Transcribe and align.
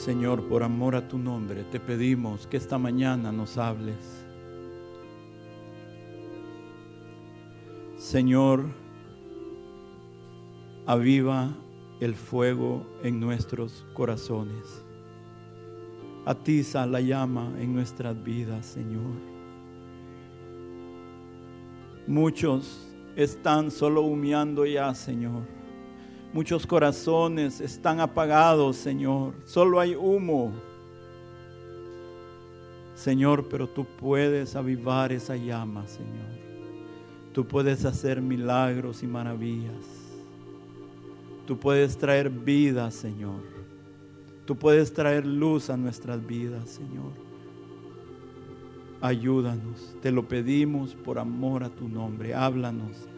Señor, 0.00 0.48
por 0.48 0.62
amor 0.62 0.96
a 0.96 1.06
tu 1.06 1.18
nombre, 1.18 1.62
te 1.64 1.78
pedimos 1.78 2.46
que 2.46 2.56
esta 2.56 2.78
mañana 2.78 3.30
nos 3.30 3.58
hables. 3.58 4.24
Señor, 7.98 8.64
aviva 10.86 11.54
el 12.00 12.14
fuego 12.14 12.86
en 13.02 13.20
nuestros 13.20 13.84
corazones. 13.92 14.82
Atiza 16.24 16.86
la 16.86 17.02
llama 17.02 17.52
en 17.58 17.74
nuestras 17.74 18.24
vidas, 18.24 18.64
Señor. 18.64 19.20
Muchos 22.06 22.88
están 23.16 23.70
solo 23.70 24.00
humeando 24.00 24.64
ya, 24.64 24.94
Señor. 24.94 25.59
Muchos 26.32 26.64
corazones 26.64 27.60
están 27.60 27.98
apagados, 27.98 28.76
Señor. 28.76 29.34
Solo 29.46 29.80
hay 29.80 29.96
humo. 29.96 30.52
Señor, 32.94 33.48
pero 33.48 33.66
tú 33.68 33.84
puedes 33.84 34.54
avivar 34.54 35.10
esa 35.10 35.34
llama, 35.34 35.86
Señor. 35.88 36.30
Tú 37.32 37.46
puedes 37.46 37.84
hacer 37.84 38.20
milagros 38.20 39.02
y 39.02 39.08
maravillas. 39.08 39.74
Tú 41.46 41.58
puedes 41.58 41.98
traer 41.98 42.30
vida, 42.30 42.92
Señor. 42.92 43.40
Tú 44.44 44.54
puedes 44.54 44.92
traer 44.92 45.26
luz 45.26 45.68
a 45.68 45.76
nuestras 45.76 46.24
vidas, 46.24 46.68
Señor. 46.68 47.12
Ayúdanos. 49.00 49.96
Te 50.00 50.12
lo 50.12 50.28
pedimos 50.28 50.94
por 50.94 51.18
amor 51.18 51.64
a 51.64 51.70
tu 51.70 51.88
nombre. 51.88 52.34
Háblanos 52.34 53.09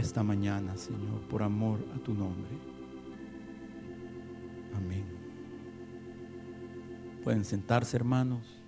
esta 0.00 0.22
mañana, 0.22 0.76
Señor, 0.76 1.20
por 1.28 1.42
amor 1.42 1.84
a 1.94 1.98
tu 1.98 2.14
nombre. 2.14 2.50
Amén. 4.76 5.04
Pueden 7.22 7.44
sentarse, 7.44 7.96
hermanos. 7.96 8.59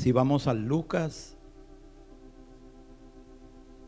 Si 0.00 0.12
vamos 0.12 0.46
a 0.46 0.54
Lucas 0.54 1.36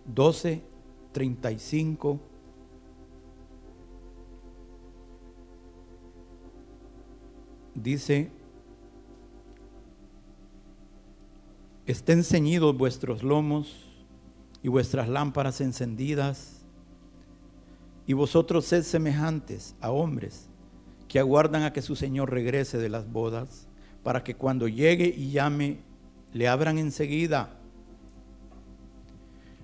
12, 0.05 0.63
35. 1.11 2.21
Dice, 7.73 8.31
estén 11.87 12.25
ceñidos 12.25 12.77
vuestros 12.77 13.23
lomos 13.23 13.75
y 14.63 14.69
vuestras 14.69 15.09
lámparas 15.09 15.63
encendidas, 15.63 16.63
y 18.07 18.13
vosotros 18.13 18.67
sed 18.67 18.83
semejantes 18.83 19.75
a 19.81 19.91
hombres 19.91 20.51
que 21.09 21.19
aguardan 21.19 21.63
a 21.63 21.73
que 21.73 21.81
su 21.81 21.97
Señor 21.97 22.31
regrese 22.31 22.77
de 22.77 22.91
las 22.91 23.11
bodas, 23.11 23.67
para 24.03 24.23
que 24.23 24.35
cuando 24.35 24.69
llegue 24.69 25.07
y 25.07 25.31
llame 25.31 25.91
le 26.33 26.49
abran 26.49 26.79
enseguida. 26.79 27.51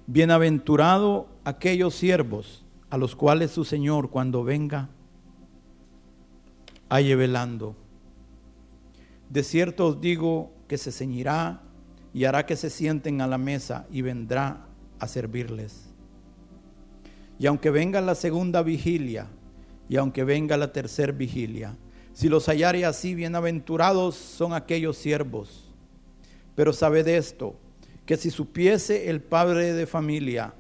Bienaventurado 0.06 1.28
aquellos 1.44 1.94
siervos 1.94 2.64
a 2.90 2.96
los 2.96 3.14
cuales 3.14 3.50
su 3.50 3.64
Señor 3.64 4.10
cuando 4.10 4.44
venga 4.44 4.88
halle 6.88 7.16
velando. 7.16 7.76
De 9.28 9.42
cierto 9.42 9.88
os 9.88 10.00
digo 10.00 10.52
que 10.66 10.78
se 10.78 10.90
ceñirá 10.90 11.62
y 12.14 12.24
hará 12.24 12.46
que 12.46 12.56
se 12.56 12.70
sienten 12.70 13.20
a 13.20 13.26
la 13.26 13.36
mesa 13.36 13.86
y 13.90 14.00
vendrá 14.00 14.66
a 14.98 15.06
servirles. 15.06 15.90
Y 17.38 17.46
aunque 17.46 17.70
venga 17.70 18.00
la 18.00 18.14
segunda 18.14 18.62
vigilia 18.62 19.26
y 19.88 19.96
aunque 19.96 20.24
venga 20.24 20.56
la 20.56 20.72
tercera 20.72 21.12
vigilia, 21.12 21.76
si 22.14 22.28
los 22.28 22.46
hallare 22.46 22.84
así, 22.84 23.14
bienaventurados 23.14 24.16
son 24.16 24.54
aquellos 24.54 24.96
siervos 24.96 25.67
pero 26.58 26.72
sabed 26.72 27.06
esto, 27.06 27.54
que 28.04 28.16
si 28.16 28.32
supiese 28.32 29.10
el 29.10 29.22
padre 29.22 29.74
de 29.74 29.86
familia 29.86 30.54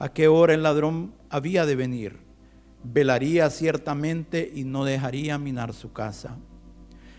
a 0.00 0.08
qué 0.08 0.26
hora 0.26 0.52
el 0.52 0.64
ladrón 0.64 1.14
había 1.30 1.64
de 1.64 1.76
venir, 1.76 2.18
velaría 2.82 3.48
ciertamente 3.48 4.50
y 4.52 4.64
no 4.64 4.84
dejaría 4.84 5.38
minar 5.38 5.74
su 5.74 5.92
casa. 5.92 6.36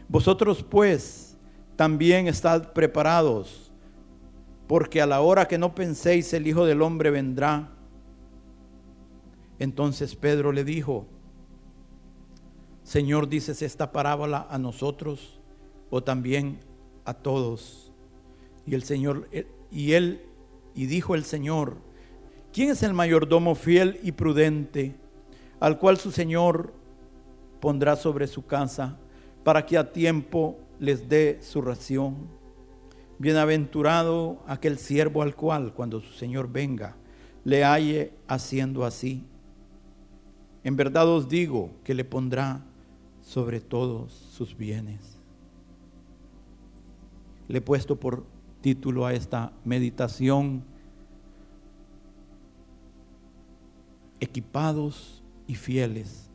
Vosotros 0.10 0.66
pues 0.70 1.38
también 1.78 2.28
estad 2.28 2.74
preparados, 2.74 3.72
porque 4.68 5.02
a 5.02 5.06
la 5.06 5.22
hora 5.22 5.48
que 5.48 5.58
no 5.58 5.74
penséis 5.74 6.34
el 6.34 6.46
Hijo 6.46 6.66
del 6.66 6.82
Hombre 6.82 7.12
vendrá. 7.12 7.72
Entonces 9.60 10.14
Pedro 10.14 10.52
le 10.52 10.66
dijo, 10.66 11.08
Señor, 12.84 13.30
dices 13.30 13.62
esta 13.62 13.94
parábola 13.94 14.46
a 14.50 14.58
nosotros 14.58 15.40
o 15.90 16.04
también 16.04 16.60
a 17.06 17.14
todos. 17.14 17.89
Y 18.70 18.76
el 18.76 18.84
Señor, 18.84 19.28
eh, 19.32 19.48
y 19.72 19.94
él, 19.94 20.22
y 20.76 20.86
dijo 20.86 21.16
el 21.16 21.24
Señor, 21.24 21.78
¿quién 22.54 22.70
es 22.70 22.84
el 22.84 22.94
mayordomo 22.94 23.56
fiel 23.56 24.00
y 24.04 24.12
prudente 24.12 24.96
al 25.60 25.80
cual 25.80 25.98
su 25.98 26.12
Señor 26.12 26.72
pondrá 27.62 27.96
sobre 27.96 28.28
su 28.28 28.46
casa 28.46 29.00
para 29.44 29.66
que 29.66 29.76
a 29.76 29.92
tiempo 29.92 30.60
les 30.80 31.10
dé 31.10 31.40
su 31.42 31.64
ración? 31.64 32.28
Bienaventurado 33.18 34.44
aquel 34.46 34.78
siervo 34.78 35.24
al 35.24 35.36
cual 35.36 35.74
cuando 35.74 36.00
su 36.00 36.14
Señor 36.14 36.52
venga 36.52 36.96
le 37.44 37.64
halle 37.64 38.14
haciendo 38.28 38.86
así. 38.86 39.26
En 40.64 40.76
verdad 40.76 41.08
os 41.08 41.28
digo 41.28 41.72
que 41.84 41.96
le 41.96 42.06
pondrá 42.06 42.64
sobre 43.24 43.62
todos 43.62 44.14
sus 44.14 44.56
bienes. 44.56 45.18
Le 47.48 47.58
he 47.58 47.62
puesto 47.62 48.00
por 48.00 48.38
título 48.62 49.06
a 49.06 49.14
esta 49.14 49.52
meditación, 49.64 50.64
equipados 54.20 55.24
y 55.48 55.56
fieles 55.56 56.30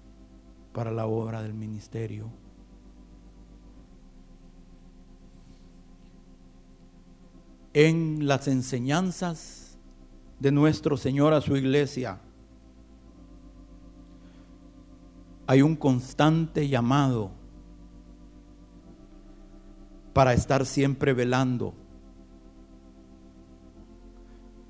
para 0.72 0.90
la 0.90 1.06
obra 1.06 1.42
del 1.42 1.54
ministerio. 1.54 2.30
En 7.72 8.26
las 8.26 8.48
enseñanzas 8.48 9.78
de 10.38 10.52
nuestro 10.52 10.96
Señor 10.96 11.32
a 11.32 11.40
su 11.40 11.56
iglesia 11.56 12.20
hay 15.46 15.60
un 15.60 15.76
constante 15.76 16.68
llamado 16.68 17.30
para 20.12 20.32
estar 20.32 20.64
siempre 20.64 21.12
velando 21.12 21.74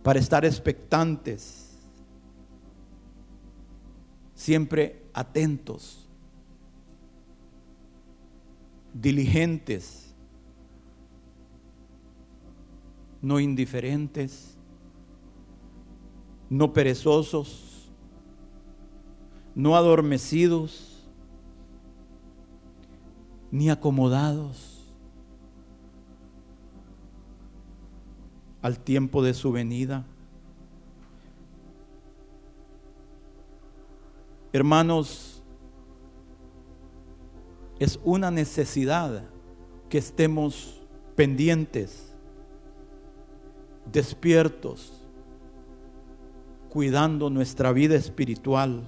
para 0.04 0.18
estar 0.18 0.44
expectantes, 0.44 1.78
siempre 4.34 5.02
atentos, 5.14 6.06
diligentes, 8.92 10.14
no 13.22 13.40
indiferentes, 13.40 14.58
no 16.50 16.74
perezosos, 16.74 17.90
no 19.54 19.74
adormecidos, 19.74 21.02
ni 23.50 23.70
acomodados 23.70 24.74
al 28.64 28.78
tiempo 28.78 29.22
de 29.22 29.34
su 29.34 29.52
venida. 29.52 30.06
Hermanos, 34.55 35.43
es 37.78 38.00
una 38.05 38.31
necesidad 38.31 39.28
que 39.90 39.99
estemos 39.99 40.81
pendientes, 41.14 42.16
despiertos, 43.93 44.99
cuidando 46.70 47.28
nuestra 47.28 47.70
vida 47.70 47.96
espiritual, 47.96 48.82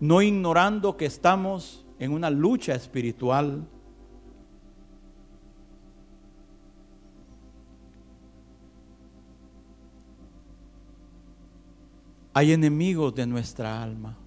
no 0.00 0.20
ignorando 0.20 0.96
que 0.96 1.06
estamos 1.06 1.86
en 2.00 2.10
una 2.10 2.28
lucha 2.28 2.74
espiritual 2.74 3.68
hay 12.34 12.52
enemigos 12.52 13.14
de 13.14 13.26
nuestra 13.26 13.80
alma. 13.80 14.18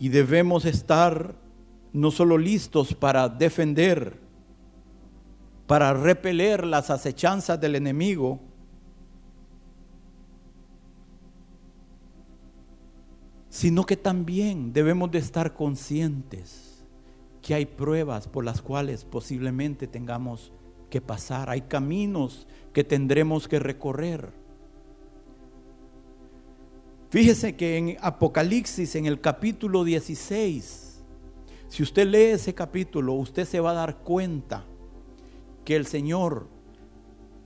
Y 0.00 0.08
debemos 0.08 0.64
estar 0.64 1.36
no 1.92 2.10
solo 2.10 2.38
listos 2.38 2.92
para 2.92 3.28
defender, 3.28 4.20
para 5.68 5.94
repeler 5.94 6.66
las 6.66 6.90
acechanzas 6.90 7.60
del 7.60 7.76
enemigo, 7.76 8.40
sino 13.48 13.84
que 13.84 13.96
también 13.96 14.72
debemos 14.72 15.10
de 15.10 15.18
estar 15.18 15.54
conscientes 15.54 16.84
que 17.42 17.54
hay 17.54 17.66
pruebas 17.66 18.28
por 18.28 18.44
las 18.44 18.60
cuales 18.60 19.04
posiblemente 19.04 19.86
tengamos 19.86 20.52
que 20.88 21.00
pasar, 21.00 21.50
hay 21.50 21.62
caminos 21.62 22.46
que 22.72 22.84
tendremos 22.84 23.48
que 23.48 23.58
recorrer. 23.58 24.32
Fíjese 27.10 27.56
que 27.56 27.76
en 27.76 27.96
Apocalipsis, 28.00 28.94
en 28.94 29.06
el 29.06 29.20
capítulo 29.20 29.84
16, 29.84 31.02
si 31.68 31.82
usted 31.82 32.06
lee 32.06 32.32
ese 32.32 32.54
capítulo, 32.54 33.14
usted 33.14 33.44
se 33.44 33.60
va 33.60 33.70
a 33.70 33.74
dar 33.74 33.98
cuenta 33.98 34.64
que 35.64 35.76
el 35.76 35.86
Señor 35.86 36.48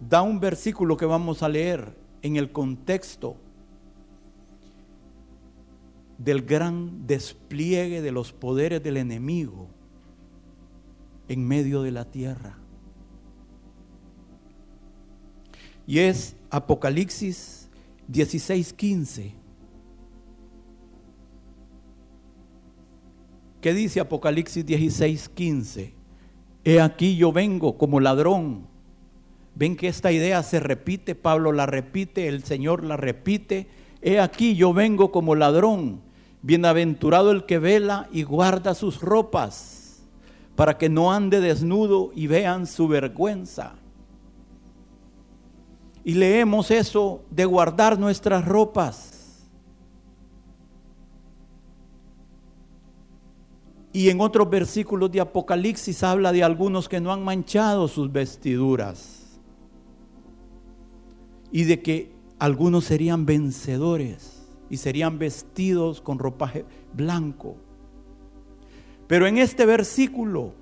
da 0.00 0.22
un 0.22 0.40
versículo 0.40 0.96
que 0.96 1.06
vamos 1.06 1.42
a 1.42 1.48
leer 1.48 1.96
en 2.22 2.36
el 2.36 2.50
contexto 2.52 3.36
del 6.18 6.42
gran 6.42 7.06
despliegue 7.06 8.00
de 8.00 8.12
los 8.12 8.32
poderes 8.32 8.82
del 8.82 8.96
enemigo 8.96 9.68
en 11.28 11.46
medio 11.46 11.82
de 11.82 11.90
la 11.90 12.04
tierra. 12.04 12.61
Y 15.86 15.98
es 15.98 16.36
Apocalipsis 16.50 17.68
16:15. 18.08 19.34
¿Qué 23.60 23.74
dice 23.74 24.00
Apocalipsis 24.00 24.64
16:15? 24.66 25.94
He 26.64 26.80
aquí 26.80 27.16
yo 27.16 27.32
vengo 27.32 27.78
como 27.78 28.00
ladrón. 28.00 28.66
Ven 29.54 29.76
que 29.76 29.88
esta 29.88 30.12
idea 30.12 30.42
se 30.42 30.60
repite, 30.60 31.14
Pablo 31.14 31.52
la 31.52 31.66
repite, 31.66 32.28
el 32.28 32.42
Señor 32.44 32.84
la 32.84 32.96
repite. 32.96 33.68
He 34.00 34.18
aquí 34.18 34.56
yo 34.56 34.72
vengo 34.72 35.12
como 35.12 35.34
ladrón. 35.34 36.00
Bienaventurado 36.42 37.30
el 37.30 37.44
que 37.44 37.58
vela 37.58 38.08
y 38.10 38.24
guarda 38.24 38.74
sus 38.74 39.00
ropas, 39.00 40.02
para 40.56 40.76
que 40.76 40.88
no 40.88 41.12
ande 41.12 41.40
desnudo 41.40 42.10
y 42.14 42.26
vean 42.26 42.66
su 42.66 42.88
vergüenza. 42.88 43.74
Y 46.04 46.14
leemos 46.14 46.70
eso 46.70 47.24
de 47.30 47.44
guardar 47.44 47.98
nuestras 47.98 48.44
ropas. 48.44 49.48
Y 53.92 54.08
en 54.08 54.20
otros 54.20 54.48
versículos 54.48 55.12
de 55.12 55.20
Apocalipsis 55.20 56.02
habla 56.02 56.32
de 56.32 56.42
algunos 56.42 56.88
que 56.88 57.00
no 57.00 57.12
han 57.12 57.22
manchado 57.22 57.88
sus 57.88 58.10
vestiduras. 58.10 59.38
Y 61.50 61.64
de 61.64 61.82
que 61.82 62.12
algunos 62.38 62.86
serían 62.86 63.26
vencedores 63.26 64.42
y 64.70 64.78
serían 64.78 65.18
vestidos 65.18 66.00
con 66.00 66.18
ropaje 66.18 66.64
blanco. 66.94 67.56
Pero 69.06 69.26
en 69.26 69.36
este 69.36 69.66
versículo 69.66 70.54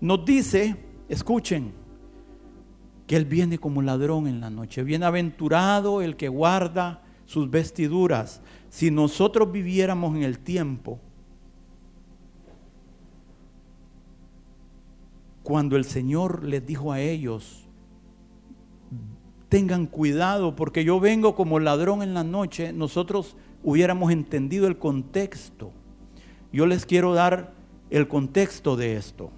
nos 0.00 0.24
dice, 0.24 0.76
escuchen, 1.08 1.72
que 3.10 3.16
Él 3.16 3.24
viene 3.24 3.58
como 3.58 3.82
ladrón 3.82 4.28
en 4.28 4.40
la 4.40 4.50
noche. 4.50 4.84
Bienaventurado 4.84 6.00
el 6.00 6.14
que 6.14 6.28
guarda 6.28 7.02
sus 7.26 7.50
vestiduras. 7.50 8.40
Si 8.68 8.92
nosotros 8.92 9.50
viviéramos 9.50 10.14
en 10.14 10.22
el 10.22 10.38
tiempo, 10.38 11.00
cuando 15.42 15.74
el 15.74 15.86
Señor 15.86 16.44
les 16.44 16.64
dijo 16.64 16.92
a 16.92 17.00
ellos, 17.00 17.66
tengan 19.48 19.86
cuidado 19.86 20.54
porque 20.54 20.84
yo 20.84 21.00
vengo 21.00 21.34
como 21.34 21.58
ladrón 21.58 22.04
en 22.04 22.14
la 22.14 22.22
noche, 22.22 22.72
nosotros 22.72 23.36
hubiéramos 23.64 24.12
entendido 24.12 24.68
el 24.68 24.78
contexto. 24.78 25.72
Yo 26.52 26.64
les 26.64 26.86
quiero 26.86 27.12
dar 27.12 27.54
el 27.90 28.06
contexto 28.06 28.76
de 28.76 28.94
esto. 28.94 29.32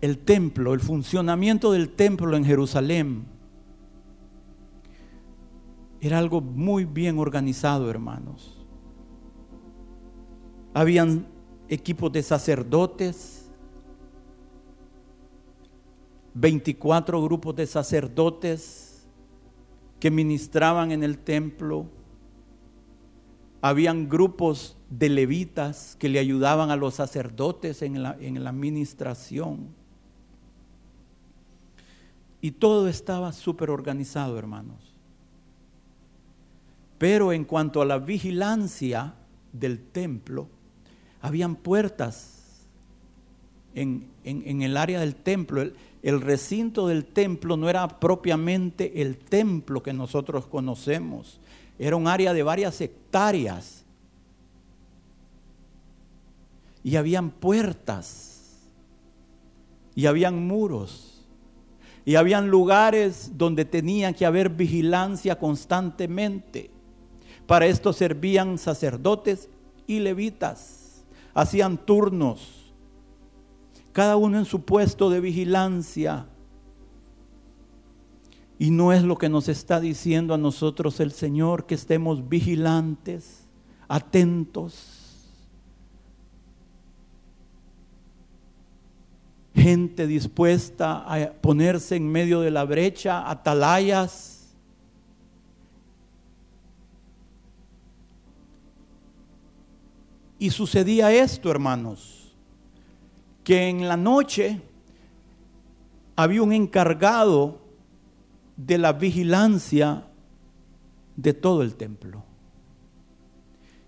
El 0.00 0.18
templo, 0.18 0.74
el 0.74 0.80
funcionamiento 0.80 1.72
del 1.72 1.90
templo 1.90 2.36
en 2.36 2.44
Jerusalén 2.44 3.24
era 6.00 6.18
algo 6.18 6.40
muy 6.40 6.84
bien 6.84 7.18
organizado, 7.18 7.90
hermanos. 7.90 8.64
Habían 10.72 11.26
equipos 11.68 12.12
de 12.12 12.22
sacerdotes, 12.22 13.50
24 16.34 17.20
grupos 17.22 17.56
de 17.56 17.66
sacerdotes 17.66 19.08
que 19.98 20.12
ministraban 20.12 20.92
en 20.92 21.02
el 21.02 21.18
templo. 21.18 21.86
Habían 23.60 24.08
grupos 24.08 24.76
de 24.88 25.08
levitas 25.08 25.96
que 25.98 26.08
le 26.08 26.20
ayudaban 26.20 26.70
a 26.70 26.76
los 26.76 26.94
sacerdotes 26.94 27.82
en 27.82 28.00
la, 28.04 28.16
en 28.20 28.44
la 28.44 28.50
administración. 28.50 29.77
Y 32.40 32.52
todo 32.52 32.88
estaba 32.88 33.32
súper 33.32 33.70
organizado, 33.70 34.38
hermanos. 34.38 34.94
Pero 36.98 37.32
en 37.32 37.44
cuanto 37.44 37.82
a 37.82 37.84
la 37.84 37.98
vigilancia 37.98 39.14
del 39.52 39.80
templo, 39.80 40.48
habían 41.20 41.56
puertas 41.56 42.66
en, 43.74 44.08
en 44.24 44.62
el 44.62 44.76
área 44.76 45.00
del 45.00 45.14
templo 45.14 45.62
el 46.02 46.20
recinto 46.20 46.86
del 46.86 47.04
templo 47.04 47.56
no 47.56 47.68
era 47.68 47.86
propiamente 48.00 49.02
el 49.02 49.18
templo 49.18 49.82
que 49.82 49.92
nosotros 49.92 50.46
conocemos, 50.46 51.40
era 51.78 51.96
un 51.96 52.06
área 52.06 52.32
de 52.32 52.42
varias 52.42 52.80
hectáreas. 52.80 53.84
Y 56.84 56.96
habían 56.96 57.30
puertas, 57.30 58.60
y 59.94 60.06
habían 60.06 60.46
muros, 60.46 61.17
y 62.08 62.16
habían 62.16 62.48
lugares 62.48 63.32
donde 63.34 63.66
tenía 63.66 64.14
que 64.14 64.24
haber 64.24 64.48
vigilancia 64.48 65.38
constantemente. 65.38 66.70
Para 67.46 67.66
esto 67.66 67.92
servían 67.92 68.56
sacerdotes 68.56 69.50
y 69.86 69.98
levitas, 69.98 71.04
hacían 71.34 71.76
turnos 71.76 72.72
cada 73.92 74.16
uno 74.16 74.38
en 74.38 74.46
su 74.46 74.62
puesto 74.62 75.10
de 75.10 75.20
vigilancia. 75.20 76.24
Y 78.58 78.70
no 78.70 78.94
es 78.94 79.02
lo 79.02 79.18
que 79.18 79.28
nos 79.28 79.50
está 79.50 79.78
diciendo 79.78 80.32
a 80.32 80.38
nosotros 80.38 81.00
el 81.00 81.12
Señor, 81.12 81.66
que 81.66 81.74
estemos 81.74 82.26
vigilantes, 82.26 83.46
atentos. 83.86 85.07
Gente 89.58 90.06
dispuesta 90.06 91.04
a 91.06 91.32
ponerse 91.32 91.96
en 91.96 92.10
medio 92.10 92.40
de 92.40 92.50
la 92.50 92.64
brecha, 92.64 93.28
atalayas. 93.28 94.56
Y 100.38 100.50
sucedía 100.50 101.12
esto, 101.12 101.50
hermanos 101.50 102.18
que 103.48 103.70
en 103.70 103.88
la 103.88 103.96
noche 103.96 104.60
había 106.16 106.42
un 106.42 106.52
encargado 106.52 107.62
de 108.58 108.76
la 108.76 108.92
vigilancia 108.92 110.04
de 111.16 111.32
todo 111.32 111.62
el 111.62 111.74
templo. 111.74 112.22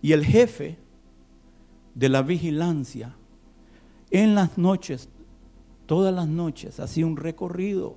Y 0.00 0.12
el 0.12 0.24
jefe 0.24 0.78
de 1.94 2.08
la 2.08 2.22
vigilancia 2.22 3.14
en 4.10 4.34
las 4.34 4.56
noches, 4.56 5.10
todas 5.90 6.14
las 6.14 6.28
noches, 6.28 6.78
hacía 6.78 7.04
un 7.04 7.16
recorrido. 7.16 7.96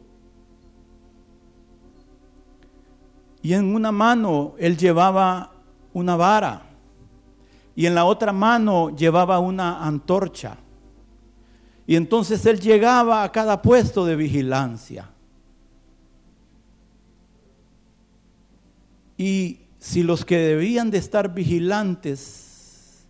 Y 3.44 3.54
en 3.54 3.76
una 3.76 3.92
mano 3.92 4.56
él 4.58 4.78
llevaba 4.78 5.52
una 5.94 6.16
vara 6.16 6.64
y 7.76 7.86
en 7.86 7.94
la 7.94 8.06
otra 8.06 8.34
mano 8.34 8.90
llevaba 8.96 9.38
una 9.38 9.86
antorcha. 9.86 10.58
Y 11.86 11.96
entonces 11.96 12.44
él 12.48 12.60
llegaba 12.60 13.22
a 13.22 13.32
cada 13.32 13.62
puesto 13.62 14.08
de 14.08 14.16
vigilancia. 14.16 15.12
Y 19.20 19.68
si 19.78 20.02
los 20.02 20.26
que 20.26 20.40
debían 20.40 20.90
de 20.90 20.98
estar 20.98 21.32
vigilantes, 21.32 23.06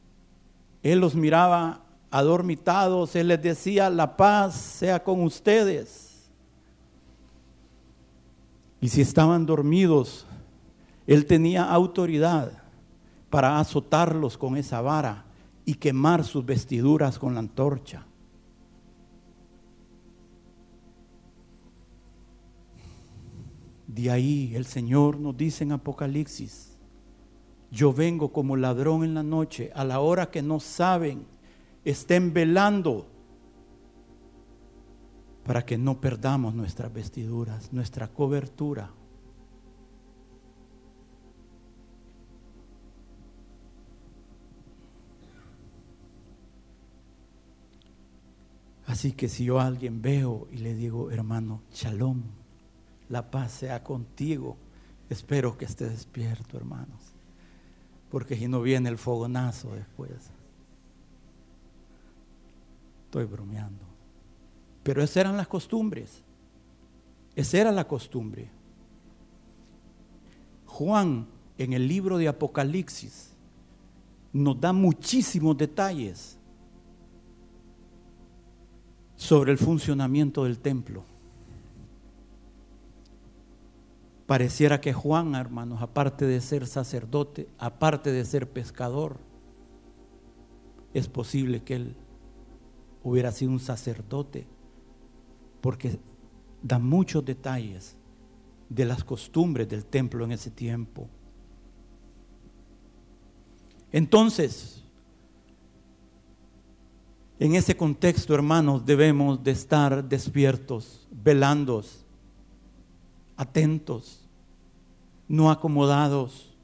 él 0.81 0.99
los 0.99 1.15
miraba 1.15 1.82
adormitados, 2.13 3.15
Él 3.15 3.29
les 3.29 3.41
decía, 3.41 3.89
la 3.89 4.15
paz 4.15 4.53
sea 4.53 5.03
con 5.03 5.23
ustedes. 5.23 6.29
Y 8.79 8.89
si 8.89 9.01
estaban 9.01 9.47
dormidos, 9.47 10.27
Él 11.07 11.25
tenía 11.25 11.63
autoridad 11.63 12.51
para 13.31 13.59
azotarlos 13.59 14.37
con 14.37 14.57
esa 14.57 14.79
vara 14.79 15.25
y 15.65 15.73
quemar 15.73 16.23
sus 16.23 16.45
vestiduras 16.45 17.17
con 17.17 17.33
la 17.33 17.39
antorcha. 17.39 18.05
De 23.87 24.11
ahí 24.11 24.53
el 24.55 24.67
Señor 24.67 25.19
nos 25.19 25.35
dice 25.35 25.63
en 25.63 25.71
Apocalipsis, 25.71 26.77
yo 27.71 27.91
vengo 27.91 28.31
como 28.31 28.55
ladrón 28.55 29.03
en 29.03 29.15
la 29.15 29.23
noche, 29.23 29.71
a 29.73 29.83
la 29.83 29.99
hora 29.99 30.29
que 30.29 30.43
no 30.43 30.59
saben, 30.59 31.32
estén 31.83 32.33
velando 32.33 33.07
para 35.45 35.65
que 35.65 35.77
no 35.77 35.99
perdamos 35.99 36.53
nuestras 36.53 36.93
vestiduras, 36.93 37.73
nuestra 37.73 38.07
cobertura. 38.07 38.91
Así 48.85 49.13
que 49.13 49.27
si 49.27 49.45
yo 49.45 49.59
a 49.59 49.65
alguien 49.65 50.01
veo 50.01 50.47
y 50.51 50.57
le 50.57 50.75
digo, 50.75 51.11
hermano, 51.11 51.63
shalom, 51.73 52.21
la 53.09 53.31
paz 53.31 53.51
sea 53.51 53.83
contigo, 53.83 54.57
espero 55.09 55.57
que 55.57 55.65
esté 55.65 55.89
despierto, 55.89 56.57
hermanos 56.57 57.13
porque 58.13 58.37
si 58.37 58.47
no 58.47 58.61
viene 58.61 58.89
el 58.89 58.99
fogonazo 58.99 59.73
después. 59.73 60.11
Estoy 63.13 63.25
bromeando. 63.25 63.85
Pero 64.81 65.03
esas 65.03 65.17
eran 65.17 65.37
las 65.37 65.47
costumbres. 65.47 66.23
Esa 67.35 67.59
era 67.59 67.71
la 67.71 67.87
costumbre. 67.87 68.49
Juan 70.65 71.27
en 71.59 71.73
el 71.73 71.87
libro 71.87 72.17
de 72.17 72.27
Apocalipsis 72.27 73.35
nos 74.31 74.59
da 74.59 74.73
muchísimos 74.73 75.55
detalles 75.55 76.39
sobre 79.15 79.51
el 79.51 79.59
funcionamiento 79.59 80.45
del 80.45 80.57
templo. 80.57 81.05
Pareciera 84.25 84.81
que 84.81 84.91
Juan, 84.91 85.35
hermanos, 85.35 85.83
aparte 85.83 86.25
de 86.25 86.41
ser 86.41 86.65
sacerdote, 86.65 87.47
aparte 87.59 88.11
de 88.11 88.25
ser 88.25 88.49
pescador, 88.49 89.19
es 90.95 91.07
posible 91.07 91.61
que 91.61 91.75
él 91.75 91.95
hubiera 93.03 93.31
sido 93.31 93.51
un 93.51 93.59
sacerdote, 93.59 94.47
porque 95.61 95.99
da 96.61 96.79
muchos 96.79 97.23
detalles 97.23 97.95
de 98.69 98.85
las 98.85 99.03
costumbres 99.03 99.67
del 99.67 99.85
templo 99.85 100.23
en 100.25 100.31
ese 100.31 100.49
tiempo. 100.49 101.07
Entonces, 103.91 104.83
en 107.39 107.55
ese 107.55 107.75
contexto, 107.75 108.33
hermanos, 108.33 108.85
debemos 108.85 109.43
de 109.43 109.51
estar 109.51 110.07
despiertos, 110.07 111.07
velandos, 111.11 112.05
atentos, 113.35 114.27
no 115.27 115.51
acomodados, 115.51 116.55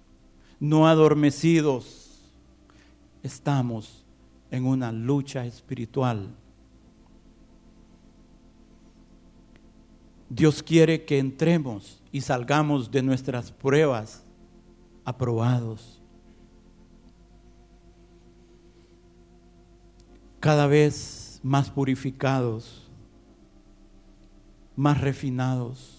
no 0.60 0.88
adormecidos. 0.88 2.22
Estamos 3.22 3.99
en 4.52 4.66
una 4.66 4.92
lucha 4.92 5.46
espiritual. 5.46 6.36
Dios 10.30 10.62
quiere 10.62 11.06
que 11.06 11.20
entremos 11.20 12.02
y 12.12 12.22
salgamos 12.22 12.92
de 12.92 13.02
nuestras 13.02 13.52
pruebas 13.52 14.24
aprobados. 15.04 16.02
Cada 20.40 20.68
vez 20.68 21.40
más 21.44 21.70
purificados, 21.70 22.90
más 24.76 25.02
refinados 25.02 25.99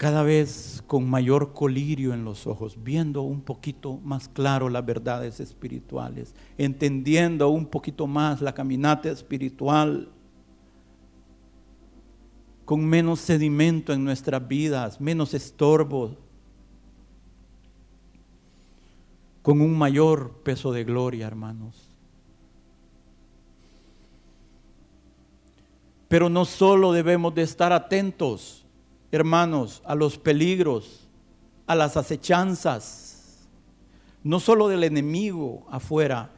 cada 0.00 0.22
vez 0.22 0.82
con 0.86 1.10
mayor 1.10 1.52
colirio 1.52 2.14
en 2.14 2.24
los 2.24 2.46
ojos, 2.46 2.82
viendo 2.82 3.20
un 3.20 3.42
poquito 3.42 3.98
más 3.98 4.30
claro 4.30 4.70
las 4.70 4.86
verdades 4.86 5.40
espirituales, 5.40 6.34
entendiendo 6.56 7.50
un 7.50 7.66
poquito 7.66 8.06
más 8.06 8.40
la 8.40 8.54
caminata 8.54 9.10
espiritual, 9.10 10.10
con 12.64 12.82
menos 12.82 13.20
sedimento 13.20 13.92
en 13.92 14.02
nuestras 14.02 14.48
vidas, 14.48 15.02
menos 15.02 15.34
estorbo, 15.34 16.16
con 19.42 19.60
un 19.60 19.76
mayor 19.76 20.42
peso 20.42 20.72
de 20.72 20.84
gloria, 20.84 21.26
hermanos. 21.26 21.94
Pero 26.08 26.30
no 26.30 26.46
solo 26.46 26.90
debemos 26.92 27.34
de 27.34 27.42
estar 27.42 27.74
atentos, 27.74 28.59
hermanos, 29.10 29.82
a 29.84 29.94
los 29.94 30.18
peligros, 30.18 31.08
a 31.66 31.74
las 31.74 31.96
acechanzas, 31.96 33.48
no 34.22 34.40
solo 34.40 34.68
del 34.68 34.84
enemigo 34.84 35.66
afuera 35.70 36.30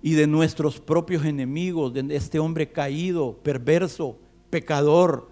y 0.00 0.14
de 0.14 0.26
nuestros 0.26 0.80
propios 0.80 1.24
enemigos, 1.24 1.92
de 1.92 2.14
este 2.14 2.38
hombre 2.38 2.70
caído, 2.72 3.38
perverso, 3.42 4.18
pecador, 4.50 5.30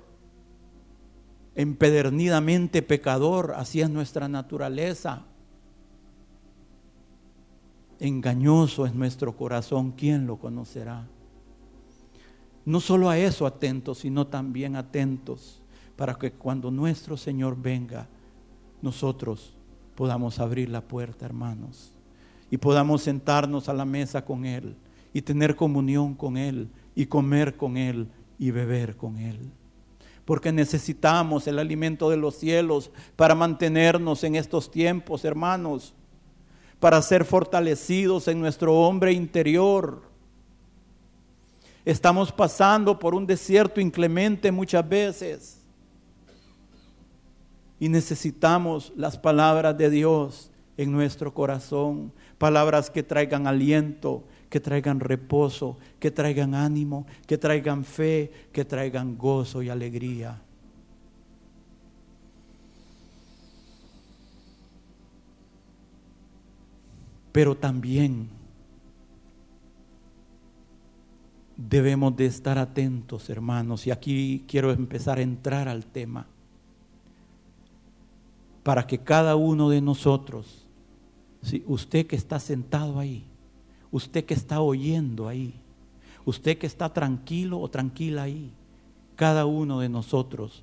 empedernidamente 1.54 2.82
pecador, 2.82 3.52
así 3.56 3.80
es 3.80 3.90
nuestra 3.90 4.28
naturaleza. 4.28 5.26
Engañoso 7.98 8.86
es 8.86 8.94
nuestro 8.94 9.36
corazón, 9.36 9.92
¿quién 9.92 10.26
lo 10.26 10.38
conocerá? 10.38 11.06
No 12.64 12.80
solo 12.80 13.10
a 13.10 13.18
eso 13.18 13.46
atentos, 13.46 13.98
sino 13.98 14.26
también 14.26 14.76
atentos 14.76 15.61
para 15.96 16.14
que 16.14 16.32
cuando 16.32 16.70
nuestro 16.70 17.16
Señor 17.16 17.56
venga, 17.60 18.08
nosotros 18.80 19.54
podamos 19.94 20.38
abrir 20.38 20.68
la 20.68 20.80
puerta, 20.80 21.24
hermanos, 21.24 21.92
y 22.50 22.56
podamos 22.56 23.02
sentarnos 23.02 23.68
a 23.68 23.72
la 23.72 23.84
mesa 23.84 24.24
con 24.24 24.44
Él 24.44 24.76
y 25.12 25.22
tener 25.22 25.54
comunión 25.56 26.14
con 26.14 26.36
Él 26.36 26.68
y 26.94 27.06
comer 27.06 27.56
con 27.56 27.76
Él 27.76 28.08
y 28.38 28.50
beber 28.50 28.96
con 28.96 29.18
Él. 29.18 29.38
Porque 30.24 30.52
necesitamos 30.52 31.46
el 31.46 31.58
alimento 31.58 32.08
de 32.10 32.16
los 32.16 32.36
cielos 32.36 32.90
para 33.16 33.34
mantenernos 33.34 34.24
en 34.24 34.36
estos 34.36 34.70
tiempos, 34.70 35.24
hermanos, 35.24 35.94
para 36.78 37.00
ser 37.02 37.24
fortalecidos 37.24 38.28
en 38.28 38.40
nuestro 38.40 38.74
hombre 38.74 39.12
interior. 39.12 40.02
Estamos 41.84 42.30
pasando 42.30 42.98
por 42.98 43.14
un 43.14 43.26
desierto 43.26 43.80
inclemente 43.80 44.52
muchas 44.52 44.88
veces 44.88 45.61
y 47.82 47.88
necesitamos 47.88 48.92
las 48.94 49.18
palabras 49.18 49.76
de 49.76 49.90
Dios 49.90 50.52
en 50.76 50.92
nuestro 50.92 51.34
corazón, 51.34 52.12
palabras 52.38 52.90
que 52.90 53.02
traigan 53.02 53.48
aliento, 53.48 54.22
que 54.48 54.60
traigan 54.60 55.00
reposo, 55.00 55.78
que 55.98 56.12
traigan 56.12 56.54
ánimo, 56.54 57.08
que 57.26 57.38
traigan 57.38 57.82
fe, 57.82 58.30
que 58.52 58.64
traigan 58.64 59.18
gozo 59.18 59.64
y 59.64 59.68
alegría. 59.68 60.40
Pero 67.32 67.56
también 67.56 68.28
debemos 71.56 72.14
de 72.14 72.26
estar 72.26 72.58
atentos, 72.58 73.28
hermanos, 73.28 73.88
y 73.88 73.90
aquí 73.90 74.44
quiero 74.46 74.70
empezar 74.70 75.18
a 75.18 75.22
entrar 75.22 75.66
al 75.66 75.84
tema 75.84 76.28
para 78.62 78.86
que 78.86 78.98
cada 78.98 79.36
uno 79.36 79.68
de 79.70 79.80
nosotros, 79.80 80.66
si 81.42 81.64
usted 81.66 82.06
que 82.06 82.16
está 82.16 82.38
sentado 82.38 82.98
ahí, 82.98 83.24
usted 83.90 84.24
que 84.24 84.34
está 84.34 84.60
oyendo 84.60 85.26
ahí, 85.28 85.54
usted 86.24 86.58
que 86.58 86.66
está 86.66 86.92
tranquilo 86.92 87.60
o 87.60 87.68
tranquila 87.68 88.22
ahí, 88.22 88.52
cada 89.16 89.46
uno 89.46 89.80
de 89.80 89.88
nosotros 89.88 90.62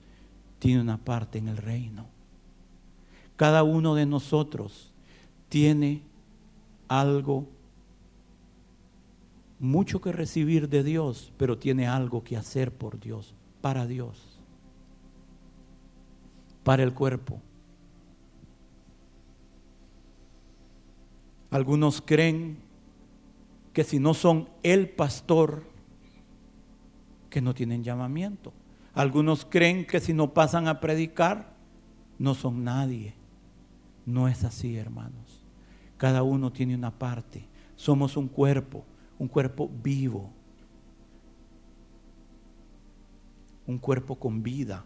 tiene 0.59 0.81
una 0.81 0.97
parte 0.97 1.37
en 1.37 1.49
el 1.49 1.57
reino. 1.57 2.05
Cada 3.35 3.63
uno 3.63 3.95
de 3.95 4.05
nosotros 4.05 4.91
tiene 5.47 6.01
algo, 6.87 7.47
mucho 9.59 10.01
que 10.01 10.11
recibir 10.11 10.69
de 10.69 10.83
Dios, 10.83 11.31
pero 11.37 11.57
tiene 11.57 11.87
algo 11.87 12.23
que 12.23 12.37
hacer 12.37 12.73
por 12.73 12.99
Dios, 12.99 13.33
para 13.61 13.87
Dios, 13.87 14.39
para 16.63 16.83
el 16.83 16.93
cuerpo 16.93 17.41
Algunos 21.51 22.01
creen 22.01 22.57
que 23.73 23.83
si 23.83 23.99
no 23.99 24.13
son 24.13 24.49
el 24.63 24.89
pastor, 24.89 25.63
que 27.29 27.41
no 27.41 27.53
tienen 27.53 27.83
llamamiento. 27.83 28.53
Algunos 28.93 29.45
creen 29.45 29.85
que 29.85 29.99
si 29.99 30.13
no 30.13 30.33
pasan 30.33 30.67
a 30.67 30.79
predicar, 30.79 31.53
no 32.17 32.35
son 32.35 32.63
nadie. 32.63 33.13
No 34.05 34.27
es 34.27 34.43
así, 34.43 34.75
hermanos. 34.75 35.45
Cada 35.97 36.23
uno 36.23 36.51
tiene 36.51 36.75
una 36.75 36.91
parte. 36.91 37.47
Somos 37.75 38.17
un 38.17 38.27
cuerpo, 38.27 38.83
un 39.17 39.27
cuerpo 39.27 39.69
vivo. 39.83 40.31
Un 43.67 43.77
cuerpo 43.77 44.15
con 44.15 44.41
vida, 44.41 44.83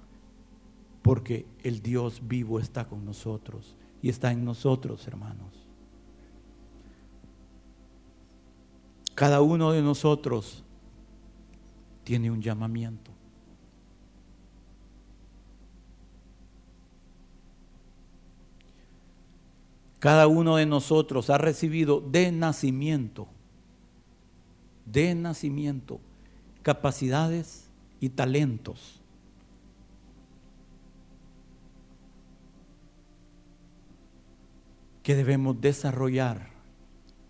porque 1.02 1.46
el 1.64 1.82
Dios 1.82 2.22
vivo 2.28 2.60
está 2.60 2.86
con 2.86 3.06
nosotros 3.06 3.78
y 4.02 4.10
está 4.10 4.32
en 4.34 4.44
nosotros, 4.44 5.08
hermanos. 5.08 5.63
Cada 9.16 9.42
uno 9.42 9.72
de 9.72 9.82
nosotros 9.82 10.64
tiene 12.04 12.32
un 12.32 12.42
llamamiento. 12.42 13.12
Cada 20.00 20.28
uno 20.28 20.58
de 20.58 20.66
nosotros 20.66 21.30
ha 21.30 21.38
recibido 21.38 22.02
de 22.02 22.32
nacimiento, 22.32 23.28
de 24.86 25.16
nacimiento, 25.16 26.02
capacidades 26.62 27.70
y 28.00 28.10
talentos. 28.10 29.00
que 35.04 35.16
debemos 35.16 35.60
desarrollar 35.60 36.50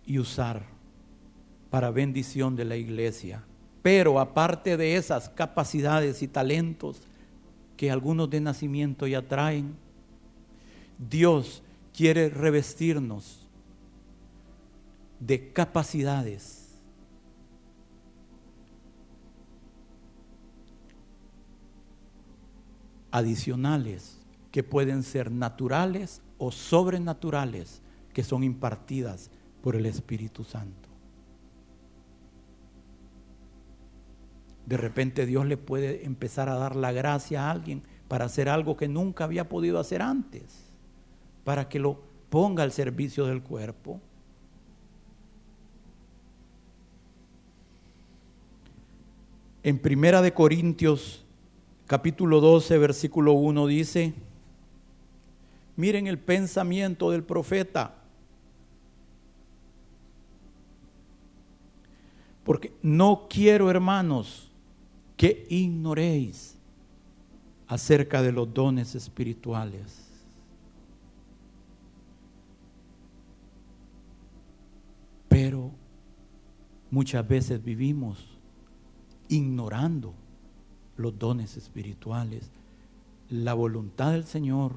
y 0.06 0.20
usar 0.20 0.73
para 1.74 1.90
bendición 1.90 2.54
de 2.54 2.64
la 2.64 2.76
iglesia. 2.76 3.42
Pero 3.82 4.20
aparte 4.20 4.76
de 4.76 4.94
esas 4.94 5.28
capacidades 5.28 6.22
y 6.22 6.28
talentos 6.28 7.02
que 7.76 7.90
algunos 7.90 8.30
de 8.30 8.40
nacimiento 8.40 9.08
ya 9.08 9.22
traen, 9.22 9.74
Dios 10.96 11.64
quiere 11.92 12.28
revestirnos 12.28 13.48
de 15.18 15.50
capacidades 15.52 16.78
adicionales 23.10 24.20
que 24.52 24.62
pueden 24.62 25.02
ser 25.02 25.32
naturales 25.32 26.22
o 26.38 26.52
sobrenaturales 26.52 27.82
que 28.12 28.22
son 28.22 28.44
impartidas 28.44 29.28
por 29.60 29.74
el 29.74 29.86
Espíritu 29.86 30.44
Santo. 30.44 30.83
De 34.66 34.76
repente 34.76 35.26
Dios 35.26 35.46
le 35.46 35.56
puede 35.56 36.06
empezar 36.06 36.48
a 36.48 36.54
dar 36.54 36.74
la 36.76 36.92
gracia 36.92 37.44
a 37.44 37.50
alguien 37.50 37.82
para 38.08 38.24
hacer 38.24 38.48
algo 38.48 38.76
que 38.76 38.88
nunca 38.88 39.24
había 39.24 39.48
podido 39.48 39.78
hacer 39.78 40.00
antes, 40.00 40.72
para 41.44 41.68
que 41.68 41.78
lo 41.78 42.00
ponga 42.30 42.62
al 42.62 42.72
servicio 42.72 43.26
del 43.26 43.42
cuerpo. 43.42 44.00
En 49.62 49.78
Primera 49.78 50.20
de 50.20 50.32
Corintios 50.32 51.24
capítulo 51.86 52.40
12 52.40 52.78
versículo 52.78 53.32
1 53.32 53.66
dice, 53.66 54.14
miren 55.76 56.06
el 56.06 56.18
pensamiento 56.18 57.10
del 57.10 57.24
profeta. 57.24 57.94
Porque 62.44 62.74
no 62.82 63.26
quiero, 63.30 63.70
hermanos, 63.70 64.50
que 65.16 65.46
ignoréis 65.48 66.56
acerca 67.66 68.22
de 68.22 68.32
los 68.32 68.52
dones 68.52 68.94
espirituales. 68.94 70.10
Pero 75.28 75.72
muchas 76.90 77.26
veces 77.26 77.62
vivimos 77.62 78.38
ignorando 79.28 80.14
los 80.96 81.18
dones 81.18 81.56
espirituales. 81.56 82.50
La 83.28 83.54
voluntad 83.54 84.12
del 84.12 84.24
Señor 84.24 84.72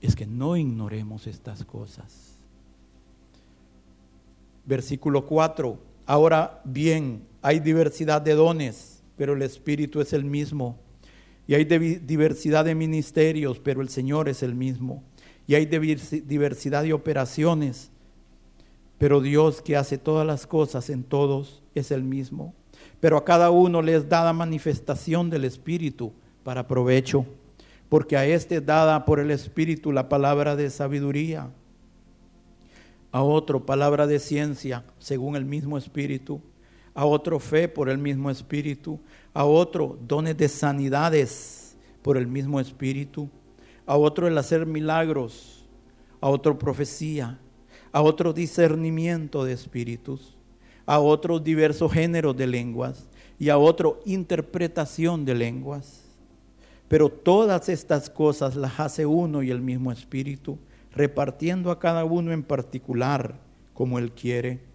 es 0.00 0.16
que 0.16 0.26
no 0.26 0.56
ignoremos 0.56 1.26
estas 1.26 1.64
cosas. 1.64 2.36
Versículo 4.64 5.26
4. 5.26 5.78
Ahora 6.06 6.60
bien, 6.64 7.27
hay 7.42 7.60
diversidad 7.60 8.20
de 8.20 8.34
dones, 8.34 9.02
pero 9.16 9.34
el 9.34 9.42
Espíritu 9.42 10.00
es 10.00 10.12
el 10.12 10.24
mismo. 10.24 10.78
Y 11.46 11.54
hay 11.54 11.64
diversidad 11.64 12.64
de 12.64 12.74
ministerios, 12.74 13.58
pero 13.58 13.80
el 13.80 13.88
Señor 13.88 14.28
es 14.28 14.42
el 14.42 14.54
mismo. 14.54 15.02
Y 15.46 15.54
hay 15.54 15.64
diversidad 15.66 16.82
de 16.82 16.92
operaciones, 16.92 17.90
pero 18.98 19.20
Dios 19.20 19.62
que 19.62 19.76
hace 19.76 19.96
todas 19.96 20.26
las 20.26 20.46
cosas 20.46 20.90
en 20.90 21.04
todos 21.04 21.62
es 21.74 21.90
el 21.90 22.02
mismo. 22.02 22.54
Pero 23.00 23.16
a 23.16 23.24
cada 23.24 23.50
uno 23.50 23.80
le 23.80 23.94
es 23.94 24.08
dada 24.08 24.32
manifestación 24.32 25.30
del 25.30 25.44
Espíritu 25.44 26.12
para 26.44 26.68
provecho, 26.68 27.24
porque 27.88 28.16
a 28.16 28.26
este 28.26 28.56
es 28.56 28.66
dada 28.66 29.04
por 29.06 29.20
el 29.20 29.30
Espíritu 29.30 29.90
la 29.92 30.08
palabra 30.08 30.54
de 30.54 30.68
sabiduría, 30.68 31.50
a 33.10 33.22
otro 33.22 33.64
palabra 33.64 34.06
de 34.06 34.18
ciencia 34.18 34.84
según 34.98 35.34
el 35.34 35.46
mismo 35.46 35.78
Espíritu 35.78 36.42
a 36.98 37.04
otro 37.04 37.38
fe 37.38 37.68
por 37.68 37.88
el 37.88 37.96
mismo 37.96 38.28
Espíritu, 38.28 38.98
a 39.32 39.44
otro 39.44 39.96
dones 40.04 40.36
de 40.36 40.48
sanidades 40.48 41.76
por 42.02 42.16
el 42.16 42.26
mismo 42.26 42.58
Espíritu, 42.58 43.30
a 43.86 43.96
otro 43.96 44.26
el 44.26 44.36
hacer 44.36 44.66
milagros, 44.66 45.64
a 46.20 46.28
otro 46.28 46.58
profecía, 46.58 47.38
a 47.92 48.02
otro 48.02 48.32
discernimiento 48.32 49.44
de 49.44 49.52
espíritus, 49.52 50.36
a 50.86 50.98
otros 50.98 51.44
diversos 51.44 51.92
géneros 51.92 52.36
de 52.36 52.48
lenguas 52.48 53.06
y 53.38 53.48
a 53.48 53.58
otro 53.58 54.00
interpretación 54.04 55.24
de 55.24 55.36
lenguas. 55.36 56.02
Pero 56.88 57.10
todas 57.10 57.68
estas 57.68 58.10
cosas 58.10 58.56
las 58.56 58.80
hace 58.80 59.06
uno 59.06 59.44
y 59.44 59.52
el 59.52 59.60
mismo 59.60 59.92
Espíritu, 59.92 60.58
repartiendo 60.92 61.70
a 61.70 61.78
cada 61.78 62.04
uno 62.04 62.32
en 62.32 62.42
particular 62.42 63.36
como 63.72 64.00
Él 64.00 64.10
quiere 64.10 64.66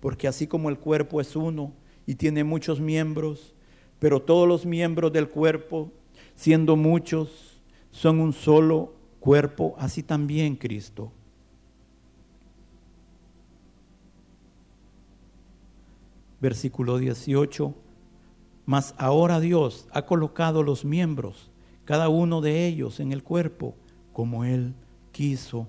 porque 0.00 0.28
así 0.28 0.46
como 0.46 0.68
el 0.68 0.78
cuerpo 0.78 1.20
es 1.20 1.34
uno 1.36 1.72
y 2.06 2.14
tiene 2.14 2.44
muchos 2.44 2.80
miembros, 2.80 3.54
pero 3.98 4.22
todos 4.22 4.46
los 4.46 4.64
miembros 4.64 5.12
del 5.12 5.28
cuerpo, 5.28 5.92
siendo 6.34 6.76
muchos, 6.76 7.60
son 7.90 8.20
un 8.20 8.32
solo 8.32 8.94
cuerpo, 9.20 9.74
así 9.78 10.02
también 10.02 10.56
Cristo. 10.56 11.12
Versículo 16.40 16.98
18. 16.98 17.74
Mas 18.64 18.94
ahora 18.98 19.40
Dios 19.40 19.88
ha 19.92 20.02
colocado 20.06 20.62
los 20.62 20.84
miembros, 20.84 21.50
cada 21.84 22.08
uno 22.08 22.40
de 22.40 22.66
ellos 22.66 23.00
en 23.00 23.12
el 23.12 23.24
cuerpo, 23.24 23.74
como 24.12 24.44
Él 24.44 24.74
quiso. 25.10 25.66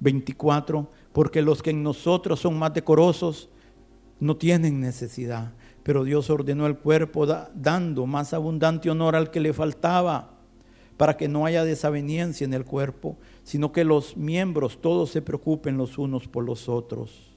24 0.00 0.90
porque 1.12 1.42
los 1.42 1.62
que 1.62 1.70
en 1.70 1.82
nosotros 1.82 2.40
son 2.40 2.58
más 2.58 2.74
decorosos 2.74 3.48
no 4.20 4.36
tienen 4.36 4.80
necesidad. 4.80 5.52
Pero 5.82 6.04
Dios 6.04 6.30
ordenó 6.30 6.66
el 6.66 6.78
cuerpo 6.78 7.26
dando 7.26 8.06
más 8.06 8.32
abundante 8.32 8.88
honor 8.88 9.16
al 9.16 9.30
que 9.30 9.40
le 9.40 9.52
faltaba, 9.52 10.38
para 10.96 11.16
que 11.16 11.26
no 11.26 11.44
haya 11.44 11.64
desaveniencia 11.64 12.44
en 12.44 12.54
el 12.54 12.64
cuerpo, 12.64 13.16
sino 13.42 13.72
que 13.72 13.82
los 13.84 14.16
miembros 14.16 14.80
todos 14.80 15.10
se 15.10 15.22
preocupen 15.22 15.76
los 15.76 15.98
unos 15.98 16.28
por 16.28 16.44
los 16.44 16.68
otros. 16.68 17.32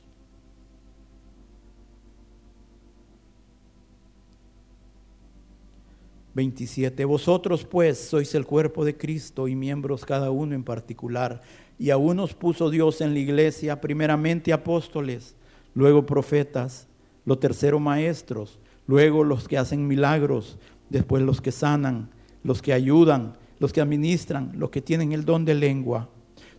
Veintisiete. 6.35 7.05
Vosotros 7.05 7.63
pues 7.63 7.97
sois 7.97 8.35
el 8.35 8.45
cuerpo 8.45 8.83
de 8.83 8.97
Cristo 8.97 9.47
y 9.47 9.55
miembros 9.55 10.05
cada 10.05 10.31
uno 10.31 10.53
en 10.53 10.65
particular. 10.65 11.41
Y 11.77 11.89
a 11.89 11.97
unos 11.97 12.33
puso 12.33 12.69
Dios 12.69 13.01
en 13.01 13.13
la 13.13 13.19
iglesia, 13.19 13.81
primeramente 13.81 14.53
apóstoles, 14.53 15.35
luego 15.73 16.05
profetas, 16.05 16.87
lo 17.25 17.37
tercero 17.37 17.79
maestros, 17.79 18.59
luego 18.87 19.23
los 19.23 19.47
que 19.47 19.57
hacen 19.57 19.87
milagros, 19.87 20.57
después 20.89 21.23
los 21.23 21.41
que 21.41 21.51
sanan, 21.51 22.09
los 22.43 22.61
que 22.61 22.73
ayudan, 22.73 23.35
los 23.59 23.73
que 23.73 23.81
administran, 23.81 24.51
los 24.55 24.69
que 24.69 24.81
tienen 24.81 25.11
el 25.11 25.25
don 25.25 25.43
de 25.43 25.55
lengua. 25.55 26.09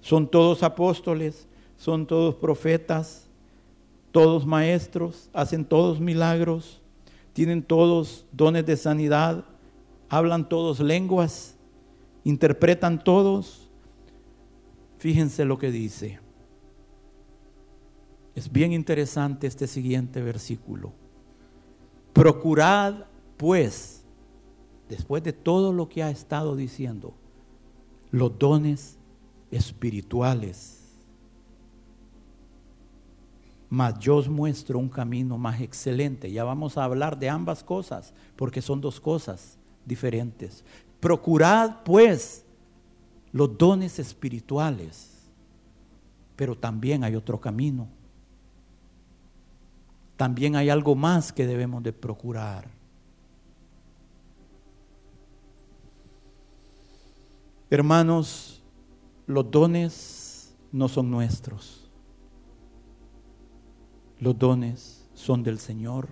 Son 0.01 0.29
todos 0.29 0.63
apóstoles, 0.63 1.47
son 1.77 2.07
todos 2.07 2.35
profetas, 2.35 3.29
todos 4.13 4.47
maestros, 4.47 5.31
hacen 5.33 5.65
todos 5.65 6.01
milagros, 6.01 6.81
tienen 7.33 7.63
todos 7.63 8.27
dones 8.33 8.65
de 8.67 8.77
sanidad, 8.77 9.45
hablan 10.09 10.49
todos 10.49 10.81
lenguas, 10.81 11.55
interpretan 12.25 13.03
todos 13.03 13.66
Fíjense 14.99 15.45
lo 15.45 15.59
que 15.59 15.71
dice. 15.71 16.21
Es 18.35 18.51
bien 18.51 18.73
interesante 18.73 19.47
este 19.47 19.67
siguiente 19.67 20.21
versículo. 20.23 20.93
Procurad, 22.13 23.07
pues, 23.37 24.05
después 24.89 25.23
de 25.23 25.33
todo 25.33 25.73
lo 25.73 25.89
que 25.89 26.03
ha 26.03 26.11
estado 26.11 26.57
diciendo, 26.57 27.15
los 28.11 28.39
dones 28.39 28.99
espirituales. 29.51 30.83
Mas 33.69 33.99
yo 33.99 34.17
os 34.17 34.29
muestro 34.29 34.79
un 34.79 34.89
camino 34.89 35.37
más 35.37 35.61
excelente. 35.61 36.31
Ya 36.31 36.45
vamos 36.45 36.79
a 36.79 36.85
hablar 36.85 37.19
de 37.19 37.29
ambas 37.29 37.65
cosas, 37.65 38.15
porque 38.37 38.63
son 38.63 38.81
dos 38.81 39.01
cosas 39.01 39.59
diferentes. 39.85 40.65
Procurad, 41.01 41.83
pues, 41.85 42.46
los 43.37 43.57
dones 43.59 43.99
espirituales, 43.99 45.29
pero 46.37 46.57
también 46.57 47.05
hay 47.05 47.15
otro 47.15 47.41
camino 47.41 47.89
también 50.17 50.57
hay 50.57 50.71
algo 50.71 50.95
más 50.95 51.33
que 51.33 51.47
debemos 51.47 51.83
de 51.83 51.93
procurar. 51.93 52.69
Hermanos, 57.69 58.63
los 59.27 59.51
dones 59.51 60.57
no 60.73 60.89
son 60.89 61.11
nuestros. 61.11 61.91
Los 64.19 64.39
dones 64.39 65.07
son 65.15 65.43
del 65.43 65.59
Señor. 65.59 66.09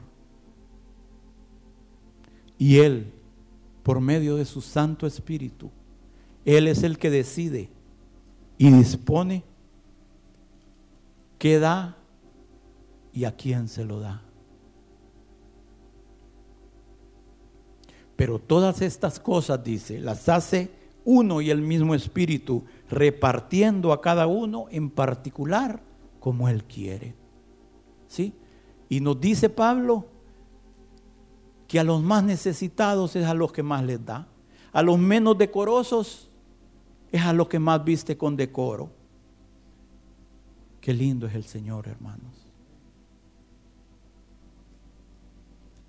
Y 2.59 2.79
Él, 2.79 3.13
por 3.83 4.01
medio 4.01 4.37
de 4.37 4.45
su 4.45 4.61
Santo 4.61 5.07
Espíritu, 5.07 5.71
Él 6.45 6.69
es 6.69 6.83
el 6.83 6.99
que 6.99 7.11
decide 7.11 7.71
y 8.59 8.71
dispone 8.71 9.45
qué 11.39 11.59
da 11.59 11.97
y 13.13 13.25
a 13.25 13.35
quién 13.35 13.69
se 13.69 13.85
lo 13.85 14.01
da. 14.01 14.23
Pero 18.17 18.39
todas 18.39 18.81
estas 18.83 19.19
cosas, 19.19 19.63
dice, 19.65 19.99
las 19.99 20.29
hace 20.29 20.71
uno 21.05 21.41
y 21.41 21.51
el 21.51 21.61
mismo 21.61 21.95
espíritu, 21.95 22.65
repartiendo 22.89 23.93
a 23.93 24.01
cada 24.01 24.27
uno 24.27 24.67
en 24.71 24.91
particular 24.91 25.83
como 26.21 26.49
él 26.49 26.65
quiere. 26.65 27.15
¿Sí? 28.07 28.35
Y 28.89 29.01
nos 29.01 29.21
dice 29.21 29.49
Pablo 29.49 30.07
que 31.67 31.81
a 31.81 31.85
los 31.85 32.03
más 32.03 32.23
necesitados 32.23 33.17
es 33.17 33.27
a 33.27 33.35
los 33.35 33.53
que 33.53 33.63
más 33.63 33.83
les 33.85 34.05
da. 34.05 34.29
A 34.73 34.83
los 34.83 34.99
menos 34.99 35.37
decorosos 35.37 36.31
es 37.17 37.23
a 37.23 37.33
los 37.33 37.49
que 37.49 37.59
más 37.59 37.85
viste 37.85 38.17
con 38.17 38.37
decoro. 38.37 38.91
Qué 40.81 40.93
lindo 40.93 41.27
es 41.27 41.35
el 41.35 41.45
Señor, 41.45 41.89
hermanos. 41.89 42.45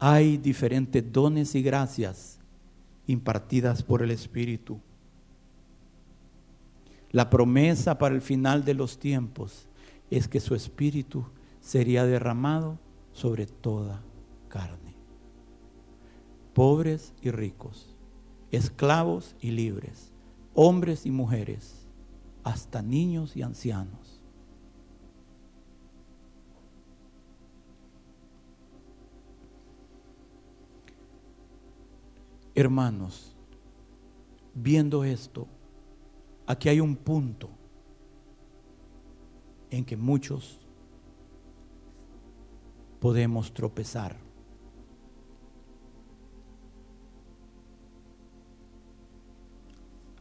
hay 0.08 0.38
diferentes 0.38 1.12
dones 1.12 1.56
y 1.56 1.62
gracias 1.62 2.40
impartidas 3.08 3.84
por 3.84 4.02
el 4.04 4.12
Espíritu. 4.12 4.80
La 7.12 7.30
promesa 7.30 7.98
para 7.98 8.14
el 8.14 8.22
final 8.22 8.66
de 8.66 8.74
los 8.74 9.00
tiempos 9.00 9.68
es 10.10 10.28
que 10.28 10.40
su 10.40 10.54
Espíritu 10.54 11.26
sería 11.60 12.06
derramado 12.06 12.78
sobre 13.14 13.48
toda 13.48 14.04
carne. 14.50 14.96
Pobres 16.54 17.14
y 17.22 17.32
ricos, 17.32 17.96
esclavos 18.52 19.36
y 19.40 19.52
libres, 19.52 20.12
hombres 20.56 21.06
y 21.06 21.12
mujeres, 21.12 21.88
hasta 22.44 22.82
niños 22.82 23.36
y 23.36 23.44
ancianos 23.44 24.16
Hermanos, 32.58 33.36
viendo 34.54 35.04
esto, 35.04 35.46
aquí 36.48 36.70
hay 36.70 36.80
un 36.80 36.96
punto 36.96 37.50
en 39.70 39.84
que 39.84 39.98
muchos 39.98 40.66
podemos 43.02 43.54
tropezar. 43.54 44.25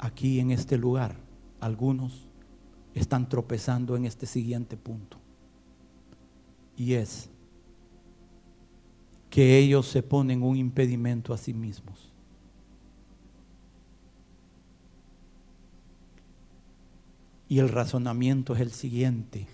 Aquí 0.05 0.39
en 0.39 0.51
este 0.51 0.77
lugar, 0.77 1.17
algunos 1.61 2.27
están 2.95 3.27
tropezando 3.27 3.97
en 3.97 4.05
este 4.05 4.27
siguiente 4.27 4.77
punto. 4.77 5.17
Y 6.77 6.93
es 6.93 7.31
que 9.31 9.57
ellos 9.57 9.87
se 9.87 10.03
ponen 10.03 10.43
un 10.43 10.59
impedimento 10.59 11.33
a 11.33 11.39
sí 11.39 11.55
mismos. 11.55 12.13
Y 17.49 17.59
el 17.59 17.71
razonamiento 17.71 18.55
es 18.55 18.61
el 18.61 18.73
siguiente. 18.73 19.47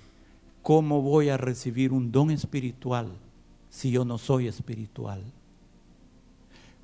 ¿Cómo 0.63 1.01
voy 1.01 1.29
a 1.29 1.37
recibir 1.37 1.93
un 1.93 2.11
don 2.11 2.33
espiritual 2.33 3.13
si 3.69 3.93
yo 3.93 4.05
no 4.05 4.19
soy 4.19 4.49
espiritual? 4.49 5.23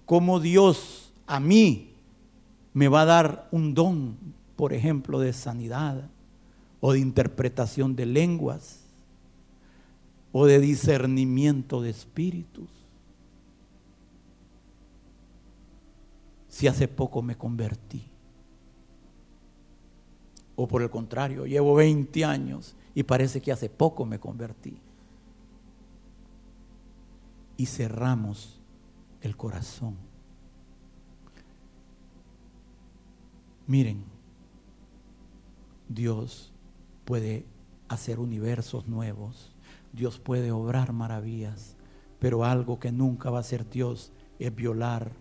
¿Cómo 0.04 0.38
Dios 0.38 1.12
a 1.26 1.40
mí 1.40 1.95
me 2.76 2.88
va 2.88 3.00
a 3.00 3.04
dar 3.06 3.48
un 3.52 3.72
don, 3.72 4.18
por 4.54 4.74
ejemplo, 4.74 5.18
de 5.18 5.32
sanidad 5.32 6.10
o 6.78 6.92
de 6.92 6.98
interpretación 6.98 7.96
de 7.96 8.04
lenguas 8.04 8.84
o 10.30 10.44
de 10.44 10.60
discernimiento 10.60 11.80
de 11.80 11.88
espíritus? 11.88 12.68
Si 16.48 16.66
hace 16.66 16.86
poco 16.86 17.22
me 17.22 17.38
convertí. 17.38 18.10
O 20.54 20.68
por 20.68 20.82
el 20.82 20.90
contrario, 20.90 21.46
llevo 21.46 21.76
20 21.76 22.26
años 22.26 22.76
y 22.94 23.04
parece 23.04 23.40
que 23.40 23.52
hace 23.52 23.70
poco 23.70 24.04
me 24.04 24.20
convertí. 24.20 24.78
Y 27.56 27.64
cerramos 27.64 28.60
el 29.22 29.34
corazón. 29.34 30.05
Miren, 33.66 34.04
Dios 35.88 36.52
puede 37.04 37.44
hacer 37.88 38.18
universos 38.18 38.86
nuevos, 38.86 39.54
Dios 39.92 40.18
puede 40.18 40.52
obrar 40.52 40.92
maravillas, 40.92 41.76
pero 42.18 42.44
algo 42.44 42.78
que 42.78 42.92
nunca 42.92 43.30
va 43.30 43.38
a 43.38 43.40
hacer 43.40 43.68
Dios 43.68 44.12
es 44.38 44.54
violar 44.54 45.12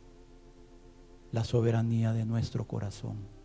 la 1.31 1.43
soberanía 1.43 2.13
de 2.13 2.25
nuestro 2.25 2.65
corazón 2.67 3.35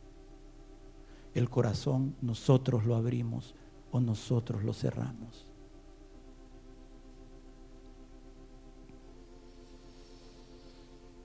el 1.34 1.48
corazón 1.48 2.16
nosotros 2.20 2.84
lo 2.84 2.96
abrimos 2.96 3.54
o 3.92 4.00
nosotros 4.00 4.64
lo 4.64 4.72
cerramos. 4.72 5.46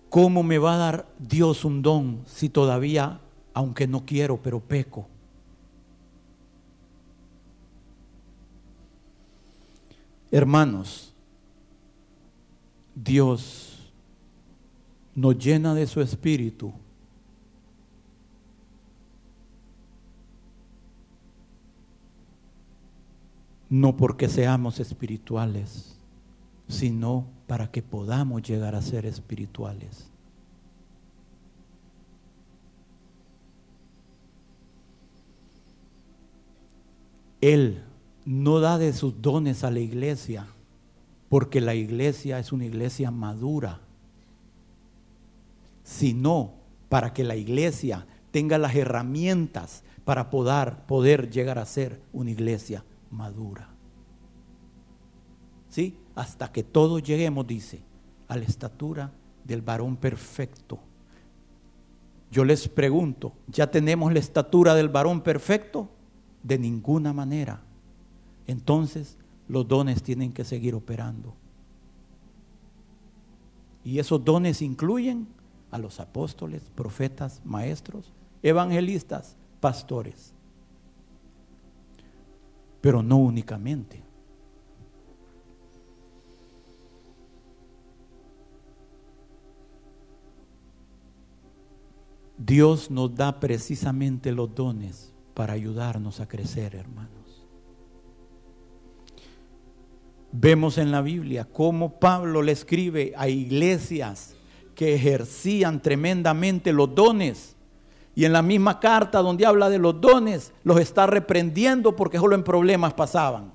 ¿Cómo 0.10 0.44
me 0.44 0.60
va 0.60 0.76
a 0.76 0.78
dar 0.78 1.14
Dios 1.20 1.66
un 1.66 1.82
don 1.82 2.22
si 2.26 2.48
todavía, 2.50 3.20
aunque 3.56 3.88
no 3.88 4.06
quiero, 4.06 4.38
pero 4.42 4.60
peco? 4.60 5.08
Hermanos, 10.30 11.14
Dios 12.94 13.94
nos 15.16 15.38
llena 15.38 15.74
de 15.74 15.88
su 15.88 16.02
espíritu 16.02 16.74
no 23.70 23.96
porque 23.96 24.28
seamos 24.28 24.82
espirituales, 24.82 25.98
sino 26.68 27.26
para 27.48 27.72
que 27.72 27.82
podamos 27.82 28.42
llegar 28.42 28.76
a 28.76 28.82
ser 28.82 29.06
espirituales. 29.06 30.12
Él 37.42 37.84
no 38.26 38.60
da 38.60 38.78
de 38.78 38.94
sus 38.94 39.22
dones 39.22 39.64
a 39.64 39.72
la 39.72 39.80
iglesia, 39.80 40.48
porque 41.30 41.62
la 41.62 41.76
iglesia 41.76 42.40
es 42.40 42.52
una 42.52 42.66
iglesia 42.66 43.12
madura, 43.12 43.82
sino 45.84 46.54
para 46.90 47.14
que 47.14 47.24
la 47.24 47.36
iglesia 47.36 48.08
tenga 48.32 48.58
las 48.58 48.76
herramientas 48.76 49.84
para 50.04 50.30
poder, 50.30 50.78
poder 50.88 51.30
llegar 51.30 51.60
a 51.60 51.66
ser 51.66 52.02
una 52.14 52.32
iglesia 52.32 52.84
madura. 53.12 53.70
¿Sí? 55.70 55.98
Hasta 56.16 56.52
que 56.52 56.64
todos 56.64 57.04
lleguemos, 57.04 57.46
dice, 57.46 57.82
a 58.28 58.38
la 58.38 58.46
estatura 58.46 59.12
del 59.44 59.62
varón 59.62 59.98
perfecto. 59.98 60.80
Yo 62.32 62.44
les 62.44 62.68
pregunto, 62.68 63.34
¿ya 63.48 63.70
tenemos 63.70 64.12
la 64.12 64.20
estatura 64.20 64.74
del 64.76 64.90
varón 64.90 65.22
perfecto? 65.22 65.90
De 66.46 66.60
ninguna 66.60 67.12
manera, 67.12 67.60
entonces 68.46 69.18
los 69.48 69.68
dones 69.68 70.04
tienen 70.04 70.32
que 70.32 70.46
seguir 70.46 70.76
operando. 70.76 71.34
Y 73.84 73.98
esos 73.98 74.24
dones 74.24 74.62
incluyen 74.62 75.28
a 75.72 75.80
los 75.80 76.00
apóstoles, 76.00 76.70
profetas, 76.76 77.42
maestros, 77.44 78.12
evangelistas, 78.44 79.36
pastores. 79.60 80.34
Pero 82.82 83.02
no 83.02 83.18
únicamente. 83.18 84.04
Dios 92.38 92.92
nos 92.92 93.16
da 93.16 93.40
precisamente 93.40 94.32
los 94.32 94.54
dones 94.54 95.15
para 95.36 95.54
ayudarnos 95.54 96.20
a 96.20 96.28
crecer, 96.28 96.76
hermanos. 96.76 97.46
Vemos 100.32 100.78
en 100.80 100.92
la 100.92 101.02
Biblia 101.02 101.46
cómo 101.46 102.00
Pablo 102.00 102.42
le 102.42 102.52
escribe 102.54 103.14
a 103.16 103.28
iglesias 103.30 104.36
que 104.74 104.96
ejercían 104.96 105.82
tremendamente 105.82 106.74
los 106.74 106.94
dones. 106.96 107.56
Y 108.16 108.26
en 108.26 108.34
la 108.34 108.42
misma 108.42 108.80
carta 108.80 109.22
donde 109.22 109.46
habla 109.46 109.70
de 109.70 109.78
los 109.78 110.00
dones, 110.00 110.54
los 110.64 110.80
está 110.80 111.06
reprendiendo 111.06 111.96
porque 111.96 112.18
solo 112.18 112.36
en 112.36 112.44
problemas 112.44 112.94
pasaban. 112.94 113.52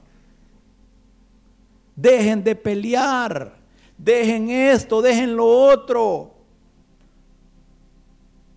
Dejen 1.97 2.45
de 2.45 2.55
pelear, 2.55 3.57
dejen 3.97 4.51
esto, 4.51 5.01
dejen 5.01 5.35
lo 5.35 5.47
otro. 5.47 6.35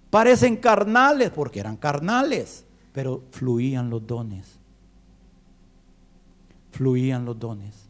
Parecen 0.10 0.58
carnales 0.58 1.30
porque 1.30 1.62
eran 1.62 1.78
carnales, 1.78 2.66
pero 2.94 3.24
fluían 3.32 3.90
los 3.90 4.06
dones. 4.06 4.60
Fluían 6.72 7.26
los 7.26 7.38
dones. 7.38 7.90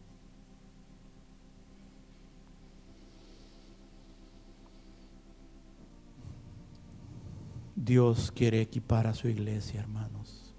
Dios 7.76 8.32
quiere 8.34 8.62
equipar 8.62 9.06
a 9.06 9.14
su 9.14 9.28
iglesia, 9.28 9.80
hermanos. 9.80 10.54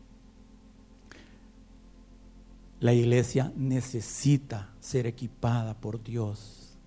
La 2.79 2.93
iglesia 2.93 3.51
necesita 3.55 4.69
ser 4.79 5.07
equipada 5.07 5.73
por 5.75 6.03
Dios. 6.03 6.77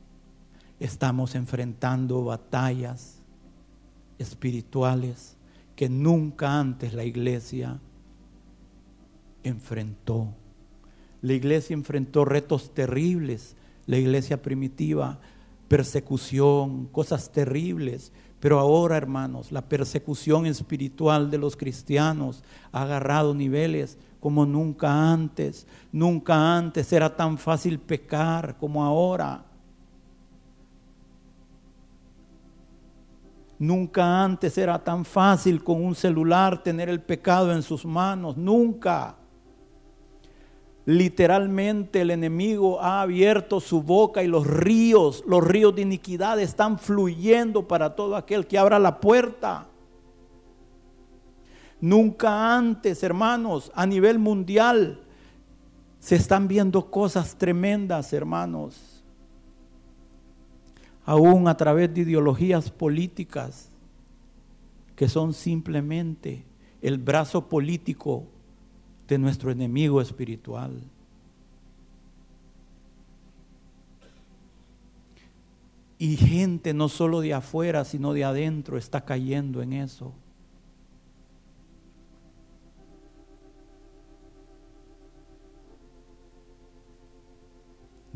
Estamos 0.79 1.35
enfrentando 1.35 2.23
batallas 2.23 3.21
espirituales 4.19 5.38
que 5.79 5.89
nunca 5.89 6.59
antes 6.59 6.93
la 6.93 7.05
iglesia 7.05 7.79
enfrentó. 9.45 10.35
La 11.23 11.35
iglesia 11.35 11.75
enfrentó 11.75 12.25
retos 12.25 12.75
terribles, 12.75 13.55
la 13.87 13.97
iglesia 13.97 14.43
primitiva, 14.43 15.21
persecución, 15.69 16.87
cosas 16.87 17.31
terribles. 17.31 18.11
Pero 18.41 18.59
ahora, 18.59 18.97
hermanos, 18.97 19.53
la 19.53 19.69
persecución 19.69 20.47
espiritual 20.47 21.31
de 21.31 21.39
los 21.39 21.57
cristianos 21.57 22.43
ha 22.73 22.83
agarrado 22.83 23.33
niveles 23.33 23.99
como 24.19 24.47
nunca 24.47 25.13
antes. 25.13 25.69
Nunca 25.93 26.57
antes 26.57 26.93
era 26.93 27.15
tan 27.15 27.39
fácil 27.39 27.79
pecar 27.79 28.57
como 28.59 28.85
ahora. 28.85 29.45
Nunca 33.59 34.23
antes 34.23 34.57
era 34.57 34.83
tan 34.85 35.05
fácil 35.05 35.65
con 35.65 35.85
un 35.85 35.95
celular 35.95 36.63
tener 36.63 36.89
el 36.89 37.01
pecado 37.01 37.53
en 37.53 37.63
sus 37.63 37.85
manos. 37.85 38.37
Nunca. 38.37 39.17
Literalmente 40.85 42.01
el 42.01 42.13
enemigo 42.13 42.81
ha 42.81 43.03
abierto 43.03 43.61
su 43.61 43.83
boca 43.83 44.23
y 44.23 44.29
los 44.29 44.47
ríos, 44.47 45.23
los 45.27 45.45
ríos 45.45 45.75
de 45.75 45.83
iniquidad 45.83 46.41
están 46.41 46.79
fluyendo 46.79 47.67
para 47.67 47.95
todo 47.95 48.17
aquel 48.17 48.47
que 48.47 48.59
abra 48.59 48.79
la 48.79 49.01
puerta. 49.01 49.67
Nunca 51.81 52.57
antes, 52.57 53.03
hermanos, 53.03 53.71
a 53.75 53.87
nivel 53.87 54.19
mundial 54.19 55.03
se 55.99 56.17
están 56.17 56.49
viendo 56.49 56.91
cosas 56.91 57.37
tremendas, 57.37 58.13
hermanos 58.13 58.98
aún 61.09 61.49
a 61.49 61.57
través 61.57 61.95
de 61.95 62.03
ideologías 62.03 62.71
políticas 62.71 63.71
que 64.95 65.09
son 65.09 65.33
simplemente 65.33 66.45
el 66.83 66.99
brazo 66.99 67.49
político 67.49 68.27
de 69.07 69.17
nuestro 69.17 69.51
enemigo 69.51 70.03
espiritual. 70.03 70.83
Y 75.97 76.19
gente 76.19 76.75
no 76.75 76.91
solo 76.91 77.23
de 77.23 77.33
afuera, 77.33 77.87
sino 77.87 78.13
de 78.13 78.25
adentro 78.25 78.77
está 78.77 79.07
cayendo 79.07 79.63
en 79.63 79.73
eso. 79.73 80.13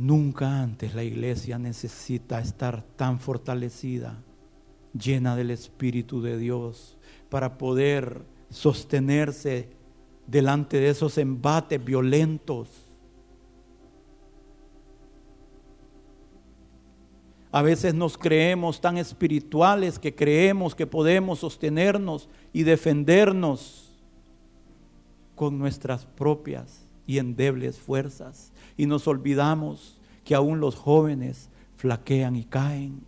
Nunca 0.02 0.60
antes 0.62 0.96
la 0.96 1.04
iglesia 1.04 1.60
necesita 1.60 2.40
estar 2.40 2.82
tan 2.96 3.20
fortalecida, 3.20 4.20
llena 4.92 5.36
del 5.36 5.52
Espíritu 5.52 6.20
de 6.20 6.38
Dios, 6.38 6.98
para 7.28 7.56
poder 7.56 8.24
sostenerse 8.50 9.68
delante 10.26 10.78
de 10.78 10.88
esos 10.88 11.18
embates 11.18 11.84
violentos. 11.84 12.68
A 17.52 17.62
veces 17.62 17.94
nos 17.94 18.18
creemos 18.18 18.80
tan 18.80 18.98
espirituales 18.98 20.00
que 20.00 20.16
creemos 20.16 20.74
que 20.74 20.88
podemos 20.88 21.38
sostenernos 21.38 22.28
y 22.52 22.64
defendernos 22.64 24.02
con 25.36 25.60
nuestras 25.60 26.06
propias 26.06 26.88
y 27.06 27.18
endebles 27.18 27.78
fuerzas 27.78 28.51
y 28.82 28.86
nos 28.86 29.06
olvidamos 29.06 29.96
que 30.24 30.34
aún 30.34 30.58
los 30.58 30.74
jóvenes 30.74 31.50
flaquean 31.76 32.34
y 32.34 32.42
caen. 32.42 33.04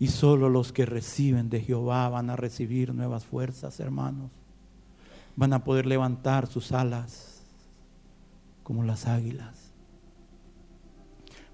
Y 0.00 0.08
solo 0.08 0.48
los 0.48 0.72
que 0.72 0.84
reciben 0.84 1.50
de 1.50 1.60
Jehová 1.60 2.08
van 2.08 2.28
a 2.28 2.34
recibir 2.34 2.92
nuevas 2.92 3.24
fuerzas, 3.24 3.78
hermanos. 3.78 4.32
Van 5.36 5.52
a 5.52 5.62
poder 5.62 5.86
levantar 5.86 6.48
sus 6.48 6.72
alas 6.72 7.44
como 8.64 8.82
las 8.82 9.06
águilas, 9.06 9.70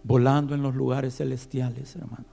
volando 0.03 0.55
en 0.55 0.63
los 0.63 0.75
lugares 0.75 1.19
celestiales, 1.19 1.95
hermanos. 1.95 2.25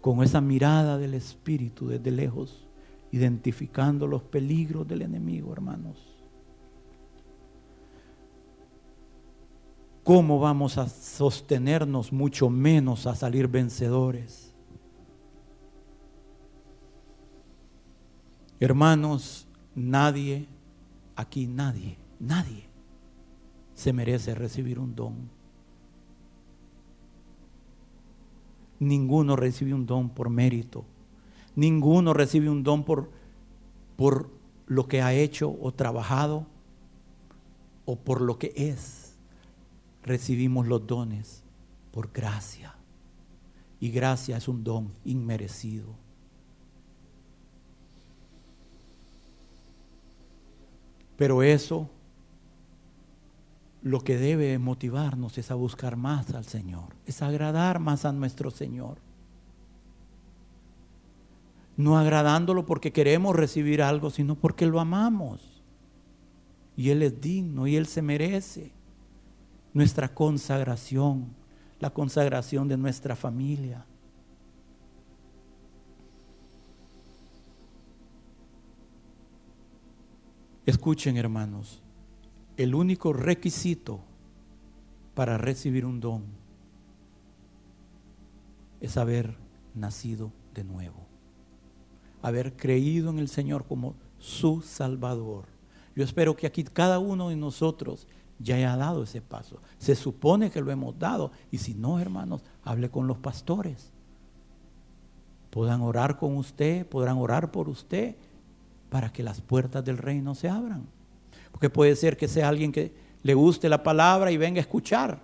Con 0.00 0.22
esa 0.22 0.40
mirada 0.40 0.96
del 0.96 1.12
Espíritu 1.12 1.88
desde 1.88 2.10
lejos 2.10 2.66
identificando 3.12 4.06
los 4.06 4.22
peligros 4.22 4.88
del 4.88 5.02
enemigo, 5.02 5.52
hermanos. 5.52 6.12
¿Cómo 10.02 10.40
vamos 10.40 10.78
a 10.78 10.88
sostenernos 10.88 12.12
mucho 12.12 12.50
menos 12.50 13.06
a 13.06 13.14
salir 13.14 13.46
vencedores? 13.46 14.52
Hermanos, 18.58 19.46
nadie, 19.74 20.48
aquí 21.14 21.46
nadie, 21.46 21.98
nadie 22.18 22.64
se 23.74 23.92
merece 23.92 24.34
recibir 24.34 24.78
un 24.78 24.94
don. 24.94 25.30
Ninguno 28.80 29.36
recibe 29.36 29.74
un 29.74 29.86
don 29.86 30.10
por 30.10 30.30
mérito. 30.30 30.84
Ninguno 31.54 32.14
recibe 32.14 32.48
un 32.48 32.62
don 32.62 32.84
por, 32.84 33.10
por 33.96 34.30
lo 34.66 34.88
que 34.88 35.02
ha 35.02 35.12
hecho 35.12 35.54
o 35.60 35.72
trabajado 35.72 36.46
o 37.84 37.96
por 37.96 38.20
lo 38.20 38.38
que 38.38 38.52
es. 38.56 39.16
Recibimos 40.02 40.66
los 40.66 40.86
dones 40.86 41.42
por 41.90 42.10
gracia. 42.12 42.74
Y 43.80 43.90
gracia 43.90 44.36
es 44.36 44.48
un 44.48 44.64
don 44.64 44.88
inmerecido. 45.04 45.94
Pero 51.16 51.42
eso 51.42 51.90
lo 53.82 54.00
que 54.00 54.16
debe 54.16 54.58
motivarnos 54.58 55.36
es 55.38 55.50
a 55.50 55.54
buscar 55.54 55.96
más 55.96 56.32
al 56.34 56.44
Señor, 56.44 56.94
es 57.04 57.20
agradar 57.20 57.78
más 57.80 58.04
a 58.04 58.12
nuestro 58.12 58.50
Señor 58.50 58.98
no 61.76 61.98
agradándolo 61.98 62.66
porque 62.66 62.92
queremos 62.92 63.34
recibir 63.34 63.82
algo, 63.82 64.10
sino 64.10 64.34
porque 64.34 64.66
lo 64.66 64.80
amamos. 64.80 65.62
Y 66.76 66.90
Él 66.90 67.02
es 67.02 67.20
digno 67.20 67.66
y 67.66 67.76
Él 67.76 67.86
se 67.86 68.02
merece 68.02 68.72
nuestra 69.72 70.14
consagración, 70.14 71.34
la 71.80 71.90
consagración 71.90 72.68
de 72.68 72.76
nuestra 72.76 73.16
familia. 73.16 73.86
Escuchen 80.64 81.16
hermanos, 81.16 81.82
el 82.56 82.74
único 82.74 83.12
requisito 83.12 84.00
para 85.14 85.36
recibir 85.36 85.84
un 85.84 86.00
don 86.00 86.24
es 88.80 88.96
haber 88.96 89.36
nacido 89.74 90.32
de 90.54 90.64
nuevo, 90.64 91.06
haber 92.22 92.56
creído 92.56 93.10
en 93.10 93.18
el 93.18 93.28
Señor 93.28 93.66
como 93.66 93.94
su 94.18 94.62
Salvador. 94.62 95.46
Yo 95.94 96.04
espero 96.04 96.36
que 96.36 96.46
aquí 96.46 96.64
cada 96.64 96.98
uno 96.98 97.28
de 97.28 97.36
nosotros 97.36 98.06
ya 98.38 98.56
haya 98.56 98.76
dado 98.76 99.02
ese 99.02 99.20
paso. 99.20 99.60
Se 99.78 99.94
supone 99.94 100.50
que 100.50 100.60
lo 100.60 100.70
hemos 100.70 100.98
dado. 100.98 101.32
Y 101.50 101.58
si 101.58 101.74
no, 101.74 102.00
hermanos, 102.00 102.42
hable 102.64 102.90
con 102.90 103.06
los 103.06 103.18
pastores. 103.18 103.92
Puedan 105.50 105.82
orar 105.82 106.18
con 106.18 106.36
usted, 106.36 106.86
podrán 106.86 107.18
orar 107.18 107.50
por 107.50 107.68
usted 107.68 108.16
para 108.88 109.12
que 109.12 109.22
las 109.22 109.40
puertas 109.40 109.84
del 109.84 109.98
reino 109.98 110.34
se 110.34 110.48
abran. 110.48 110.86
Porque 111.50 111.70
puede 111.70 111.94
ser 111.94 112.16
que 112.16 112.28
sea 112.28 112.48
alguien 112.48 112.72
que 112.72 112.94
le 113.22 113.34
guste 113.34 113.68
la 113.68 113.82
palabra 113.82 114.30
y 114.32 114.36
venga 114.36 114.58
a 114.58 114.62
escuchar, 114.62 115.20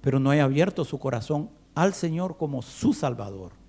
pero 0.00 0.18
no 0.18 0.30
haya 0.30 0.44
abierto 0.44 0.84
su 0.84 0.98
corazón 0.98 1.50
al 1.74 1.94
Señor 1.94 2.36
como 2.36 2.62
su 2.62 2.92
Salvador. 2.92 3.61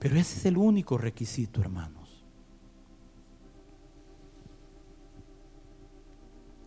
Pero 0.00 0.16
ese 0.16 0.38
es 0.38 0.46
el 0.46 0.56
único 0.56 0.98
requisito, 0.98 1.60
hermanos. 1.60 2.24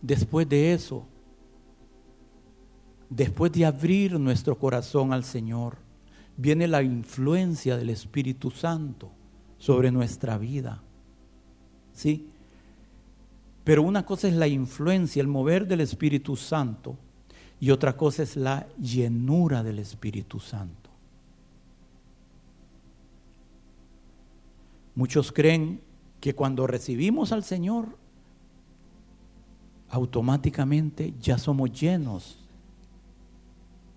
Después 0.00 0.48
de 0.48 0.72
eso, 0.72 1.06
después 3.10 3.50
de 3.52 3.66
abrir 3.66 4.18
nuestro 4.20 4.56
corazón 4.56 5.12
al 5.12 5.24
Señor, 5.24 5.78
viene 6.36 6.68
la 6.68 6.82
influencia 6.82 7.76
del 7.76 7.90
Espíritu 7.90 8.50
Santo 8.50 9.10
sobre 9.58 9.90
nuestra 9.90 10.38
vida. 10.38 10.80
¿Sí? 11.92 12.28
Pero 13.64 13.82
una 13.82 14.06
cosa 14.06 14.28
es 14.28 14.34
la 14.34 14.46
influencia, 14.46 15.20
el 15.20 15.26
mover 15.26 15.66
del 15.66 15.80
Espíritu 15.80 16.36
Santo, 16.36 16.96
y 17.58 17.70
otra 17.70 17.96
cosa 17.96 18.22
es 18.22 18.36
la 18.36 18.68
llenura 18.78 19.62
del 19.62 19.80
Espíritu 19.80 20.38
Santo. 20.38 20.83
Muchos 24.94 25.32
creen 25.32 25.80
que 26.20 26.34
cuando 26.34 26.66
recibimos 26.66 27.32
al 27.32 27.42
Señor, 27.44 27.98
automáticamente 29.90 31.14
ya 31.20 31.38
somos 31.38 31.72
llenos 31.72 32.38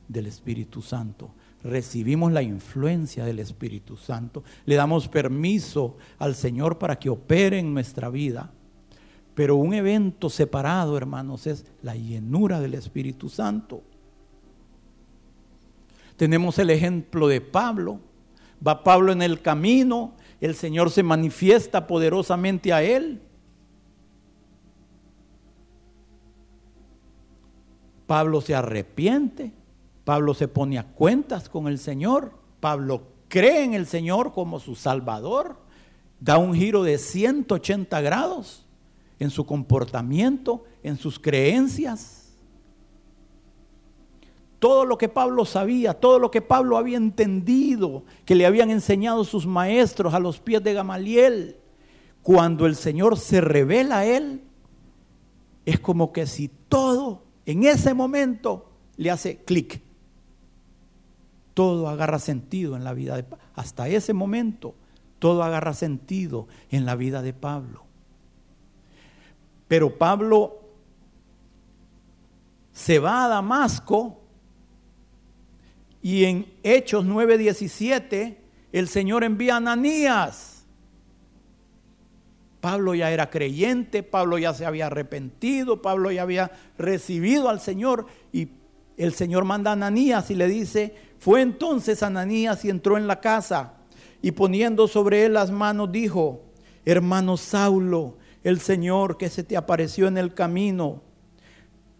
del 0.08 0.28
Espíritu 0.28 0.82
Santo. 0.82 1.32
Recibimos 1.64 2.32
la 2.32 2.42
influencia 2.42 3.26
del 3.26 3.40
Espíritu 3.40 3.98
Santo. 3.98 4.44
Le 4.66 4.76
damos 4.76 5.08
permiso 5.08 5.98
al 6.20 6.36
Señor 6.36 6.78
para 6.78 6.98
que 6.98 7.10
opere 7.10 7.60
en 7.60 7.74
nuestra 7.74 8.10
vida. 8.10 8.52
Pero 9.34 9.56
un 9.56 9.74
evento 9.74 10.30
separado, 10.30 10.98
hermanos, 10.98 11.46
es 11.46 11.66
la 11.84 11.96
llenura 11.96 12.60
del 12.60 12.74
Espíritu 12.74 13.30
Santo. 13.30 13.84
Tenemos 16.16 16.58
el 16.58 16.72
ejemplo 16.72 17.28
de 17.28 17.42
Pablo. 17.42 18.00
Va 18.66 18.84
Pablo 18.84 19.12
en 19.12 19.22
el 19.22 19.42
camino 19.42 20.14
el 20.40 20.56
Señor 20.56 20.92
se 20.92 21.04
manifiesta 21.04 21.88
poderosamente 21.88 22.74
a 22.74 22.84
él. 22.84 23.22
Pablo 28.06 28.40
se 28.42 28.56
arrepiente, 28.56 29.52
Pablo 30.06 30.34
se 30.34 30.48
pone 30.48 30.80
a 30.80 30.88
cuentas 30.88 31.50
con 31.50 31.68
el 31.68 31.78
Señor, 31.78 32.32
Pablo 32.60 33.04
cree 33.28 33.64
en 33.64 33.74
el 33.74 33.86
Señor 33.86 34.34
como 34.34 34.60
su 34.60 34.76
Salvador, 34.76 35.58
da 36.20 36.38
un 36.38 36.54
giro 36.54 36.84
de 36.84 36.98
180 36.98 38.00
grados 38.02 38.66
en 39.20 39.30
su 39.30 39.46
comportamiento, 39.46 40.64
en 40.84 40.98
sus 40.98 41.20
creencias 41.20 42.27
todo 44.60 44.86
lo 44.86 44.98
que 44.98 45.10
Pablo 45.10 45.46
sabía, 45.46 45.94
todo 45.94 46.20
lo 46.20 46.32
que 46.32 46.42
Pablo 46.42 46.78
había 46.78 46.98
entendido, 46.98 48.04
que 48.26 48.36
le 48.36 48.46
habían 48.46 48.70
enseñado 48.72 49.24
sus 49.24 49.46
maestros 49.46 50.14
a 50.14 50.20
los 50.20 50.40
pies 50.40 50.64
de 50.64 50.74
Gamaliel, 50.74 51.58
cuando 52.24 52.66
el 52.66 52.76
Señor 52.76 53.18
se 53.18 53.40
revela 53.40 54.00
a 54.00 54.06
él, 54.06 54.44
es 55.66 55.80
como 55.80 56.12
que 56.12 56.26
si 56.26 56.50
todo 56.70 57.24
en 57.46 57.64
ese 57.64 57.94
momento 57.94 58.72
le 58.98 59.12
hace 59.12 59.44
clic. 59.44 59.82
Todo 61.54 61.88
agarra 61.88 62.20
sentido 62.20 62.76
en 62.76 62.84
la 62.84 62.94
vida 62.94 63.16
de 63.16 63.24
Pablo. 63.24 63.46
Hasta 63.56 63.88
ese 63.88 64.14
momento, 64.14 64.76
todo 65.20 65.44
agarra 65.44 65.74
sentido 65.74 66.48
en 66.70 66.86
la 66.86 66.96
vida 66.96 67.22
de 67.22 67.34
Pablo. 67.34 67.84
Pero 69.68 69.98
Pablo 69.98 70.60
se 72.72 73.00
va 73.00 73.26
a 73.26 73.28
Damasco 73.28 74.22
y 76.02 76.26
en 76.26 76.46
Hechos 76.64 77.06
9:17 77.06 78.38
el 78.72 78.88
Señor 78.88 79.24
envía 79.24 79.56
a 79.56 79.58
Ananías. 79.58 80.66
Pablo 82.60 82.96
ya 82.96 83.12
era 83.12 83.30
creyente, 83.30 84.04
Pablo 84.04 84.38
ya 84.38 84.54
se 84.54 84.66
había 84.66 84.88
arrepentido, 84.88 85.82
Pablo 85.82 86.12
ya 86.12 86.24
había 86.24 86.52
recibido 86.78 87.50
al 87.50 87.60
Señor 87.60 88.08
y 88.34 88.50
el 88.98 89.14
Señor 89.14 89.46
manda 89.46 89.70
a 89.70 89.74
Ananías 89.74 90.32
y 90.32 90.36
le 90.36 90.48
dice, 90.48 90.96
fue 91.20 91.42
entonces 91.42 92.04
Ananías 92.04 92.66
y 92.66 92.70
entró 92.70 92.98
en 92.98 93.08
la 93.08 93.22
casa 93.22 93.74
y 94.22 94.32
poniendo 94.32 94.88
sobre 94.88 95.26
él 95.26 95.34
las 95.34 95.52
manos 95.52 95.92
dijo, 95.92 96.42
hermano 96.84 97.38
Saulo, 97.38 98.18
el 98.44 98.60
Señor 98.60 99.18
que 99.18 99.30
se 99.30 99.44
te 99.44 99.56
apareció 99.56 100.08
en 100.08 100.18
el 100.18 100.34
camino 100.34 101.02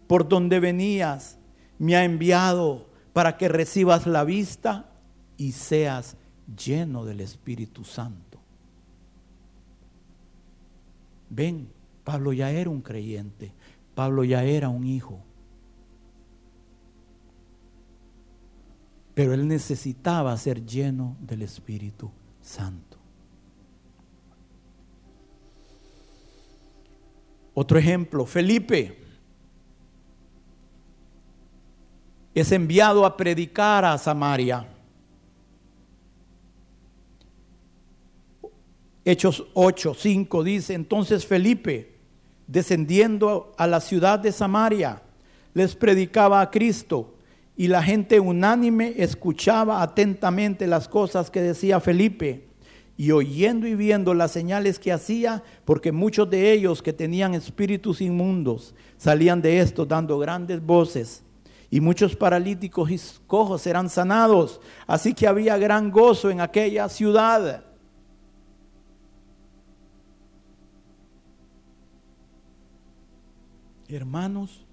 por 0.06 0.28
donde 0.28 0.58
venías, 0.58 1.38
me 1.78 1.94
ha 1.94 2.04
enviado 2.04 2.87
para 3.18 3.36
que 3.36 3.48
recibas 3.48 4.06
la 4.06 4.22
vista 4.22 4.92
y 5.36 5.50
seas 5.50 6.16
lleno 6.56 7.04
del 7.04 7.18
Espíritu 7.18 7.82
Santo. 7.82 8.38
Ven, 11.28 11.68
Pablo 12.04 12.32
ya 12.32 12.52
era 12.52 12.70
un 12.70 12.80
creyente, 12.80 13.52
Pablo 13.96 14.22
ya 14.22 14.44
era 14.44 14.68
un 14.68 14.86
hijo. 14.86 15.20
Pero 19.14 19.34
él 19.34 19.48
necesitaba 19.48 20.36
ser 20.36 20.64
lleno 20.64 21.16
del 21.20 21.42
Espíritu 21.42 22.12
Santo. 22.40 22.98
Otro 27.52 27.80
ejemplo, 27.80 28.24
Felipe. 28.26 29.07
Es 32.40 32.52
enviado 32.52 33.04
a 33.04 33.16
predicar 33.16 33.84
a 33.84 33.98
Samaria. 33.98 34.66
Hechos 39.04 39.46
8, 39.54 39.94
5 39.94 40.44
dice, 40.44 40.74
entonces 40.74 41.26
Felipe, 41.26 41.96
descendiendo 42.46 43.54
a 43.56 43.66
la 43.66 43.80
ciudad 43.80 44.18
de 44.18 44.32
Samaria, 44.32 45.02
les 45.54 45.74
predicaba 45.74 46.40
a 46.40 46.50
Cristo 46.50 47.14
y 47.56 47.68
la 47.68 47.82
gente 47.82 48.20
unánime 48.20 48.94
escuchaba 48.98 49.82
atentamente 49.82 50.66
las 50.66 50.88
cosas 50.88 51.30
que 51.30 51.40
decía 51.40 51.80
Felipe 51.80 52.48
y 52.96 53.10
oyendo 53.12 53.66
y 53.66 53.74
viendo 53.74 54.12
las 54.12 54.32
señales 54.32 54.78
que 54.78 54.92
hacía, 54.92 55.42
porque 55.64 55.90
muchos 55.90 56.28
de 56.28 56.52
ellos 56.52 56.82
que 56.82 56.92
tenían 56.92 57.34
espíritus 57.34 58.00
inmundos 58.00 58.74
salían 58.96 59.40
de 59.40 59.60
esto 59.60 59.86
dando 59.86 60.18
grandes 60.18 60.60
voces 60.64 61.24
y 61.70 61.80
muchos 61.80 62.16
paralíticos 62.16 62.90
y 62.90 63.00
cojos 63.26 63.62
serán 63.62 63.90
sanados. 63.90 64.60
Así 64.86 65.12
que 65.12 65.26
había 65.26 65.58
gran 65.58 65.90
gozo 65.90 66.30
en 66.30 66.40
aquella 66.40 66.88
ciudad. 66.88 67.64
Hermanos, 73.88 74.64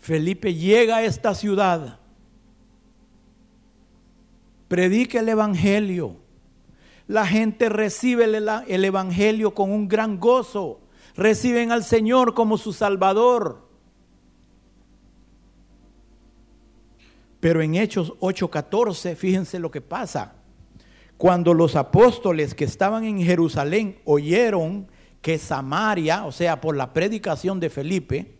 Felipe 0.00 0.54
llega 0.54 0.96
a 0.96 1.02
esta 1.04 1.34
ciudad, 1.34 1.98
predica 4.68 5.20
el 5.20 5.28
Evangelio, 5.28 6.16
la 7.06 7.26
gente 7.26 7.68
recibe 7.68 8.24
el, 8.24 8.48
el 8.66 8.84
Evangelio 8.84 9.52
con 9.52 9.70
un 9.70 9.86
gran 9.86 10.18
gozo, 10.18 10.80
reciben 11.14 11.72
al 11.72 11.84
Señor 11.84 12.32
como 12.32 12.56
su 12.56 12.72
Salvador. 12.72 13.71
Pero 17.42 17.60
en 17.60 17.74
Hechos 17.74 18.14
8:14, 18.20 19.16
fíjense 19.16 19.58
lo 19.58 19.70
que 19.70 19.82
pasa. 19.82 20.36
Cuando 21.18 21.52
los 21.52 21.76
apóstoles 21.76 22.54
que 22.54 22.64
estaban 22.64 23.04
en 23.04 23.20
Jerusalén 23.20 23.98
oyeron 24.06 24.86
que 25.20 25.36
Samaria, 25.36 26.24
o 26.24 26.32
sea, 26.32 26.62
por 26.62 26.74
la 26.74 26.94
predicación 26.94 27.60
de 27.60 27.68
Felipe, 27.68 28.36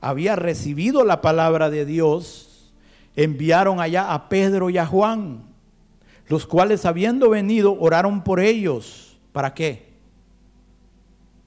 había 0.00 0.34
recibido 0.34 1.04
la 1.04 1.20
palabra 1.20 1.68
de 1.68 1.84
Dios, 1.84 2.72
enviaron 3.16 3.80
allá 3.80 4.14
a 4.14 4.30
Pedro 4.30 4.70
y 4.70 4.78
a 4.78 4.86
Juan, 4.86 5.42
los 6.26 6.46
cuales 6.46 6.86
habiendo 6.86 7.28
venido 7.28 7.76
oraron 7.78 8.24
por 8.24 8.40
ellos. 8.40 9.18
¿Para 9.32 9.52
qué? 9.52 9.90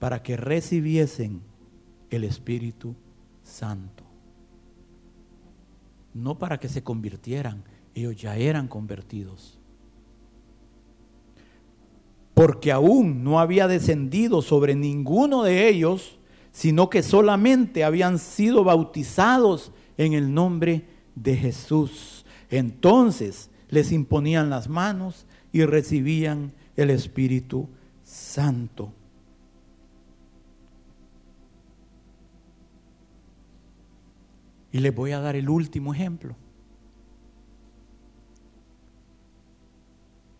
para 0.03 0.21
que 0.21 0.35
recibiesen 0.35 1.41
el 2.09 2.25
Espíritu 2.25 2.93
Santo. 3.41 4.02
No 6.13 6.37
para 6.37 6.59
que 6.59 6.69
se 6.69 6.83
convirtieran, 6.83 7.63
ellos 7.95 8.15
ya 8.15 8.35
eran 8.35 8.67
convertidos. 8.67 9.57
Porque 12.33 12.71
aún 12.71 13.23
no 13.23 13.39
había 13.39 13.67
descendido 13.67 14.41
sobre 14.41 14.75
ninguno 14.75 15.43
de 15.43 15.69
ellos, 15.69 16.19
sino 16.51 16.89
que 16.89 17.03
solamente 17.03 17.83
habían 17.83 18.19
sido 18.19 18.63
bautizados 18.63 19.71
en 19.97 20.13
el 20.13 20.33
nombre 20.33 20.85
de 21.15 21.35
Jesús. 21.35 22.25
Entonces 22.49 23.49
les 23.69 23.91
imponían 23.91 24.49
las 24.49 24.69
manos 24.69 25.25
y 25.51 25.65
recibían 25.65 26.53
el 26.75 26.89
Espíritu 26.89 27.69
Santo. 28.03 28.91
Y 34.73 34.79
les 34.79 34.93
voy 34.93 35.11
a 35.11 35.21
dar 35.21 35.35
el 35.35 35.49
último 35.49 35.93
ejemplo. 35.93 36.35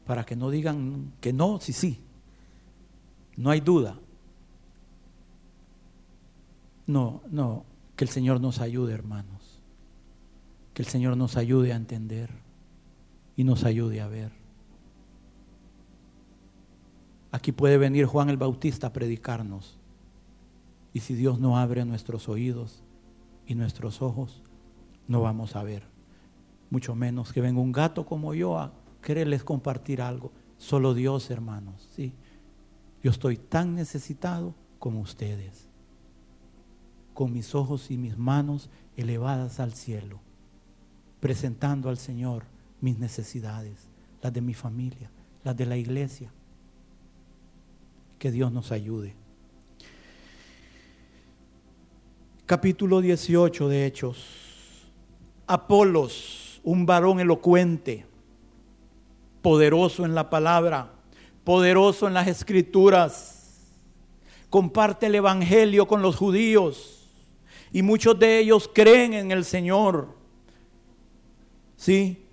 Para 0.08 0.26
que 0.26 0.36
no 0.36 0.50
digan 0.50 1.14
que 1.22 1.32
no, 1.32 1.60
sí, 1.62 1.72
sí. 1.72 2.02
No 3.38 3.52
hay 3.52 3.62
duda. 3.62 4.00
No, 6.88 7.22
no, 7.30 7.64
que 7.96 8.06
el 8.06 8.10
Señor 8.10 8.42
nos 8.42 8.60
ayude, 8.60 8.94
hermanos. 8.94 9.62
Que 10.74 10.82
el 10.82 10.88
Señor 10.88 11.16
nos 11.16 11.38
ayude 11.38 11.72
a 11.72 11.76
entender 11.76 12.32
y 13.36 13.44
nos 13.44 13.64
ayude 13.64 14.02
a 14.02 14.08
ver. 14.08 14.32
Aquí 17.32 17.52
puede 17.52 17.78
venir 17.78 18.08
Juan 18.08 18.32
el 18.32 18.38
Bautista 18.38 18.88
a 18.88 18.94
predicarnos. 18.94 19.78
Y 20.92 21.02
si 21.02 21.14
Dios 21.14 21.40
no 21.40 21.60
abre 21.60 21.86
nuestros 21.86 22.28
oídos 22.28 22.83
y 23.46 23.56
nuestros 23.56 24.02
ojos, 24.02 24.42
no 25.08 25.22
vamos 25.22 25.56
a 25.56 25.64
ver. 25.64 25.84
Mucho 26.70 26.96
menos 26.96 27.34
que 27.34 27.42
venga 27.42 27.62
un 27.62 27.72
gato 27.72 28.06
como 28.06 28.34
yo 28.34 28.58
a 28.58 28.74
quererles 29.02 29.44
compartir 29.44 30.02
algo. 30.02 30.32
Solo 30.58 30.94
Dios, 30.94 31.30
hermanos. 31.30 31.88
Sí. 31.96 32.14
Yo 33.04 33.12
estoy 33.12 33.38
tan 33.38 33.76
necesitado 33.76 34.56
como 34.80 35.02
ustedes. 35.02 35.70
Con 37.14 37.32
mis 37.32 37.54
ojos 37.54 37.92
y 37.92 37.98
mis 37.98 38.18
manos 38.18 38.70
elevadas 38.96 39.60
al 39.60 39.74
cielo. 39.74 40.20
Presentando 41.20 41.90
al 41.90 41.98
Señor 41.98 42.46
mis 42.82 42.98
necesidades. 42.98 43.90
Las 44.22 44.34
de 44.34 44.42
mi 44.42 44.54
familia. 44.54 45.12
Las 45.44 45.56
de 45.56 45.66
la 45.66 45.78
iglesia 45.78 46.32
que 48.18 48.32
Dios 48.32 48.54
nos 48.54 48.72
ayude. 48.72 49.16
Capítulo 52.56 53.02
18 53.02 53.68
de 53.68 53.88
Hechos. 53.88 54.92
Apolos, 55.48 56.62
un 56.64 56.86
varón 56.86 57.20
elocuente, 57.20 58.06
poderoso 59.42 60.06
en 60.06 60.14
la 60.14 60.30
palabra, 60.30 60.94
poderoso 61.44 62.08
en 62.08 62.14
las 62.14 62.28
escrituras, 62.28 63.72
comparte 64.52 65.08
el 65.08 65.16
Evangelio 65.16 65.88
con 65.88 66.04
los 66.04 66.16
judíos 66.16 67.10
y 67.72 67.82
muchos 67.82 68.20
de 68.20 68.38
ellos 68.38 68.70
creen 68.72 69.16
en 69.16 69.32
el 69.32 69.46
Señor. 69.46 70.10
¿Sí? 71.76 72.24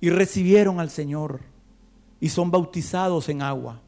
Y 0.00 0.10
recibieron 0.10 0.78
al 0.78 0.90
Señor 0.90 1.40
y 2.20 2.28
son 2.28 2.52
bautizados 2.52 3.28
en 3.28 3.42
agua. 3.42 3.80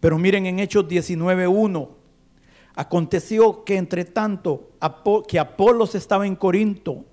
Pero 0.00 0.16
miren 0.16 0.46
en 0.46 0.60
Hechos 0.60 0.88
19.1, 0.88 2.01
aconteció 2.74 3.64
que 3.64 3.76
entre 3.76 4.04
tanto 4.04 4.70
que 5.28 5.38
Apolos 5.38 5.94
estaba 5.94 6.26
en 6.26 6.36
Corinto, 6.36 7.04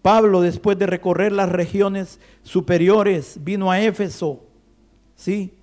Pablo 0.00 0.40
después 0.40 0.78
de 0.78 0.86
recorrer 0.86 1.32
las 1.32 1.48
regiones 1.48 2.18
superiores 2.42 3.38
vino 3.42 3.70
a 3.70 3.80
Éfeso, 3.80 4.44
¿sí? 5.14 5.54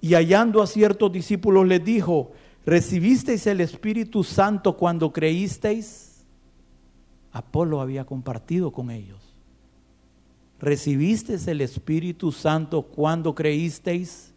Y 0.00 0.14
hallando 0.14 0.60
a 0.60 0.66
ciertos 0.66 1.12
discípulos 1.12 1.66
les 1.66 1.84
dijo, 1.84 2.32
¿recibisteis 2.64 3.46
el 3.46 3.60
Espíritu 3.60 4.24
Santo 4.24 4.76
cuando 4.76 5.12
creísteis? 5.12 6.24
Apolo 7.32 7.80
había 7.80 8.04
compartido 8.04 8.72
con 8.72 8.90
ellos. 8.90 9.20
¿Recibisteis 10.58 11.46
el 11.46 11.60
Espíritu 11.60 12.32
Santo 12.32 12.82
cuando 12.82 13.34
creísteis? 13.34 14.32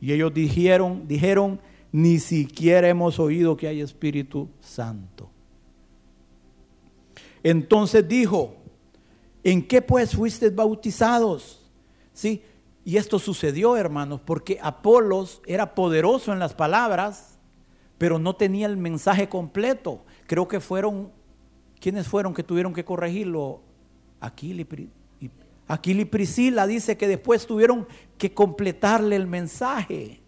Y 0.00 0.12
ellos 0.12 0.32
dijeron, 0.32 1.06
dijeron, 1.06 1.60
ni 1.92 2.18
siquiera 2.18 2.88
hemos 2.88 3.18
oído 3.18 3.56
que 3.56 3.68
hay 3.68 3.80
Espíritu 3.80 4.48
Santo. 4.60 5.30
Entonces 7.42 8.06
dijo, 8.06 8.56
¿en 9.42 9.66
qué 9.66 9.82
pues 9.82 10.14
fuisteis 10.14 10.54
bautizados? 10.54 11.68
¿Sí? 12.12 12.42
Y 12.84 12.96
esto 12.96 13.18
sucedió, 13.18 13.76
hermanos, 13.76 14.20
porque 14.24 14.58
Apolos 14.62 15.42
era 15.46 15.74
poderoso 15.74 16.32
en 16.32 16.38
las 16.38 16.54
palabras, 16.54 17.38
pero 17.98 18.18
no 18.18 18.34
tenía 18.36 18.66
el 18.66 18.76
mensaje 18.76 19.28
completo. 19.28 20.04
Creo 20.26 20.48
que 20.48 20.60
fueron, 20.60 21.10
¿quiénes 21.78 22.08
fueron 22.08 22.34
que 22.34 22.42
tuvieron 22.42 22.72
que 22.72 22.84
corregirlo? 22.84 23.62
Aquila 24.20 24.64
Aquila 25.66 26.02
y 26.02 26.04
Priscila 26.04 26.66
dice 26.66 26.96
que 26.96 27.06
después 27.06 27.46
tuvieron 27.46 27.86
que 28.18 28.34
completarle 28.34 29.14
el 29.16 29.26
mensaje, 29.26 30.20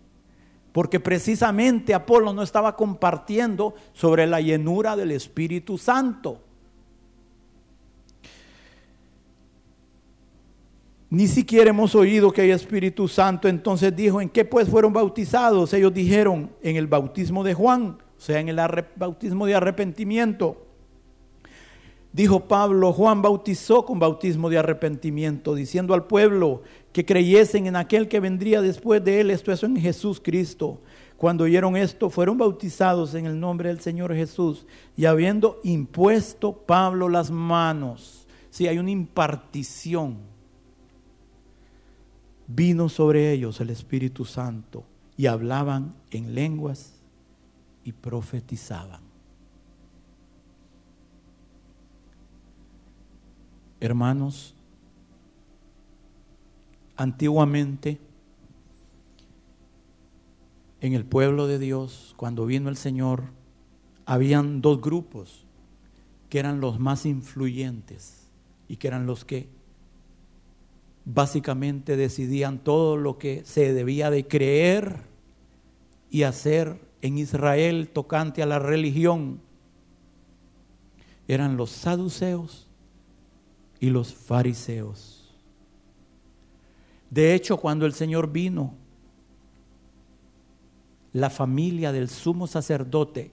porque 0.72 0.98
precisamente 1.00 1.94
Apolo 1.94 2.32
no 2.32 2.42
estaba 2.42 2.76
compartiendo 2.76 3.74
sobre 3.92 4.26
la 4.26 4.40
llenura 4.40 4.96
del 4.96 5.12
Espíritu 5.12 5.76
Santo. 5.78 6.40
Ni 11.10 11.28
siquiera 11.28 11.68
hemos 11.68 11.94
oído 11.94 12.32
que 12.32 12.40
hay 12.40 12.52
Espíritu 12.52 13.06
Santo. 13.06 13.46
Entonces 13.46 13.94
dijo, 13.94 14.22
¿en 14.22 14.30
qué 14.30 14.46
pues 14.46 14.66
fueron 14.66 14.94
bautizados? 14.94 15.74
Ellos 15.74 15.92
dijeron, 15.92 16.50
en 16.62 16.76
el 16.76 16.86
bautismo 16.86 17.44
de 17.44 17.52
Juan, 17.52 17.98
o 18.16 18.20
sea, 18.20 18.40
en 18.40 18.48
el 18.48 18.58
bautismo 18.96 19.44
de 19.44 19.54
arrepentimiento. 19.54 20.66
Dijo 22.14 22.48
Pablo, 22.48 22.94
Juan 22.94 23.20
bautizó 23.20 23.84
con 23.84 23.98
bautismo 23.98 24.48
de 24.48 24.56
arrepentimiento, 24.56 25.54
diciendo 25.54 25.92
al 25.92 26.06
pueblo 26.06 26.62
que 26.92 27.04
creyesen 27.04 27.66
en 27.66 27.76
aquel 27.76 28.08
que 28.08 28.20
vendría 28.20 28.60
después 28.60 29.02
de 29.02 29.20
él, 29.20 29.30
esto 29.30 29.50
es 29.50 29.62
en 29.62 29.76
Jesús 29.76 30.20
Cristo. 30.22 30.80
Cuando 31.16 31.44
oyeron 31.44 31.76
esto, 31.76 32.10
fueron 32.10 32.36
bautizados 32.36 33.14
en 33.14 33.26
el 33.26 33.38
nombre 33.38 33.68
del 33.68 33.80
Señor 33.80 34.14
Jesús 34.14 34.66
y 34.96 35.04
habiendo 35.04 35.60
impuesto 35.62 36.52
Pablo 36.52 37.08
las 37.08 37.30
manos, 37.30 38.26
si 38.50 38.66
hay 38.66 38.78
una 38.78 38.90
impartición 38.90 40.18
vino 42.46 42.88
sobre 42.88 43.32
ellos 43.32 43.60
el 43.60 43.70
Espíritu 43.70 44.24
Santo 44.24 44.84
y 45.16 45.26
hablaban 45.26 45.94
en 46.10 46.34
lenguas 46.34 47.00
y 47.84 47.92
profetizaban. 47.92 49.00
Hermanos, 53.80 54.54
antiguamente 57.02 57.98
en 60.80 60.94
el 60.94 61.04
pueblo 61.04 61.48
de 61.48 61.58
Dios, 61.58 62.14
cuando 62.16 62.46
vino 62.46 62.68
el 62.68 62.76
Señor, 62.76 63.24
habían 64.06 64.60
dos 64.60 64.80
grupos 64.80 65.44
que 66.28 66.38
eran 66.38 66.60
los 66.60 66.78
más 66.78 67.04
influyentes 67.04 68.28
y 68.68 68.76
que 68.76 68.88
eran 68.88 69.06
los 69.06 69.24
que 69.24 69.48
básicamente 71.04 71.96
decidían 71.96 72.58
todo 72.62 72.96
lo 72.96 73.18
que 73.18 73.42
se 73.44 73.72
debía 73.72 74.08
de 74.08 74.26
creer 74.28 75.00
y 76.08 76.22
hacer 76.22 76.80
en 77.00 77.18
Israel 77.18 77.90
tocante 77.92 78.42
a 78.42 78.46
la 78.46 78.60
religión. 78.60 79.40
Eran 81.26 81.56
los 81.56 81.70
saduceos 81.70 82.68
y 83.80 83.90
los 83.90 84.14
fariseos. 84.14 85.11
De 87.12 87.34
hecho, 87.34 87.58
cuando 87.58 87.84
el 87.84 87.92
Señor 87.92 88.32
vino, 88.32 88.72
la 91.12 91.28
familia 91.28 91.92
del 91.92 92.08
sumo 92.08 92.46
sacerdote, 92.46 93.32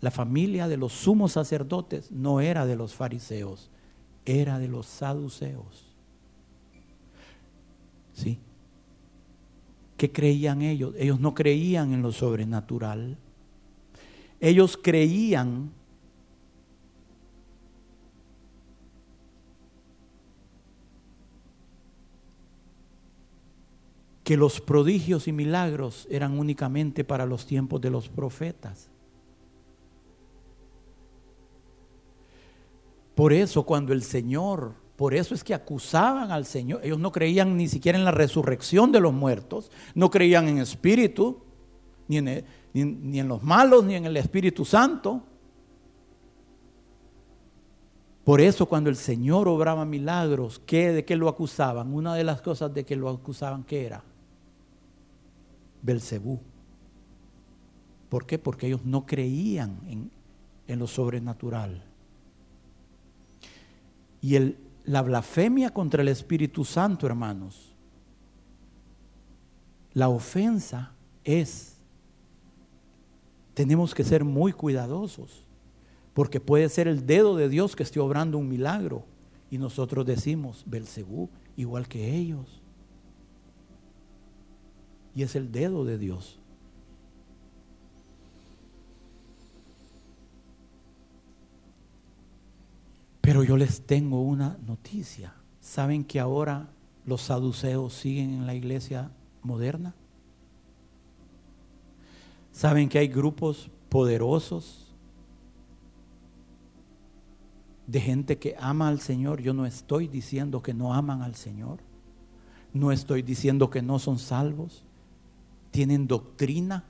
la 0.00 0.10
familia 0.10 0.66
de 0.66 0.76
los 0.76 0.92
sumos 0.92 1.30
sacerdotes 1.30 2.10
no 2.10 2.40
era 2.40 2.66
de 2.66 2.74
los 2.74 2.92
fariseos, 2.92 3.70
era 4.24 4.58
de 4.58 4.66
los 4.66 4.86
saduceos. 4.86 5.94
¿Sí? 8.14 8.40
¿Qué 9.96 10.10
creían 10.10 10.60
ellos? 10.60 10.92
Ellos 10.98 11.20
no 11.20 11.34
creían 11.34 11.92
en 11.92 12.02
lo 12.02 12.10
sobrenatural. 12.10 13.16
Ellos 14.40 14.76
creían 14.76 15.70
que 24.26 24.36
los 24.36 24.60
prodigios 24.60 25.28
y 25.28 25.32
milagros 25.32 26.08
eran 26.10 26.36
únicamente 26.36 27.04
para 27.04 27.26
los 27.26 27.46
tiempos 27.46 27.80
de 27.80 27.90
los 27.90 28.08
profetas. 28.08 28.90
Por 33.14 33.32
eso 33.32 33.62
cuando 33.62 33.92
el 33.92 34.02
Señor, 34.02 34.74
por 34.96 35.14
eso 35.14 35.32
es 35.32 35.44
que 35.44 35.54
acusaban 35.54 36.32
al 36.32 36.44
Señor, 36.44 36.80
ellos 36.82 36.98
no 36.98 37.12
creían 37.12 37.56
ni 37.56 37.68
siquiera 37.68 37.96
en 37.96 38.04
la 38.04 38.10
resurrección 38.10 38.90
de 38.90 38.98
los 38.98 39.12
muertos, 39.12 39.70
no 39.94 40.10
creían 40.10 40.48
en 40.48 40.58
espíritu, 40.58 41.38
ni 42.08 42.16
en, 42.16 42.44
ni, 42.72 43.20
en 43.20 43.28
los 43.28 43.44
malos, 43.44 43.84
ni 43.84 43.94
en 43.94 44.06
el 44.06 44.16
Espíritu 44.16 44.64
Santo. 44.64 45.22
Por 48.24 48.40
eso 48.40 48.66
cuando 48.66 48.90
el 48.90 48.96
Señor 48.96 49.46
obraba 49.46 49.84
milagros, 49.84 50.60
¿qué, 50.66 50.90
¿de 50.90 51.04
qué 51.04 51.14
lo 51.14 51.28
acusaban? 51.28 51.94
Una 51.94 52.16
de 52.16 52.24
las 52.24 52.42
cosas 52.42 52.74
de 52.74 52.84
que 52.84 52.96
lo 52.96 53.08
acusaban, 53.08 53.62
¿qué 53.62 53.86
era? 53.86 54.02
Belcebú. 55.86 56.40
¿Por 58.08 58.26
qué? 58.26 58.38
Porque 58.38 58.66
ellos 58.66 58.84
no 58.84 59.06
creían 59.06 59.80
en, 59.86 60.10
en 60.66 60.78
lo 60.78 60.86
sobrenatural. 60.86 61.84
Y 64.20 64.34
el, 64.34 64.58
la 64.84 65.02
blasfemia 65.02 65.70
contra 65.70 66.02
el 66.02 66.08
Espíritu 66.08 66.64
Santo, 66.64 67.06
hermanos, 67.06 67.72
la 69.92 70.08
ofensa 70.08 70.92
es, 71.24 71.76
tenemos 73.54 73.94
que 73.94 74.04
ser 74.04 74.24
muy 74.24 74.52
cuidadosos, 74.52 75.44
porque 76.12 76.40
puede 76.40 76.68
ser 76.68 76.88
el 76.88 77.06
dedo 77.06 77.36
de 77.36 77.48
Dios 77.48 77.76
que 77.76 77.82
esté 77.82 78.00
obrando 78.00 78.38
un 78.38 78.48
milagro. 78.48 79.04
Y 79.50 79.58
nosotros 79.58 80.04
decimos, 80.04 80.64
Belcebú, 80.66 81.30
igual 81.56 81.86
que 81.86 82.16
ellos 82.16 82.62
y 85.16 85.22
es 85.22 85.34
el 85.34 85.50
dedo 85.50 85.86
de 85.86 85.96
Dios. 85.96 86.38
Pero 93.22 93.42
yo 93.42 93.56
les 93.56 93.86
tengo 93.86 94.20
una 94.20 94.58
noticia. 94.66 95.32
¿Saben 95.58 96.04
que 96.04 96.20
ahora 96.20 96.68
los 97.06 97.22
saduceos 97.22 97.94
siguen 97.94 98.34
en 98.34 98.46
la 98.46 98.54
iglesia 98.54 99.10
moderna? 99.42 99.94
¿Saben 102.52 102.90
que 102.90 102.98
hay 102.98 103.08
grupos 103.08 103.70
poderosos 103.88 104.94
de 107.86 108.00
gente 108.02 108.36
que 108.36 108.54
ama 108.60 108.88
al 108.88 109.00
Señor? 109.00 109.40
Yo 109.40 109.54
no 109.54 109.64
estoy 109.64 110.08
diciendo 110.08 110.62
que 110.62 110.74
no 110.74 110.92
aman 110.92 111.22
al 111.22 111.36
Señor. 111.36 111.78
No 112.74 112.92
estoy 112.92 113.22
diciendo 113.22 113.70
que 113.70 113.80
no 113.80 113.98
son 113.98 114.18
salvos 114.18 114.85
tienen 115.76 116.06
doctrina. 116.06 116.82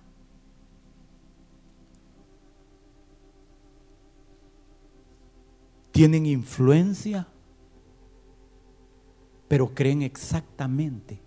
Tienen 5.91 6.25
influencia, 6.25 7.27
pero 9.49 9.75
creen 9.75 10.03
exactamente. 10.03 11.19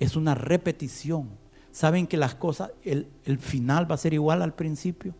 Es 0.00 0.16
una 0.16 0.34
repetición. 0.34 1.28
¿Saben 1.70 2.08
que 2.08 2.16
las 2.16 2.34
cosas, 2.34 2.72
el, 2.82 3.06
el 3.24 3.38
final 3.38 3.88
va 3.88 3.94
a 3.94 3.98
ser 3.98 4.12
igual 4.12 4.42
al 4.42 4.54
principio? 4.56 5.14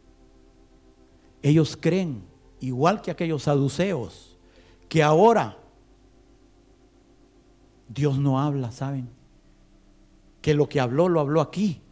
Ellos 1.40 1.78
creen, 1.80 2.24
igual 2.58 3.00
que 3.00 3.12
aquellos 3.12 3.44
saduceos, 3.44 4.36
que 4.88 5.04
ahora 5.04 5.56
Dios 7.88 8.18
no 8.18 8.40
habla, 8.40 8.72
¿saben? 8.72 9.17
Que 10.48 10.54
lo 10.54 10.66
que 10.66 10.80
habló 10.80 11.10
lo 11.10 11.20
habló 11.20 11.42
aquí, 11.42 11.82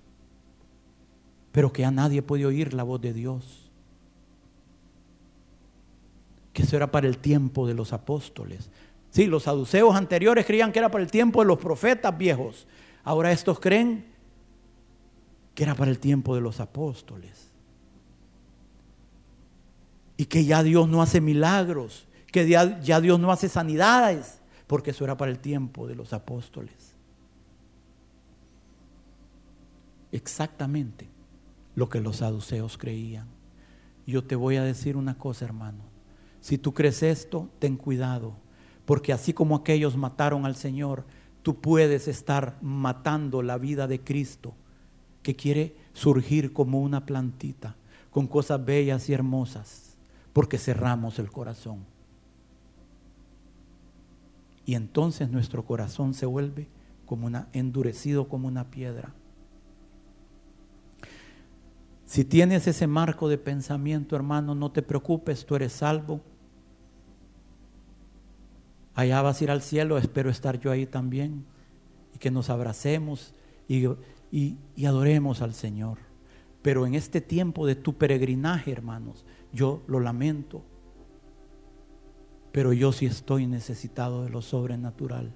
pero 1.52 1.74
que 1.74 1.84
a 1.84 1.90
nadie 1.90 2.22
puede 2.22 2.46
oír 2.46 2.72
la 2.72 2.84
voz 2.84 3.02
de 3.02 3.12
Dios. 3.12 3.70
Que 6.54 6.62
eso 6.62 6.74
era 6.74 6.90
para 6.90 7.06
el 7.06 7.18
tiempo 7.18 7.66
de 7.66 7.74
los 7.74 7.92
apóstoles. 7.92 8.70
Sí, 9.10 9.26
los 9.26 9.42
saduceos 9.42 9.94
anteriores 9.94 10.46
creían 10.46 10.72
que 10.72 10.78
era 10.78 10.90
para 10.90 11.04
el 11.04 11.10
tiempo 11.10 11.42
de 11.42 11.48
los 11.48 11.58
profetas 11.58 12.16
viejos. 12.16 12.66
Ahora 13.04 13.30
estos 13.30 13.60
creen 13.60 14.06
que 15.54 15.64
era 15.64 15.74
para 15.74 15.90
el 15.90 15.98
tiempo 15.98 16.34
de 16.34 16.40
los 16.40 16.58
apóstoles. 16.58 17.50
Y 20.16 20.24
que 20.24 20.46
ya 20.46 20.62
Dios 20.62 20.88
no 20.88 21.02
hace 21.02 21.20
milagros, 21.20 22.08
que 22.32 22.48
ya, 22.48 22.80
ya 22.80 23.02
Dios 23.02 23.20
no 23.20 23.30
hace 23.30 23.50
sanidades, 23.50 24.40
porque 24.66 24.92
eso 24.92 25.04
era 25.04 25.18
para 25.18 25.30
el 25.30 25.40
tiempo 25.40 25.86
de 25.86 25.94
los 25.94 26.14
apóstoles. 26.14 26.85
Exactamente 30.12 31.08
lo 31.74 31.88
que 31.88 32.00
los 32.00 32.16
saduceos 32.16 32.78
creían. 32.78 33.28
Yo 34.06 34.24
te 34.24 34.36
voy 34.36 34.56
a 34.56 34.62
decir 34.62 34.96
una 34.96 35.18
cosa, 35.18 35.44
hermano. 35.44 35.84
Si 36.40 36.58
tú 36.58 36.72
crees 36.74 37.02
esto, 37.02 37.50
ten 37.58 37.76
cuidado, 37.76 38.34
porque 38.84 39.12
así 39.12 39.32
como 39.32 39.56
aquellos 39.56 39.96
mataron 39.96 40.46
al 40.46 40.54
Señor, 40.54 41.04
tú 41.42 41.60
puedes 41.60 42.08
estar 42.08 42.56
matando 42.62 43.42
la 43.42 43.58
vida 43.58 43.86
de 43.86 44.00
Cristo, 44.00 44.54
que 45.22 45.34
quiere 45.34 45.76
surgir 45.92 46.52
como 46.52 46.80
una 46.80 47.04
plantita, 47.04 47.76
con 48.10 48.28
cosas 48.28 48.64
bellas 48.64 49.08
y 49.08 49.12
hermosas, 49.12 49.96
porque 50.32 50.56
cerramos 50.56 51.18
el 51.18 51.30
corazón. 51.30 51.84
Y 54.64 54.74
entonces 54.74 55.30
nuestro 55.30 55.64
corazón 55.64 56.14
se 56.14 56.26
vuelve 56.26 56.68
como 57.06 57.26
una 57.26 57.48
endurecido 57.52 58.28
como 58.28 58.48
una 58.48 58.70
piedra. 58.70 59.14
Si 62.06 62.24
tienes 62.24 62.68
ese 62.68 62.86
marco 62.86 63.28
de 63.28 63.36
pensamiento, 63.36 64.14
hermano, 64.14 64.54
no 64.54 64.70
te 64.70 64.80
preocupes, 64.80 65.44
tú 65.44 65.56
eres 65.56 65.72
salvo. 65.72 66.20
Allá 68.94 69.20
vas 69.22 69.40
a 69.40 69.44
ir 69.44 69.50
al 69.50 69.60
cielo, 69.60 69.98
espero 69.98 70.30
estar 70.30 70.58
yo 70.60 70.70
ahí 70.70 70.86
también. 70.86 71.44
Y 72.14 72.18
que 72.18 72.30
nos 72.30 72.48
abracemos 72.48 73.34
y, 73.68 73.88
y 74.30 74.86
adoremos 74.86 75.42
al 75.42 75.52
Señor. 75.52 75.98
Pero 76.62 76.86
en 76.86 76.94
este 76.94 77.20
tiempo 77.20 77.66
de 77.66 77.74
tu 77.74 77.94
peregrinaje, 77.94 78.70
hermanos, 78.70 79.26
yo 79.52 79.82
lo 79.88 79.98
lamento. 79.98 80.62
Pero 82.52 82.72
yo 82.72 82.92
sí 82.92 83.06
estoy 83.06 83.48
necesitado 83.48 84.22
de 84.22 84.30
lo 84.30 84.42
sobrenatural. 84.42 85.34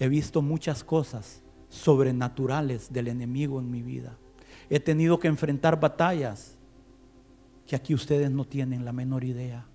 He 0.00 0.08
visto 0.08 0.42
muchas 0.42 0.82
cosas 0.82 1.42
sobrenaturales 1.68 2.92
del 2.92 3.06
enemigo 3.06 3.60
en 3.60 3.70
mi 3.70 3.82
vida. 3.82 4.18
He 4.70 4.80
tenido 4.80 5.18
que 5.18 5.28
enfrentar 5.28 5.80
batallas 5.80 6.56
que 7.66 7.76
aquí 7.76 7.94
ustedes 7.94 8.30
no 8.30 8.44
tienen 8.44 8.84
la 8.84 8.92
menor 8.92 9.24
idea. 9.24 9.66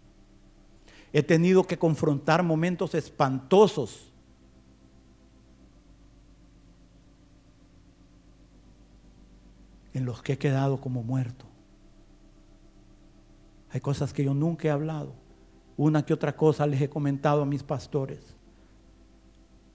He 1.11 1.23
tenido 1.23 1.63
que 1.63 1.77
confrontar 1.77 2.43
momentos 2.43 2.95
espantosos. 2.95 4.09
en 9.93 10.05
los 10.05 10.23
que 10.23 10.33
he 10.33 10.37
quedado 10.39 10.81
como 10.81 11.03
muerto. 11.03 11.45
Hay 13.69 13.79
cosas 13.79 14.11
que 14.11 14.23
yo 14.23 14.33
nunca 14.33 14.67
he 14.67 14.71
hablado. 14.71 15.13
Una 15.77 16.03
que 16.03 16.13
otra 16.13 16.35
cosa 16.35 16.65
les 16.65 16.81
he 16.81 16.89
comentado 16.89 17.43
a 17.43 17.45
mis 17.45 17.61
pastores. 17.61 18.35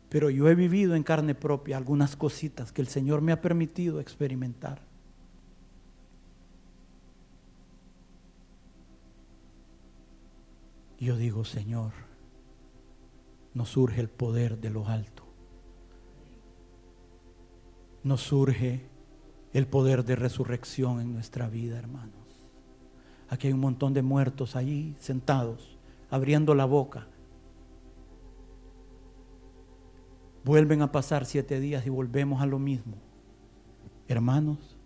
Pero 0.09 0.31
yo 0.31 0.49
he 0.49 0.55
vivido 0.55 0.95
en 0.95 1.03
carne 1.03 1.35
propia 1.35 1.77
algunas 1.77 2.17
cositas 2.17 2.73
que 2.73 2.81
el 2.81 2.89
Señor 2.89 3.21
me 3.21 3.33
ha 3.33 3.41
permitido 3.41 4.01
experimentar. 4.01 4.88
Yo 11.05 11.17
digo, 11.17 11.45
Señor, 11.45 11.93
nos 13.55 13.71
surge 13.71 14.01
el 14.01 14.09
poder 14.09 14.59
de 14.59 14.71
lo 14.71 14.87
alto. 14.87 15.25
Nos 18.03 18.21
surge 18.21 18.87
el 19.53 19.67
poder 19.67 20.05
de 20.05 20.17
resurrección 20.17 21.01
en 21.01 21.13
nuestra 21.13 21.49
vida, 21.49 21.79
hermanos. 21.79 22.15
Aquí 23.29 23.49
hay 23.49 23.53
un 23.53 23.61
montón 23.61 23.95
de 23.95 24.03
muertos 24.03 24.57
allí 24.57 24.97
sentados, 24.99 25.79
abriendo 26.11 26.55
la 26.55 26.65
boca. 26.65 27.07
Vuelven 30.45 30.83
a 30.83 30.93
pasar 30.93 31.27
siete 31.27 31.61
días 31.61 31.87
y 31.87 31.91
volvemos 31.91 32.41
a 32.41 32.47
lo 32.47 32.59
mismo. 32.59 32.95
Hermanos, 34.07 34.77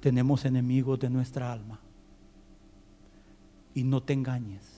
tenemos 0.00 0.44
enemigos 0.44 0.98
de 0.98 1.10
nuestra 1.10 1.52
alma. 1.52 1.80
Y 3.74 3.84
no 3.84 4.02
te 4.02 4.14
engañes. 4.14 4.75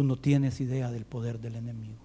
Tú 0.00 0.04
no 0.04 0.16
tienes 0.16 0.62
idea 0.62 0.90
del 0.90 1.04
poder 1.04 1.40
del 1.40 1.56
enemigo. 1.56 2.00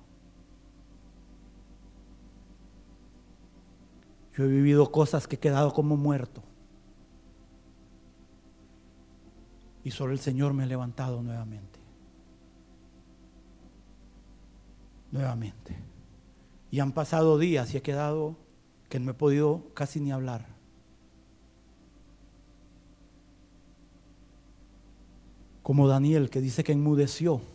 Yo 4.35 4.43
he 4.43 4.47
vivido 4.49 4.91
cosas 4.91 5.29
que 5.29 5.37
he 5.37 5.39
quedado 5.39 5.71
como 5.73 5.95
muerto. 5.95 6.43
Y 9.85 9.91
solo 9.91 10.11
el 10.11 10.19
Señor 10.19 10.53
me 10.53 10.63
ha 10.63 10.65
levantado 10.65 11.23
nuevamente. 11.23 11.79
Nuevamente. 15.09 15.77
Y 16.71 16.81
han 16.81 16.91
pasado 16.91 17.37
días 17.39 17.73
y 17.73 17.77
he 17.77 17.81
quedado 17.81 18.35
que 18.89 18.99
no 18.99 19.11
he 19.11 19.13
podido 19.13 19.73
casi 19.73 20.01
ni 20.01 20.11
hablar. 20.11 20.45
Como 25.63 25.87
Daniel 25.87 26.29
que 26.29 26.41
dice 26.41 26.65
que 26.65 26.73
enmudeció. 26.73 27.54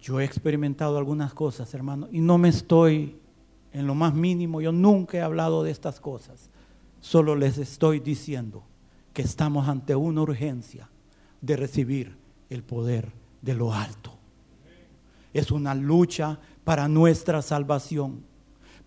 Yo 0.00 0.20
he 0.20 0.24
experimentado 0.24 0.96
algunas 0.96 1.34
cosas, 1.34 1.72
hermano, 1.74 2.08
y 2.10 2.20
no 2.20 2.38
me 2.38 2.48
estoy 2.48 3.20
en 3.72 3.86
lo 3.86 3.94
más 3.94 4.14
mínimo, 4.14 4.60
yo 4.60 4.72
nunca 4.72 5.18
he 5.18 5.20
hablado 5.20 5.62
de 5.62 5.70
estas 5.70 6.00
cosas. 6.00 6.50
Solo 7.00 7.36
les 7.36 7.58
estoy 7.58 8.00
diciendo 8.00 8.64
que 9.12 9.22
estamos 9.22 9.68
ante 9.68 9.94
una 9.94 10.22
urgencia 10.22 10.88
de 11.40 11.56
recibir 11.56 12.16
el 12.48 12.62
poder 12.62 13.12
de 13.42 13.54
lo 13.54 13.72
alto. 13.72 14.12
Es 15.32 15.50
una 15.50 15.74
lucha 15.74 16.38
para 16.64 16.88
nuestra 16.88 17.42
salvación, 17.42 18.24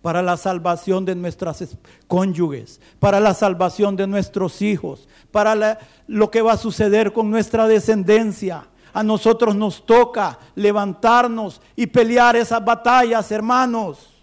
para 0.02 0.22
la 0.22 0.36
salvación 0.36 1.04
de 1.04 1.14
nuestras 1.14 1.76
cónyuges, 2.06 2.80
para 2.98 3.20
la 3.20 3.32
salvación 3.34 3.96
de 3.96 4.06
nuestros 4.06 4.60
hijos, 4.60 5.08
para 5.30 5.78
lo 6.06 6.30
que 6.30 6.42
va 6.42 6.52
a 6.52 6.58
suceder 6.58 7.12
con 7.12 7.30
nuestra 7.30 7.66
descendencia. 7.66 8.68
A 8.94 9.02
nosotros 9.02 9.56
nos 9.56 9.84
toca 9.84 10.38
levantarnos 10.54 11.60
y 11.74 11.86
pelear 11.86 12.36
esas 12.36 12.64
batallas, 12.64 13.30
hermanos. 13.32 14.14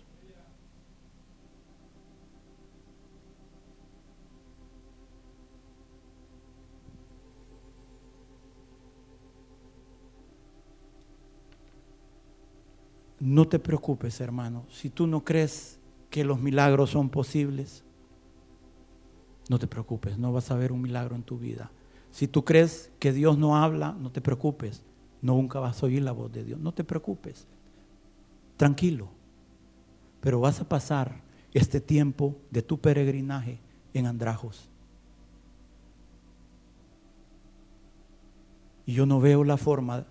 No 13.20 13.48
te 13.48 13.60
preocupes, 13.60 14.20
hermano. 14.20 14.66
Si 14.72 14.90
tú 14.90 15.06
no 15.06 15.24
crees 15.24 15.80
que 16.10 16.24
los 16.24 16.40
milagros 16.40 16.90
son 16.90 17.10
posibles, 17.10 17.84
no 19.50 19.60
te 19.60 19.68
preocupes, 19.68 20.18
no 20.18 20.32
vas 20.32 20.50
a 20.50 20.56
ver 20.56 20.72
un 20.72 20.82
milagro 20.82 21.16
en 21.16 21.24
tu 21.24 21.38
vida. 21.38 21.70
Si 22.12 22.28
tú 22.28 22.44
crees 22.44 22.92
que 23.00 23.14
Dios 23.14 23.38
no 23.38 23.58
habla, 23.58 23.94
no 23.94 24.12
te 24.12 24.22
preocupes, 24.22 24.84
nunca 25.22 25.60
vas 25.60 25.82
a 25.82 25.86
oír 25.86 26.02
la 26.02 26.12
voz 26.12 26.32
de 26.32 26.44
Dios. 26.44 26.60
No 26.60 26.74
te 26.74 26.84
preocupes, 26.84 27.48
tranquilo. 28.58 29.10
Pero 30.20 30.40
vas 30.40 30.60
a 30.60 30.68
pasar 30.68 31.22
este 31.54 31.82
tiempo 31.82 32.36
de 32.52 32.62
tu 32.62 32.80
peregrinaje 32.80 33.60
en 33.94 34.06
Andrajos. 34.06 34.70
Y 38.86 38.94
yo 38.94 39.06
no 39.06 39.20
veo 39.20 39.44
la 39.44 39.58
forma 39.58 40.06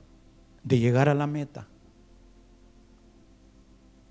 de 0.62 0.78
llegar 0.78 1.08
a 1.08 1.14
la 1.14 1.26
meta 1.26 1.68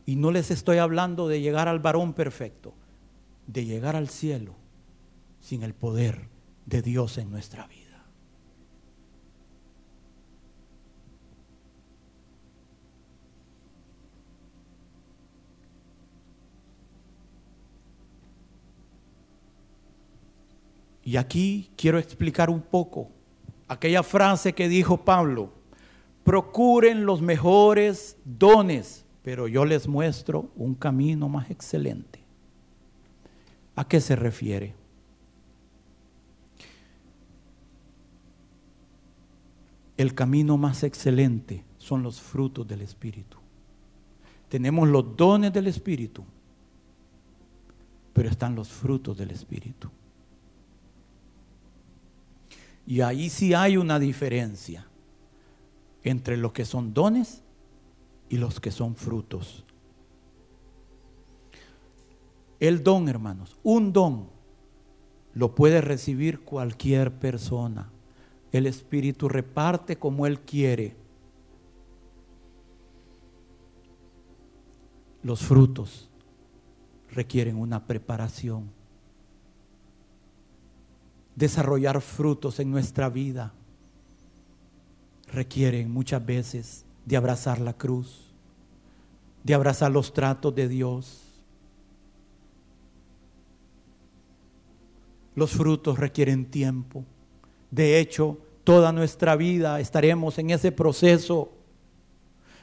y 0.06 0.16
no 0.16 0.32
les 0.32 0.50
estoy 0.52 0.80
hablando 0.80 1.28
de 1.28 1.40
llegar 1.40 1.68
al 1.68 1.80
varón 1.80 2.14
perfecto, 2.14 2.74
de 3.46 3.66
llegar 3.66 3.96
al 3.96 4.10
cielo 4.10 4.56
sin 5.40 5.64
el 5.64 5.74
poder 5.74 6.28
de 6.70 6.82
Dios 6.82 7.18
en 7.18 7.30
nuestra 7.32 7.68
vida. 7.68 7.78
Y 21.04 21.18
aquí 21.18 21.72
quiero 21.76 21.98
explicar 21.98 22.50
un 22.52 22.62
poco 22.62 23.10
aquella 23.68 24.04
frase 24.04 24.54
que 24.54 24.70
dijo 24.70 25.04
Pablo, 25.04 25.52
procuren 26.24 27.06
los 27.06 27.22
mejores 27.22 28.16
dones 28.24 29.06
pero 29.30 29.48
yo 29.48 29.66
les 29.66 29.88
muestro 29.88 30.50
un 30.56 30.76
camino 30.76 31.30
más 31.30 31.52
excelente. 31.52 32.20
¿A 33.76 33.88
qué 33.88 34.02
se 34.02 34.16
refiere? 34.16 34.74
El 40.00 40.16
camino 40.16 40.56
más 40.56 40.84
excelente 40.84 41.66
son 41.78 42.04
los 42.04 42.22
frutos 42.22 42.66
del 42.66 42.80
Espíritu. 42.80 43.36
Tenemos 44.48 44.88
los 44.88 45.18
dones 45.18 45.52
del 45.52 45.68
Espíritu, 45.68 46.24
pero 48.14 48.30
están 48.30 48.56
los 48.56 48.70
frutos 48.70 49.18
del 49.18 49.32
Espíritu. 49.32 49.90
Y 52.88 53.02
ahí 53.02 53.30
sí 53.30 53.54
hay 53.54 53.76
una 53.76 54.00
diferencia 54.00 54.88
entre 56.02 56.38
lo 56.38 56.54
que 56.54 56.64
son 56.64 56.94
dones 56.94 57.44
y 58.30 58.38
los 58.38 58.62
que 58.62 58.72
son 58.72 58.96
frutos. 58.96 59.66
El 62.62 62.86
don, 62.86 63.10
hermanos, 63.10 63.58
un 63.64 63.92
don 63.92 64.30
lo 65.34 65.56
puede 65.56 65.82
recibir 65.82 66.40
cualquier 66.40 67.20
persona. 67.20 67.92
El 68.52 68.66
Espíritu 68.66 69.30
reparte 69.30 69.98
como 69.98 70.26
Él 70.26 70.40
quiere. 70.40 70.96
Los 75.22 75.42
frutos 75.42 76.10
requieren 77.12 77.58
una 77.58 77.86
preparación. 77.86 78.72
Desarrollar 81.36 82.02
frutos 82.02 82.60
en 82.60 82.72
nuestra 82.72 83.10
vida 83.10 83.54
requieren 85.32 85.92
muchas 85.92 86.26
veces 86.26 86.86
de 87.06 87.18
abrazar 87.18 87.60
la 87.60 87.74
cruz, 87.74 88.34
de 89.44 89.54
abrazar 89.54 89.92
los 89.92 90.14
tratos 90.14 90.54
de 90.56 90.68
Dios. 90.68 91.24
Los 95.36 95.52
frutos 95.52 95.98
requieren 95.98 96.50
tiempo. 96.50 97.06
De 97.72 98.00
hecho, 98.00 98.38
toda 98.64 98.92
nuestra 98.92 99.36
vida 99.36 99.80
estaremos 99.80 100.38
en 100.38 100.50
ese 100.50 100.72
proceso 100.72 101.52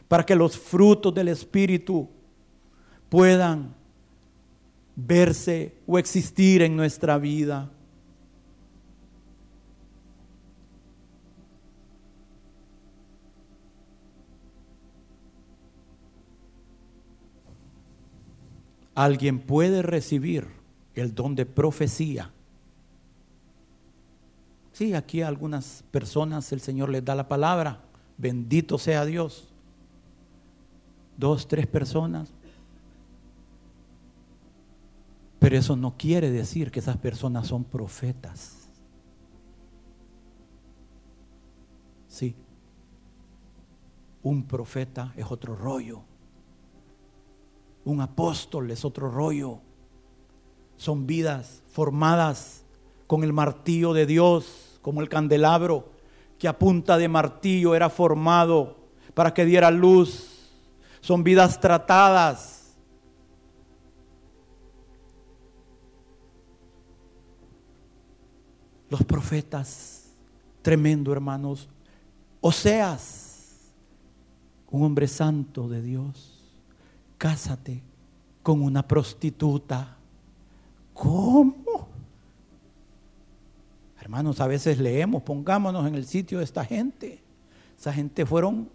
para 0.08 0.24
que 0.24 0.34
los 0.34 0.56
frutos 0.56 1.14
del 1.14 1.28
Espíritu 1.28 2.08
puedan 3.08 3.74
verse 4.94 5.74
o 5.86 5.98
existir 5.98 6.62
en 6.62 6.76
nuestra 6.76 7.18
vida. 7.18 7.70
alguien 18.96 19.38
puede 19.38 19.82
recibir 19.82 20.48
el 20.94 21.14
don 21.14 21.36
de 21.36 21.46
profecía. 21.46 22.32
Sí, 24.76 24.92
aquí 24.92 25.22
a 25.22 25.28
algunas 25.28 25.84
personas 25.90 26.52
el 26.52 26.60
Señor 26.60 26.90
les 26.90 27.02
da 27.02 27.14
la 27.14 27.28
palabra, 27.28 27.80
bendito 28.18 28.76
sea 28.76 29.06
Dios. 29.06 29.48
Dos, 31.16 31.48
tres 31.48 31.66
personas. 31.66 32.30
Pero 35.38 35.56
eso 35.56 35.76
no 35.76 35.96
quiere 35.96 36.30
decir 36.30 36.70
que 36.70 36.80
esas 36.80 36.98
personas 36.98 37.46
son 37.46 37.64
profetas. 37.64 38.68
Sí. 42.06 42.36
Un 44.22 44.42
profeta 44.42 45.14
es 45.16 45.24
otro 45.30 45.56
rollo. 45.56 46.02
Un 47.82 48.02
apóstol 48.02 48.70
es 48.70 48.84
otro 48.84 49.10
rollo. 49.10 49.58
Son 50.76 51.06
vidas 51.06 51.62
formadas 51.70 52.62
con 53.06 53.24
el 53.24 53.32
martillo 53.32 53.94
de 53.94 54.04
Dios, 54.04 54.65
como 54.86 55.00
el 55.00 55.08
candelabro 55.08 55.90
que 56.38 56.46
a 56.46 56.56
punta 56.56 56.96
de 56.96 57.08
martillo 57.08 57.74
era 57.74 57.90
formado 57.90 58.76
para 59.14 59.34
que 59.34 59.44
diera 59.44 59.68
luz. 59.68 60.52
Son 61.00 61.24
vidas 61.24 61.58
tratadas. 61.58 62.76
Los 68.88 69.02
profetas, 69.02 70.14
tremendo 70.62 71.12
hermanos. 71.12 71.68
Oseas, 72.40 73.72
un 74.70 74.84
hombre 74.84 75.08
santo 75.08 75.68
de 75.68 75.82
Dios 75.82 76.54
cásate 77.18 77.82
con 78.40 78.62
una 78.62 78.86
prostituta. 78.86 79.96
¿Cómo? 80.94 81.65
Hermanos, 84.06 84.40
a 84.40 84.46
veces 84.46 84.78
leemos, 84.78 85.24
pongámonos 85.24 85.84
en 85.84 85.96
el 85.96 86.06
sitio 86.06 86.38
de 86.38 86.44
esta 86.44 86.64
gente. 86.64 87.24
Esa 87.76 87.92
gente 87.92 88.24
fueron, 88.24 88.70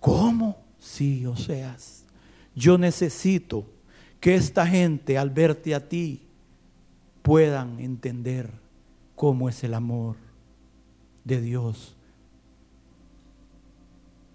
¿cómo? 0.00 0.58
Sí, 0.78 1.24
o 1.24 1.34
seas, 1.34 2.04
yo 2.54 2.76
necesito 2.76 3.64
que 4.20 4.34
esta 4.34 4.66
gente 4.66 5.16
al 5.16 5.30
verte 5.30 5.74
a 5.74 5.88
ti 5.88 6.26
puedan 7.22 7.80
entender 7.80 8.52
cómo 9.14 9.48
es 9.48 9.64
el 9.64 9.72
amor 9.72 10.16
de 11.24 11.40
Dios 11.40 11.96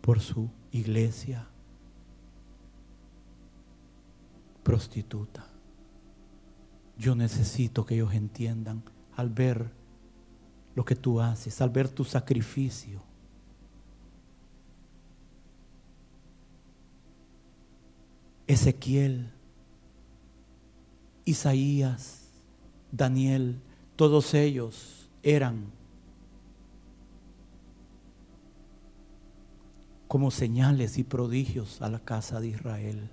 por 0.02 0.22
su 0.22 0.50
iglesia 0.72 1.48
prostituta. 4.64 5.46
Yo 6.98 7.14
necesito 7.14 7.86
que 7.86 7.94
ellos 7.94 8.16
entiendan 8.16 8.82
al 9.16 9.30
ver 9.30 9.83
lo 10.76 10.84
que 10.84 10.96
tú 10.96 11.22
haces, 11.22 11.62
al 11.62 11.70
ver 11.70 11.90
tu 11.90 12.04
sacrificio. 12.04 13.02
Ezequiel, 18.48 19.32
Isaías, 21.26 22.30
Daniel, 22.92 23.60
todos 23.96 24.34
ellos 24.34 25.10
eran 25.22 25.72
como 30.08 30.30
señales 30.30 30.98
y 30.98 31.04
prodigios 31.04 31.82
a 31.82 31.90
la 31.90 32.00
casa 32.00 32.40
de 32.40 32.50
Israel. 32.50 33.10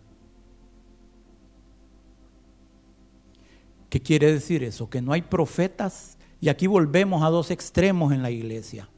¿Qué 3.88 4.00
quiere 4.00 4.32
decir 4.32 4.62
eso? 4.62 4.90
Que 4.90 5.00
no 5.00 5.12
hay 5.12 5.22
profetas 5.22 6.18
y 6.40 6.48
aquí 6.48 6.66
volvemos 6.66 7.22
a 7.22 7.28
dos 7.28 7.50
extremos 7.50 8.12
en 8.12 8.22
la 8.22 8.30
iglesia. 8.30 8.88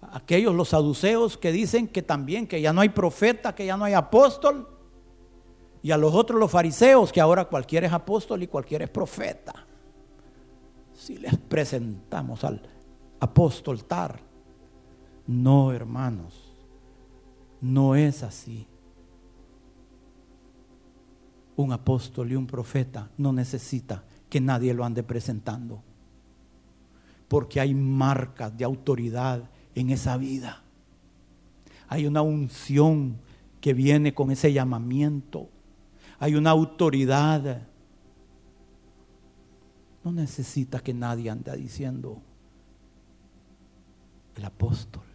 Aquellos 0.00 0.54
los 0.54 0.70
saduceos 0.70 1.36
que 1.36 1.52
dicen 1.52 1.88
que 1.88 2.02
también 2.02 2.46
que 2.46 2.60
ya 2.60 2.72
no 2.72 2.80
hay 2.80 2.88
profeta, 2.88 3.54
que 3.54 3.66
ya 3.66 3.76
no 3.76 3.84
hay 3.84 3.92
apóstol. 3.92 4.68
Y 5.82 5.90
a 5.90 5.98
los 5.98 6.14
otros 6.14 6.40
los 6.40 6.50
fariseos 6.50 7.12
que 7.12 7.20
ahora 7.20 7.44
cualquiera 7.44 7.86
es 7.86 7.92
apóstol 7.92 8.42
y 8.42 8.46
cualquiera 8.46 8.84
es 8.84 8.90
profeta. 8.90 9.66
Si 10.94 11.18
les 11.18 11.36
presentamos 11.36 12.42
al 12.44 12.62
apóstol 13.20 13.84
Tar. 13.84 14.18
No, 15.26 15.72
hermanos. 15.72 16.54
No 17.60 17.94
es 17.94 18.22
así 18.22 18.66
un 21.56 21.72
apóstol 21.72 22.30
y 22.30 22.36
un 22.36 22.46
profeta 22.46 23.10
no 23.16 23.32
necesita 23.32 24.04
que 24.28 24.40
nadie 24.40 24.74
lo 24.74 24.84
ande 24.84 25.02
presentando. 25.02 25.82
Porque 27.28 27.60
hay 27.60 27.74
marcas 27.74 28.56
de 28.56 28.64
autoridad 28.64 29.50
en 29.74 29.90
esa 29.90 30.16
vida. 30.16 30.62
Hay 31.88 32.06
una 32.06 32.22
unción 32.22 33.18
que 33.60 33.74
viene 33.74 34.14
con 34.14 34.30
ese 34.30 34.52
llamamiento. 34.52 35.48
Hay 36.18 36.34
una 36.34 36.50
autoridad. 36.50 37.66
No 40.04 40.12
necesita 40.12 40.80
que 40.80 40.94
nadie 40.94 41.30
ande 41.30 41.56
diciendo 41.56 42.22
el 44.36 44.44
apóstol. 44.44 45.05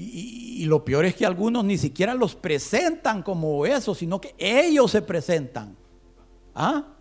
Y, 0.00 0.64
lo 0.66 0.84
peor 0.84 1.06
es 1.06 1.16
que 1.16 1.26
algunos 1.26 1.64
ni 1.64 1.76
siquiera 1.76 2.14
los 2.14 2.36
presentan 2.36 3.20
como 3.20 3.66
eso, 3.66 3.96
sino 3.96 4.20
que 4.20 4.32
ellos 4.38 4.92
se 4.92 5.02
presentan. 5.02 5.76
¿Ah? 6.54 6.94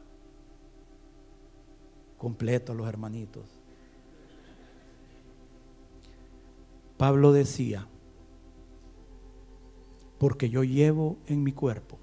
Completo 2.17 2.73
los 2.73 2.89
hermanitos. 2.89 3.45
Pablo 6.97 7.33
decía, 7.33 7.87
porque 10.17 10.49
yo 10.49 10.63
llevo 10.63 11.19
en 11.27 11.43
mi 11.43 11.51
cuerpo 11.51 11.99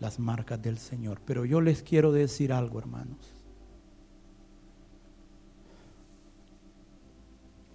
las 0.00 0.18
marcas 0.18 0.60
del 0.60 0.76
Señor. 0.76 1.22
Pero 1.24 1.46
yo 1.46 1.62
les 1.62 1.82
quiero 1.82 2.12
decir 2.12 2.52
algo, 2.52 2.78
hermanos. 2.78 3.32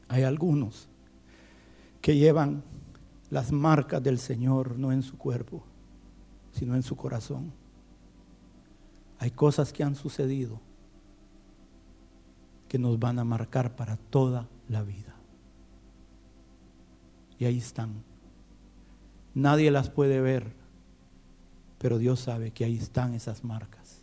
Hay 0.07 0.21
algunos 0.21 0.89
que 2.01 2.15
llevan 2.15 2.63
las 3.29 3.51
marcas 3.51 4.01
del 4.01 4.19
Señor 4.19 4.77
no 4.77 4.91
en 4.91 5.03
su 5.03 5.17
cuerpo, 5.17 5.63
sino 6.51 6.75
en 6.75 6.83
su 6.83 6.95
corazón. 6.95 7.51
Hay 9.19 9.31
cosas 9.31 9.73
que 9.73 9.83
han 9.83 9.95
sucedido 9.95 10.61
que 12.67 12.79
nos 12.79 12.99
van 12.99 13.19
a 13.19 13.23
marcar 13.23 13.75
para 13.75 13.97
toda 13.97 14.47
la 14.67 14.83
vida. 14.83 15.15
Y 17.37 17.45
ahí 17.45 17.57
están. 17.57 18.03
Nadie 19.33 19.71
las 19.71 19.89
puede 19.89 20.21
ver, 20.21 20.53
pero 21.77 21.97
Dios 21.97 22.19
sabe 22.19 22.51
que 22.51 22.65
ahí 22.65 22.77
están 22.77 23.13
esas 23.13 23.43
marcas. 23.43 23.98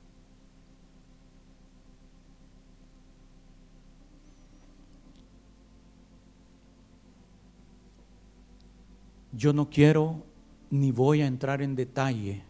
Yo 9.37 9.53
no 9.53 9.68
quiero 9.68 10.22
ni 10.70 10.91
voy 10.91 11.20
a 11.20 11.26
entrar 11.26 11.61
en 11.61 11.76
detalle 11.76 12.43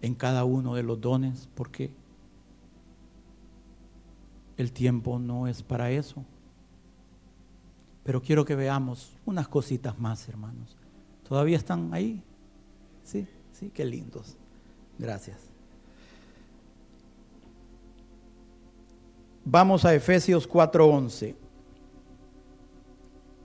en 0.00 0.14
cada 0.14 0.44
uno 0.44 0.74
de 0.74 0.82
los 0.82 1.00
dones 1.00 1.48
porque 1.54 1.92
el 4.56 4.72
tiempo 4.72 5.18
no 5.18 5.46
es 5.46 5.62
para 5.62 5.90
eso. 5.90 6.24
Pero 8.02 8.22
quiero 8.22 8.44
que 8.44 8.56
veamos 8.56 9.12
unas 9.26 9.46
cositas 9.46 9.98
más, 9.98 10.28
hermanos. 10.28 10.76
¿Todavía 11.28 11.56
están 11.56 11.92
ahí? 11.92 12.22
Sí, 13.04 13.28
sí, 13.52 13.70
qué 13.72 13.84
lindos. 13.84 14.36
Gracias. 14.98 15.38
Vamos 19.44 19.84
a 19.84 19.94
Efesios 19.94 20.48
4:11. 20.48 21.36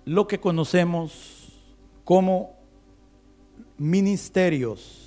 Lo 0.05 0.27
que 0.27 0.39
conocemos 0.39 1.51
como 2.03 2.56
ministerios. 3.77 5.03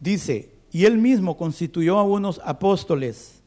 Dice, 0.00 0.50
y 0.70 0.84
él 0.84 0.98
mismo 0.98 1.36
constituyó 1.36 1.98
a 1.98 2.02
unos 2.02 2.40
apóstoles, 2.44 3.42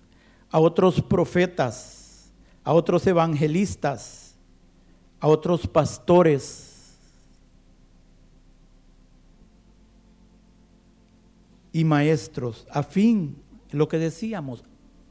a 0.50 0.60
otros 0.60 1.02
profetas, 1.02 2.32
a 2.64 2.74
otros 2.74 3.06
evangelistas, 3.08 4.36
a 5.20 5.28
otros 5.28 5.68
pastores 5.68 6.98
y 11.72 11.84
maestros, 11.84 12.66
a 12.72 12.84
fin, 12.84 13.36
lo 13.72 13.88
que 13.88 14.00
decíamos, 14.00 14.64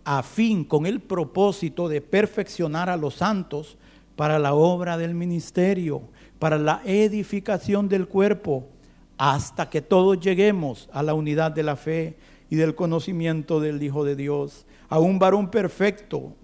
a 0.04 0.22
fin, 0.22 0.64
con 0.64 0.86
el 0.86 1.00
propósito 1.00 1.88
de 1.88 2.00
perfeccionar 2.00 2.90
a 2.90 2.96
los 2.96 3.14
santos 3.14 3.76
para 4.16 4.38
la 4.38 4.54
obra 4.54 4.98
del 4.98 5.14
ministerio, 5.14 6.02
para 6.38 6.58
la 6.58 6.80
edificación 6.84 7.88
del 7.88 8.06
cuerpo, 8.06 8.68
hasta 9.16 9.68
que 9.68 9.82
todos 9.82 10.20
lleguemos 10.20 10.88
a 10.92 11.02
la 11.02 11.14
unidad 11.14 11.50
de 11.50 11.64
la 11.64 11.76
fe 11.76 12.16
y 12.50 12.56
del 12.56 12.74
conocimiento 12.74 13.60
del 13.60 13.82
Hijo 13.82 14.04
de 14.04 14.16
Dios, 14.16 14.66
a 14.88 14.98
un 15.00 15.18
varón 15.18 15.50
perfecto, 15.50 16.34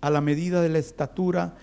a 0.00 0.10
la 0.10 0.20
medida 0.20 0.62
de 0.62 0.68
la 0.68 0.78
estatura 0.78 1.56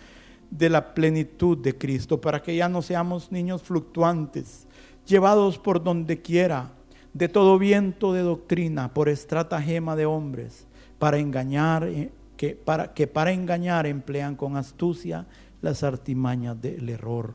de 0.51 0.69
la 0.69 0.93
plenitud 0.93 1.57
de 1.57 1.77
Cristo, 1.77 2.21
para 2.21 2.41
que 2.41 2.55
ya 2.55 2.69
no 2.69 2.81
seamos 2.81 3.31
niños 3.31 3.63
fluctuantes, 3.63 4.67
llevados 5.05 5.57
por 5.57 5.83
donde 5.83 6.21
quiera, 6.21 6.71
de 7.13 7.29
todo 7.29 7.57
viento 7.57 8.13
de 8.13 8.21
doctrina, 8.21 8.93
por 8.93 9.09
estratagema 9.09 9.95
de 9.95 10.05
hombres, 10.05 10.67
para 10.99 11.17
engañar, 11.17 11.83
eh, 11.85 12.11
que 12.35 12.53
para, 12.53 12.93
que 12.93 13.07
para 13.07 13.31
engañar 13.31 13.87
emplean 13.87 14.35
con 14.35 14.55
astucia 14.55 15.25
las 15.67 15.83
artimañas 15.83 16.61
del 16.61 16.87
error. 16.87 17.33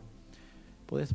¿Puedes? 0.86 1.14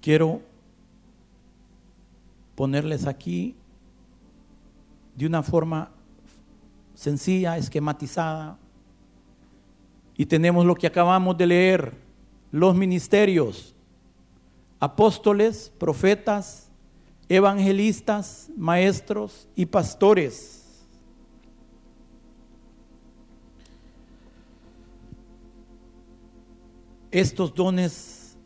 Quiero 0.00 0.40
ponerles 2.56 3.06
aquí 3.06 3.54
de 5.14 5.26
una 5.26 5.44
forma 5.44 5.92
sencilla, 6.94 7.56
esquematizada. 7.58 8.58
Y 10.16 10.26
tenemos 10.26 10.66
lo 10.66 10.74
que 10.74 10.88
acabamos 10.88 11.38
de 11.38 11.46
leer, 11.46 11.94
los 12.50 12.74
ministerios, 12.74 13.75
apóstoles, 14.78 15.72
profetas, 15.78 16.68
evangelistas, 17.28 18.50
maestros 18.56 19.48
y 19.54 19.66
pastores. 19.66 20.86
Estos 27.10 27.54
dones 27.54 28.36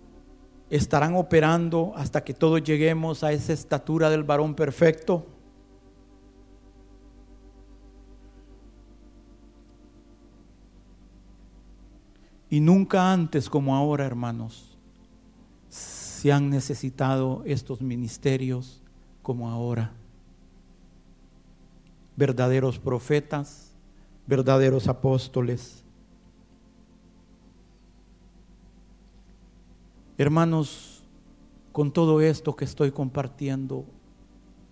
estarán 0.70 1.16
operando 1.16 1.92
hasta 1.96 2.22
que 2.22 2.32
todos 2.32 2.62
lleguemos 2.62 3.24
a 3.24 3.32
esa 3.32 3.52
estatura 3.52 4.08
del 4.08 4.22
varón 4.22 4.54
perfecto. 4.54 5.26
Y 12.48 12.60
nunca 12.60 13.12
antes 13.12 13.48
como 13.48 13.76
ahora, 13.76 14.04
hermanos, 14.06 14.69
se 16.20 16.32
han 16.32 16.50
necesitado 16.50 17.42
estos 17.46 17.80
ministerios 17.80 18.82
como 19.22 19.48
ahora. 19.48 19.94
Verdaderos 22.14 22.78
profetas, 22.78 23.72
verdaderos 24.26 24.86
apóstoles. 24.86 25.82
Hermanos, 30.18 31.02
con 31.72 31.90
todo 31.90 32.20
esto 32.20 32.54
que 32.54 32.66
estoy 32.66 32.90
compartiendo, 32.90 33.86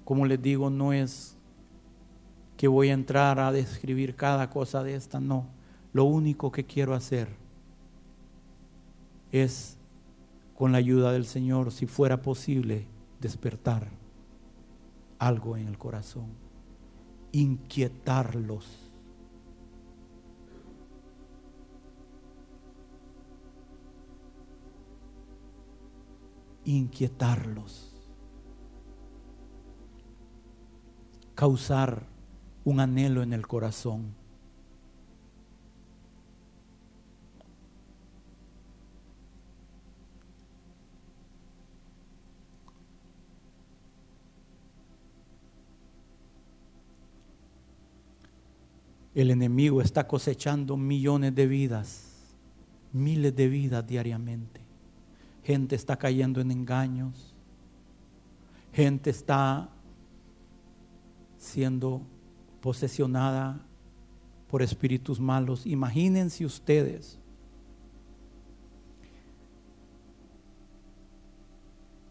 como 0.04 0.26
les 0.26 0.42
digo, 0.42 0.68
no 0.68 0.92
es 0.92 1.34
que 2.58 2.68
voy 2.68 2.90
a 2.90 2.92
entrar 2.92 3.40
a 3.40 3.52
describir 3.52 4.16
cada 4.16 4.50
cosa 4.50 4.82
de 4.82 4.96
esta, 4.96 5.18
no. 5.18 5.46
Lo 5.94 6.04
único 6.04 6.52
que 6.52 6.66
quiero 6.66 6.92
hacer 6.92 7.28
es, 9.32 9.77
con 10.58 10.72
la 10.72 10.78
ayuda 10.78 11.12
del 11.12 11.24
Señor, 11.24 11.70
si 11.70 11.86
fuera 11.86 12.20
posible, 12.20 12.88
despertar 13.20 13.90
algo 15.20 15.56
en 15.56 15.68
el 15.68 15.78
corazón, 15.78 16.32
inquietarlos. 17.30 18.66
Inquietarlos. 26.64 27.94
causar 31.38 32.02
un 32.64 32.80
anhelo 32.80 33.22
en 33.22 33.32
el 33.32 33.46
corazón. 33.46 34.17
El 49.18 49.32
enemigo 49.32 49.82
está 49.82 50.06
cosechando 50.06 50.76
millones 50.76 51.34
de 51.34 51.48
vidas, 51.48 52.36
miles 52.92 53.34
de 53.34 53.48
vidas 53.48 53.84
diariamente. 53.84 54.60
Gente 55.42 55.74
está 55.74 55.96
cayendo 55.96 56.40
en 56.40 56.52
engaños. 56.52 57.34
Gente 58.72 59.10
está 59.10 59.70
siendo 61.36 62.02
posesionada 62.60 63.60
por 64.46 64.62
espíritus 64.62 65.18
malos. 65.18 65.66
Imagínense 65.66 66.44
ustedes 66.44 67.18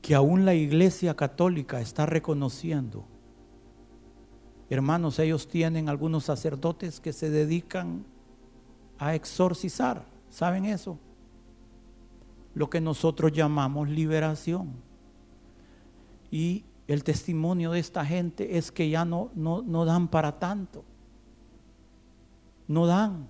que 0.02 0.14
aún 0.14 0.44
la 0.44 0.56
iglesia 0.56 1.16
católica 1.16 1.80
está 1.80 2.06
reconociendo. 2.06 3.06
Hermanos, 4.70 5.20
ellos 5.20 5.48
tienen 5.48 5.88
algunos 5.88 6.26
sacerdotes 6.26 7.00
que 7.00 7.14
se 7.14 7.30
dedican 7.30 8.06
a 8.98 9.16
exorcizar. 9.16 10.06
¿Saben 10.30 10.66
eso? 10.66 10.98
Lo 12.54 12.70
que 12.70 12.82
nosotros 12.82 13.32
llamamos 13.32 13.90
liberación. 13.90 14.74
Y 16.30 16.66
el 16.88 17.04
testimonio 17.04 17.72
de 17.72 17.80
esta 17.80 18.06
gente 18.06 18.58
es 18.58 18.72
que 18.72 18.90
ya 18.90 19.06
no, 19.06 19.32
no, 19.36 19.86
dan 19.86 20.10
para 20.10 20.40
tanto. 20.40 20.84
No 22.68 22.86
dan. 22.88 23.30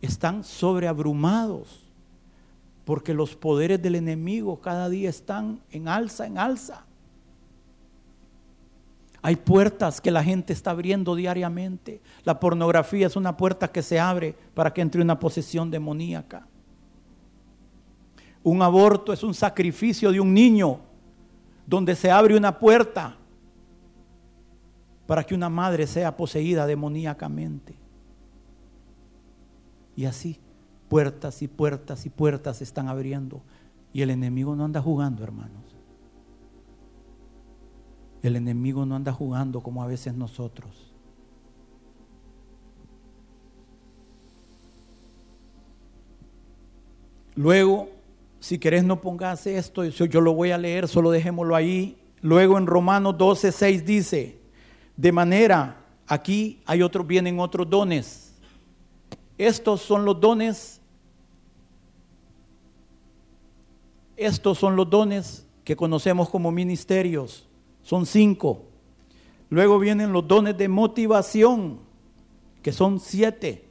Están 0.00 0.44
sobreabrumados. 0.44 1.80
Porque 2.84 3.14
los 3.14 3.34
poderes 3.34 3.82
del 3.82 3.96
enemigo 3.96 4.60
cada 4.60 4.88
día 4.88 5.10
están 5.10 5.60
en 5.70 5.88
alza, 5.88 6.26
en 6.26 6.38
alza. 6.38 6.84
Hay 9.22 9.36
puertas 9.36 10.00
que 10.00 10.10
la 10.10 10.24
gente 10.24 10.52
está 10.52 10.72
abriendo 10.72 11.14
diariamente. 11.14 12.00
La 12.24 12.40
pornografía 12.40 13.06
es 13.06 13.14
una 13.14 13.36
puerta 13.36 13.68
que 13.68 13.80
se 13.80 14.00
abre 14.00 14.34
para 14.52 14.74
que 14.74 14.80
entre 14.80 15.00
una 15.00 15.20
posesión 15.20 15.70
demoníaca. 15.70 16.46
Un 18.42 18.60
aborto 18.62 19.12
es 19.12 19.22
un 19.22 19.32
sacrificio 19.32 20.10
de 20.10 20.18
un 20.18 20.34
niño 20.34 20.80
donde 21.64 21.94
se 21.94 22.10
abre 22.10 22.36
una 22.36 22.58
puerta 22.58 23.16
para 25.06 25.22
que 25.22 25.36
una 25.36 25.48
madre 25.48 25.86
sea 25.86 26.16
poseída 26.16 26.66
demoníacamente. 26.66 27.76
Y 29.94 30.06
así, 30.06 30.40
puertas 30.88 31.42
y 31.42 31.48
puertas 31.48 32.06
y 32.06 32.10
puertas 32.10 32.56
se 32.56 32.64
están 32.64 32.88
abriendo. 32.88 33.40
Y 33.92 34.02
el 34.02 34.10
enemigo 34.10 34.56
no 34.56 34.64
anda 34.64 34.80
jugando, 34.80 35.22
hermanos. 35.22 35.71
El 38.22 38.36
enemigo 38.36 38.86
no 38.86 38.94
anda 38.94 39.12
jugando 39.12 39.60
como 39.60 39.82
a 39.82 39.86
veces 39.86 40.14
nosotros. 40.14 40.70
Luego 47.34 47.88
si 48.42 48.58
querés 48.58 48.82
no 48.82 49.00
pongas 49.00 49.46
esto, 49.46 49.84
yo 49.84 50.20
lo 50.20 50.34
voy 50.34 50.50
a 50.50 50.58
leer, 50.58 50.88
solo 50.88 51.12
dejémoslo 51.12 51.54
ahí. 51.54 51.96
Luego 52.22 52.58
en 52.58 52.66
Romanos 52.66 53.16
12, 53.16 53.52
6 53.52 53.86
dice, 53.86 54.40
de 54.96 55.12
manera, 55.12 55.86
aquí 56.08 56.60
hay 56.66 56.82
otros, 56.82 57.06
vienen 57.06 57.38
otros 57.38 57.70
dones. 57.70 58.34
Estos 59.38 59.82
son 59.82 60.04
los 60.04 60.20
dones, 60.20 60.80
estos 64.16 64.58
son 64.58 64.74
los 64.74 64.90
dones 64.90 65.46
que 65.62 65.76
conocemos 65.76 66.28
como 66.28 66.50
ministerios, 66.50 67.46
son 67.82 68.06
cinco. 68.06 68.64
Luego 69.50 69.78
vienen 69.78 70.12
los 70.12 70.26
dones 70.26 70.56
de 70.56 70.68
motivación, 70.68 71.80
que 72.62 72.72
son 72.72 73.00
siete. 73.00 73.64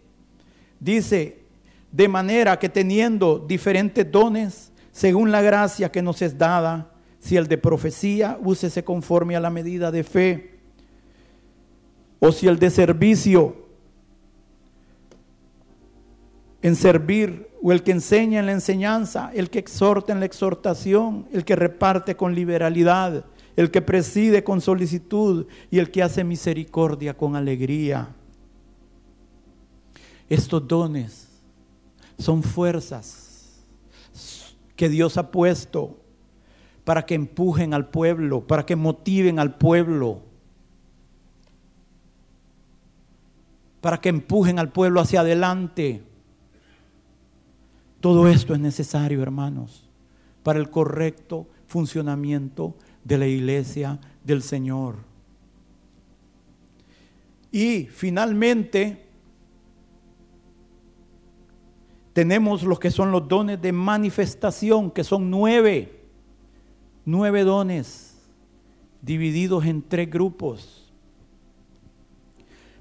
Dice, 0.80 1.44
de 1.92 2.08
manera 2.08 2.60
que 2.60 2.70
teniendo 2.70 3.40
diferentes 3.40 4.10
dones, 4.12 4.72
según 4.92 5.32
la 5.32 5.42
gracia 5.42 5.92
que 5.92 6.02
nos 6.02 6.22
es 6.22 6.38
dada, 6.38 6.92
si 7.20 7.38
el 7.38 7.48
de 7.48 7.58
profecía, 7.58 8.38
úsese 8.44 8.84
conforme 8.84 9.36
a 9.36 9.40
la 9.40 9.50
medida 9.50 9.92
de 9.92 10.04
fe, 10.04 10.60
o 12.20 12.32
si 12.32 12.48
el 12.48 12.60
de 12.60 12.70
servicio, 12.70 13.56
en 16.62 16.76
servir, 16.76 17.50
o 17.64 17.72
el 17.72 17.84
que 17.84 17.92
enseña 17.92 18.40
en 18.40 18.48
la 18.48 18.52
enseñanza, 18.54 19.32
el 19.34 19.50
que 19.50 19.60
exhorta 19.60 20.14
en 20.14 20.20
la 20.20 20.26
exhortación, 20.26 21.28
el 21.32 21.46
que 21.46 21.56
reparte 21.56 22.16
con 22.16 22.34
liberalidad, 22.34 23.26
el 23.56 23.72
que 23.72 23.82
preside 23.82 24.44
con 24.44 24.62
solicitud 24.62 25.46
y 25.70 25.80
el 25.80 25.92
que 25.92 26.04
hace 26.04 26.24
misericordia 26.24 27.16
con 27.16 27.36
alegría. 27.36 28.16
Estos 30.30 30.68
dones 30.68 31.28
son 32.18 32.44
fuerzas 32.44 33.62
que 34.76 34.90
Dios 34.90 35.18
ha 35.18 35.30
puesto 35.32 35.98
para 36.84 37.06
que 37.06 37.16
empujen 37.16 37.74
al 37.74 37.90
pueblo, 37.90 38.48
para 38.48 38.66
que 38.66 38.76
motiven 38.76 39.40
al 39.40 39.56
pueblo, 39.56 40.22
para 43.82 44.00
que 44.00 44.10
empujen 44.10 44.60
al 44.60 44.72
pueblo 44.72 45.02
hacia 45.02 45.22
adelante. 45.22 46.04
Todo 48.00 48.28
esto 48.28 48.54
es 48.54 48.60
necesario, 48.60 49.22
hermanos, 49.22 49.88
para 50.44 50.60
el 50.60 50.70
correcto 50.70 51.48
funcionamiento 51.68 52.76
de 53.04 53.18
la 53.18 53.28
iglesia 53.28 54.00
del 54.24 54.42
Señor. 54.42 54.96
Y 57.52 57.86
finalmente, 57.86 59.06
tenemos 62.14 62.64
los 62.64 62.80
que 62.80 62.92
son 62.92 63.12
los 63.12 63.28
dones 63.28 63.62
de 63.62 63.72
manifestación, 63.72 64.92
que 64.92 65.04
son 65.04 65.30
nueve, 65.30 66.02
nueve 67.06 67.44
dones 67.44 68.18
divididos 69.02 69.66
en 69.66 69.82
tres 69.82 70.10
grupos. 70.10 70.92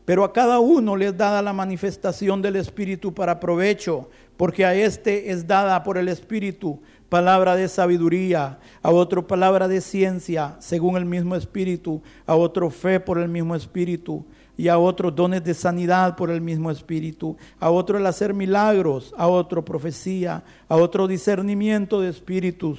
Pero 0.04 0.24
a 0.24 0.32
cada 0.32 0.58
uno 0.58 0.96
les 0.96 1.16
dada 1.16 1.40
la 1.42 1.52
manifestación 1.52 2.42
del 2.42 2.56
Espíritu 2.56 3.14
para 3.14 3.38
provecho, 3.38 4.10
porque 4.36 4.64
a 4.64 4.74
este 4.74 5.30
es 5.30 5.46
dada 5.46 5.82
por 5.82 5.98
el 5.98 6.08
Espíritu 6.08 6.80
palabra 7.10 7.56
de 7.56 7.68
sabiduría, 7.68 8.58
a 8.82 8.90
otro 8.90 9.26
palabra 9.26 9.68
de 9.68 9.82
ciencia, 9.82 10.56
según 10.60 10.96
el 10.96 11.04
mismo 11.04 11.36
Espíritu, 11.36 12.00
a 12.24 12.34
otro 12.34 12.70
fe 12.70 13.00
por 13.00 13.18
el 13.18 13.28
mismo 13.28 13.54
Espíritu 13.54 14.24
y 14.56 14.68
a 14.68 14.78
otros 14.78 15.14
dones 15.14 15.44
de 15.44 15.52
sanidad 15.52 16.16
por 16.16 16.30
el 16.30 16.40
mismo 16.40 16.70
Espíritu, 16.70 17.36
a 17.58 17.70
otro 17.70 17.98
el 17.98 18.06
hacer 18.06 18.32
milagros, 18.32 19.12
a 19.18 19.26
otro 19.26 19.64
profecía, 19.64 20.44
a 20.68 20.76
otro 20.76 21.06
discernimiento 21.06 22.00
de 22.00 22.10
espíritus, 22.10 22.78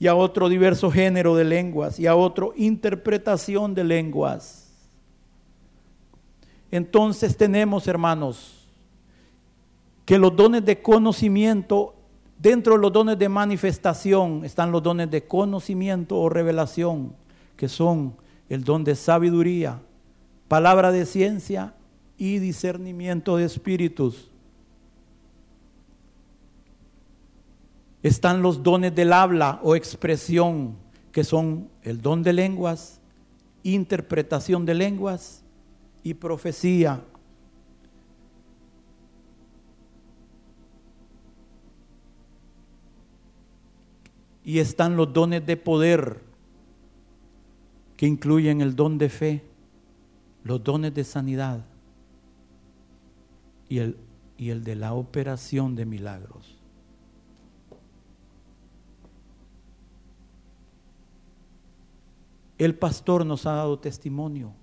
y 0.00 0.06
a 0.06 0.14
otro 0.14 0.48
diverso 0.48 0.90
género 0.90 1.34
de 1.34 1.44
lenguas, 1.44 1.98
y 1.98 2.06
a 2.06 2.14
otro 2.14 2.52
interpretación 2.56 3.74
de 3.74 3.84
lenguas. 3.84 4.68
Entonces 6.70 7.36
tenemos, 7.36 7.88
hermanos, 7.88 8.58
que 10.04 10.18
los 10.18 10.34
dones 10.34 10.64
de 10.64 10.80
conocimiento, 10.80 11.94
dentro 12.38 12.74
de 12.74 12.80
los 12.80 12.92
dones 12.92 13.18
de 13.18 13.28
manifestación 13.28 14.44
están 14.44 14.72
los 14.72 14.82
dones 14.82 15.10
de 15.10 15.26
conocimiento 15.26 16.16
o 16.16 16.28
revelación, 16.28 17.14
que 17.56 17.68
son 17.68 18.16
el 18.48 18.64
don 18.64 18.84
de 18.84 18.94
sabiduría, 18.94 19.80
palabra 20.46 20.92
de 20.92 21.04
ciencia 21.04 21.74
y 22.16 22.38
discernimiento 22.38 23.36
de 23.36 23.44
espíritus. 23.44 24.30
Están 28.02 28.42
los 28.42 28.62
dones 28.62 28.94
del 28.94 29.12
habla 29.12 29.60
o 29.62 29.74
expresión, 29.74 30.76
que 31.12 31.24
son 31.24 31.68
el 31.82 32.00
don 32.00 32.22
de 32.22 32.32
lenguas, 32.32 33.00
interpretación 33.64 34.64
de 34.64 34.74
lenguas 34.74 35.42
y 36.02 36.14
profecía. 36.14 37.02
Y 44.48 44.60
están 44.60 44.96
los 44.96 45.12
dones 45.12 45.44
de 45.44 45.58
poder, 45.58 46.22
que 47.98 48.06
incluyen 48.06 48.62
el 48.62 48.74
don 48.74 48.96
de 48.96 49.10
fe, 49.10 49.44
los 50.42 50.64
dones 50.64 50.94
de 50.94 51.04
sanidad 51.04 51.66
y 53.68 53.76
el, 53.76 53.98
y 54.38 54.48
el 54.48 54.64
de 54.64 54.74
la 54.74 54.94
operación 54.94 55.74
de 55.74 55.84
milagros. 55.84 56.56
El 62.56 62.74
pastor 62.74 63.26
nos 63.26 63.44
ha 63.44 63.52
dado 63.52 63.78
testimonio 63.78 64.54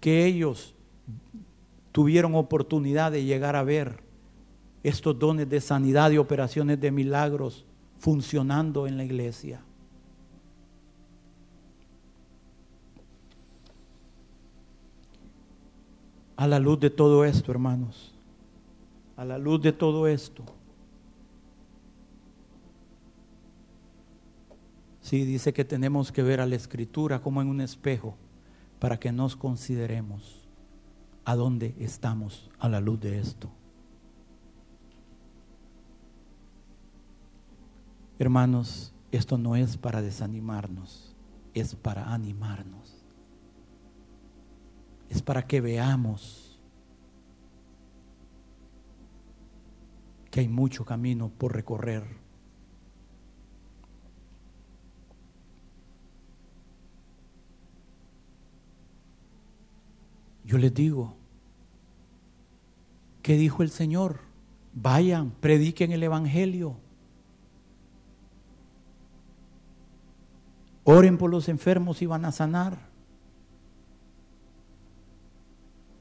que 0.00 0.26
ellos 0.26 0.74
tuvieron 1.92 2.34
oportunidad 2.34 3.12
de 3.12 3.22
llegar 3.22 3.54
a 3.54 3.62
ver 3.62 4.02
estos 4.82 5.16
dones 5.16 5.48
de 5.48 5.60
sanidad 5.60 6.10
y 6.10 6.18
operaciones 6.18 6.80
de 6.80 6.90
milagros 6.90 7.67
funcionando 7.98 8.86
en 8.86 8.96
la 8.96 9.04
iglesia. 9.04 9.60
A 16.36 16.46
la 16.46 16.58
luz 16.58 16.78
de 16.78 16.90
todo 16.90 17.24
esto, 17.24 17.50
hermanos, 17.50 18.14
a 19.16 19.24
la 19.24 19.38
luz 19.38 19.60
de 19.60 19.72
todo 19.72 20.06
esto, 20.06 20.44
Sí, 25.08 25.24
dice 25.24 25.54
que 25.54 25.64
tenemos 25.64 26.12
que 26.12 26.22
ver 26.22 26.38
a 26.38 26.44
la 26.44 26.54
escritura 26.54 27.22
como 27.22 27.40
en 27.40 27.48
un 27.48 27.62
espejo 27.62 28.14
para 28.78 29.00
que 29.00 29.10
nos 29.10 29.36
consideremos 29.36 30.46
a 31.24 31.34
dónde 31.34 31.74
estamos 31.78 32.50
a 32.58 32.68
la 32.68 32.80
luz 32.80 33.00
de 33.00 33.18
esto. 33.18 33.48
Hermanos, 38.18 38.92
esto 39.12 39.38
no 39.38 39.56
es 39.56 39.76
para 39.76 40.02
desanimarnos, 40.02 41.16
es 41.54 41.74
para 41.74 42.12
animarnos. 42.12 43.04
Es 45.08 45.22
para 45.22 45.46
que 45.46 45.60
veamos 45.60 46.60
que 50.30 50.40
hay 50.40 50.48
mucho 50.48 50.84
camino 50.84 51.30
por 51.30 51.54
recorrer 51.54 52.28
Yo 60.48 60.56
les 60.56 60.72
digo, 60.72 61.14
¿qué 63.20 63.36
dijo 63.36 63.62
el 63.62 63.68
Señor? 63.68 64.20
Vayan, 64.72 65.30
prediquen 65.30 65.92
el 65.92 66.02
Evangelio. 66.02 66.78
Oren 70.90 71.18
por 71.18 71.28
los 71.28 71.50
enfermos 71.50 72.00
y 72.00 72.06
van 72.06 72.24
a 72.24 72.32
sanar. 72.32 72.78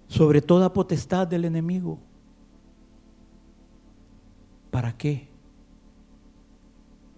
Sobre 0.07 0.41
toda 0.41 0.71
potestad 0.71 1.27
del 1.27 1.43
enemigo. 1.43 1.99
¿Para 4.71 4.97
qué? 4.97 5.27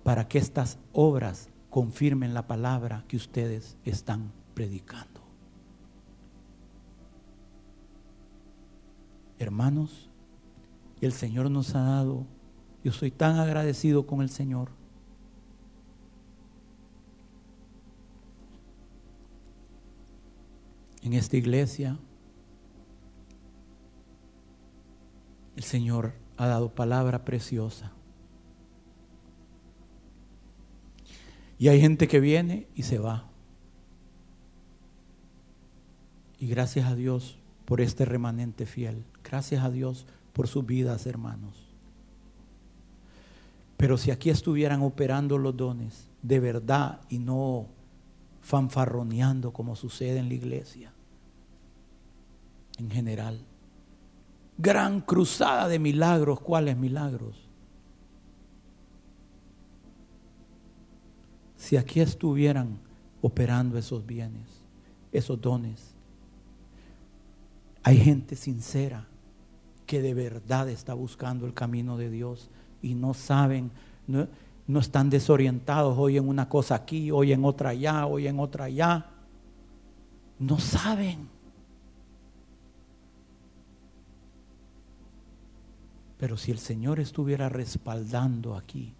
Para 0.04 0.28
que 0.28 0.40
estas 0.40 0.80
obras 0.94 1.50
confirmen 1.70 2.34
la 2.34 2.48
palabra 2.48 3.06
que 3.08 3.18
ustedes 3.18 3.78
están 3.86 4.32
predicando. 4.56 5.22
Hermanos, 9.38 10.10
el 11.02 11.14
Señor 11.14 11.52
nos 11.52 11.76
ha 11.76 11.84
dado, 11.84 12.26
yo 12.84 12.92
soy 12.92 13.12
tan 13.12 13.38
agradecido 13.38 14.08
con 14.08 14.24
el 14.24 14.32
Señor. 14.32 14.79
En 21.02 21.14
esta 21.14 21.38
iglesia, 21.38 21.98
el 25.56 25.64
Señor 25.64 26.14
ha 26.38 26.48
dado 26.48 26.74
palabra 26.74 27.26
preciosa. 27.26 27.92
Y 31.58 31.68
hay 31.68 31.82
gente 31.82 32.08
que 32.08 32.20
viene 32.20 32.68
y 32.76 32.84
se 32.84 32.98
va. 32.98 33.30
Y 36.40 36.48
gracias 36.48 36.88
a 36.88 36.96
Dios 36.96 37.38
por 37.66 37.82
este 37.82 38.06
remanente 38.06 38.66
fiel. 38.66 39.04
Gracias 39.24 39.64
a 39.64 39.70
Dios 39.70 40.08
por 40.32 40.48
sus 40.48 40.66
vidas, 40.66 41.06
hermanos. 41.06 41.70
Pero 43.76 43.98
si 43.98 44.12
aquí 44.12 44.30
estuvieran 44.30 44.82
operando 44.82 45.38
los 45.38 45.56
dones 45.56 46.10
de 46.22 46.40
verdad 46.40 47.02
y 47.10 47.20
no 47.20 47.68
fanfarroneando 48.42 49.52
como 49.54 49.76
sucede 49.76 50.20
en 50.20 50.30
la 50.30 50.36
iglesia, 50.36 50.94
en 52.78 52.90
general, 52.90 53.46
gran 54.58 55.02
cruzada 55.02 55.68
de 55.68 55.80
milagros, 55.80 56.40
¿cuáles 56.40 56.78
milagros? 56.78 57.50
Si 61.56 61.78
aquí 61.78 62.00
estuvieran 62.00 62.80
operando 63.22 63.78
esos 63.78 64.06
bienes, 64.06 64.48
esos 65.12 65.40
dones, 65.40 65.94
hay 67.84 67.98
gente 67.98 68.36
sincera 68.36 69.08
que 69.86 70.02
de 70.02 70.14
verdad 70.14 70.70
está 70.70 70.94
buscando 70.94 71.46
el 71.46 71.54
camino 71.54 71.98
de 71.98 72.10
Dios 72.10 72.50
y 72.82 72.96
no 72.96 73.14
saben, 73.14 73.72
no, 74.08 74.28
están 74.80 75.10
desorientados 75.10 75.98
hoy 75.98 76.18
en 76.18 76.30
una 76.30 76.48
cosa 76.48 76.76
aquí, 76.76 77.10
hoy 77.10 77.34
en 77.34 77.44
otra 77.44 77.72
allá, 77.72 78.06
hoy 78.06 78.28
en 78.28 78.40
otra 78.40 78.66
allá. 78.66 79.08
No 80.38 80.60
saben. 80.60 81.28
Pero 86.20 86.38
si 86.38 86.52
el 86.52 86.60
Señor 86.60 87.00
estuviera 87.00 87.50
respaldando 87.50 88.56
aquí 88.56 88.94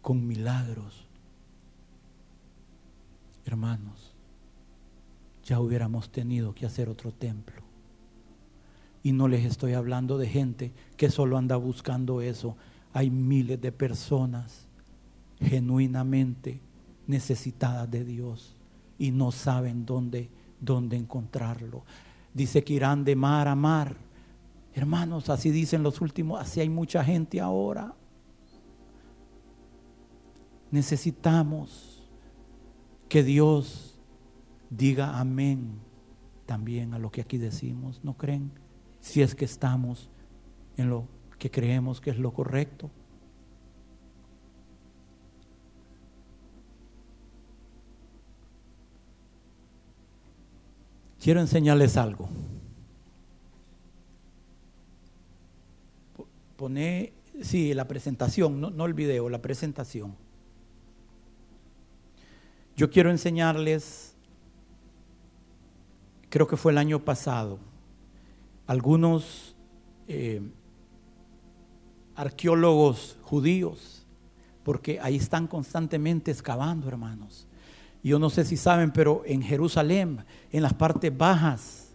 con 0.00 0.26
milagros, 0.26 1.06
hermanos, 3.44 4.14
ya 5.44 5.60
hubiéramos 5.60 6.10
tenido 6.10 6.54
que 6.54 6.64
hacer 6.64 6.88
otro 6.88 7.12
templo. 7.12 7.61
Y 9.02 9.12
no 9.12 9.28
les 9.28 9.44
estoy 9.44 9.72
hablando 9.72 10.18
de 10.18 10.28
gente 10.28 10.72
que 10.96 11.10
solo 11.10 11.36
anda 11.36 11.56
buscando 11.56 12.20
eso. 12.20 12.56
Hay 12.92 13.10
miles 13.10 13.60
de 13.60 13.72
personas 13.72 14.68
genuinamente 15.40 16.60
necesitadas 17.06 17.90
de 17.90 18.04
Dios 18.04 18.54
y 18.98 19.10
no 19.10 19.32
saben 19.32 19.84
dónde, 19.84 20.30
dónde 20.60 20.96
encontrarlo. 20.96 21.84
Dice 22.32 22.62
que 22.62 22.74
irán 22.74 23.04
de 23.04 23.16
mar 23.16 23.48
a 23.48 23.54
mar. 23.54 23.96
Hermanos, 24.74 25.28
así 25.28 25.50
dicen 25.50 25.82
los 25.82 26.00
últimos, 26.00 26.40
así 26.40 26.60
hay 26.60 26.68
mucha 26.68 27.04
gente 27.04 27.40
ahora. 27.40 27.94
Necesitamos 30.70 32.08
que 33.08 33.22
Dios 33.22 33.98
diga 34.70 35.18
amén 35.18 35.80
también 36.46 36.94
a 36.94 36.98
lo 36.98 37.10
que 37.10 37.20
aquí 37.20 37.36
decimos, 37.36 38.00
¿no 38.02 38.16
creen? 38.16 38.50
Si 39.02 39.20
es 39.20 39.34
que 39.34 39.44
estamos 39.44 40.08
en 40.78 40.88
lo 40.88 41.06
que 41.38 41.50
creemos 41.50 42.00
que 42.00 42.08
es 42.08 42.18
lo 42.18 42.32
correcto. 42.32 42.90
Quiero 51.20 51.40
enseñarles 51.40 51.98
algo. 51.98 52.30
Pone, 56.56 57.12
sí, 57.42 57.74
la 57.74 57.86
presentación, 57.86 58.60
no, 58.60 58.70
no 58.70 58.86
el 58.86 58.94
video, 58.94 59.28
la 59.28 59.42
presentación. 59.42 60.16
Yo 62.76 62.88
quiero 62.88 63.10
enseñarles 63.10 64.12
creo 66.32 66.46
que 66.46 66.56
fue 66.56 66.72
el 66.72 66.78
año 66.78 67.04
pasado, 67.04 67.58
algunos 68.66 69.56
eh, 70.08 70.42
arqueólogos 72.14 73.16
judíos, 73.22 74.06
porque 74.62 75.00
ahí 75.00 75.16
están 75.16 75.46
constantemente 75.46 76.30
excavando, 76.30 76.88
hermanos. 76.88 77.46
Yo 78.02 78.18
no 78.18 78.30
sé 78.30 78.44
si 78.44 78.56
saben, 78.56 78.90
pero 78.90 79.22
en 79.24 79.42
Jerusalén, 79.42 80.24
en 80.50 80.62
las 80.62 80.74
partes 80.74 81.16
bajas, 81.16 81.88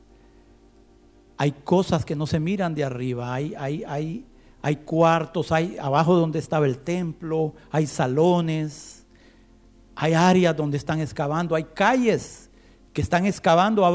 hay 1.38 1.52
cosas 1.52 2.06
que 2.06 2.16
no 2.16 2.26
se 2.26 2.40
miran 2.40 2.74
de 2.74 2.84
arriba, 2.84 3.34
hay, 3.34 3.54
hay, 3.56 3.84
hay, 3.86 4.26
hay 4.62 4.76
cuartos, 4.78 5.52
hay 5.52 5.78
abajo 5.78 6.16
donde 6.16 6.40
estaba 6.40 6.66
el 6.66 6.80
templo, 6.80 7.54
hay 7.70 7.86
salones, 7.86 9.06
hay 9.96 10.14
áreas 10.14 10.56
donde 10.56 10.78
están 10.78 11.00
excavando, 11.00 11.56
hay 11.56 11.66
calles 11.66 12.47
que 12.98 13.04
están 13.04 13.28
excavando, 13.28 13.86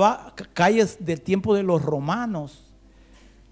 calles 0.52 1.04
del 1.04 1.22
tiempo 1.22 1.56
de 1.56 1.64
los 1.64 1.82
romanos 1.82 2.72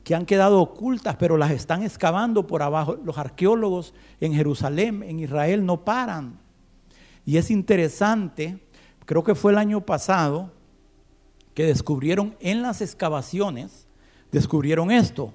que 0.04 0.14
han 0.14 0.24
quedado 0.24 0.62
ocultas, 0.62 1.16
pero 1.16 1.36
las 1.36 1.50
están 1.50 1.82
excavando 1.82 2.46
por 2.46 2.62
abajo. 2.62 2.96
Los 3.02 3.18
arqueólogos 3.18 3.92
en 4.20 4.32
Jerusalén, 4.32 5.02
en 5.02 5.18
Israel, 5.18 5.66
no 5.66 5.84
paran. 5.84 6.38
Y 7.26 7.36
es 7.36 7.50
interesante, 7.50 8.64
creo 9.06 9.24
que 9.24 9.34
fue 9.34 9.50
el 9.50 9.58
año 9.58 9.80
pasado, 9.80 10.52
que 11.52 11.64
descubrieron 11.64 12.36
en 12.38 12.62
las 12.62 12.80
excavaciones, 12.80 13.88
descubrieron 14.30 14.92
esto. 14.92 15.34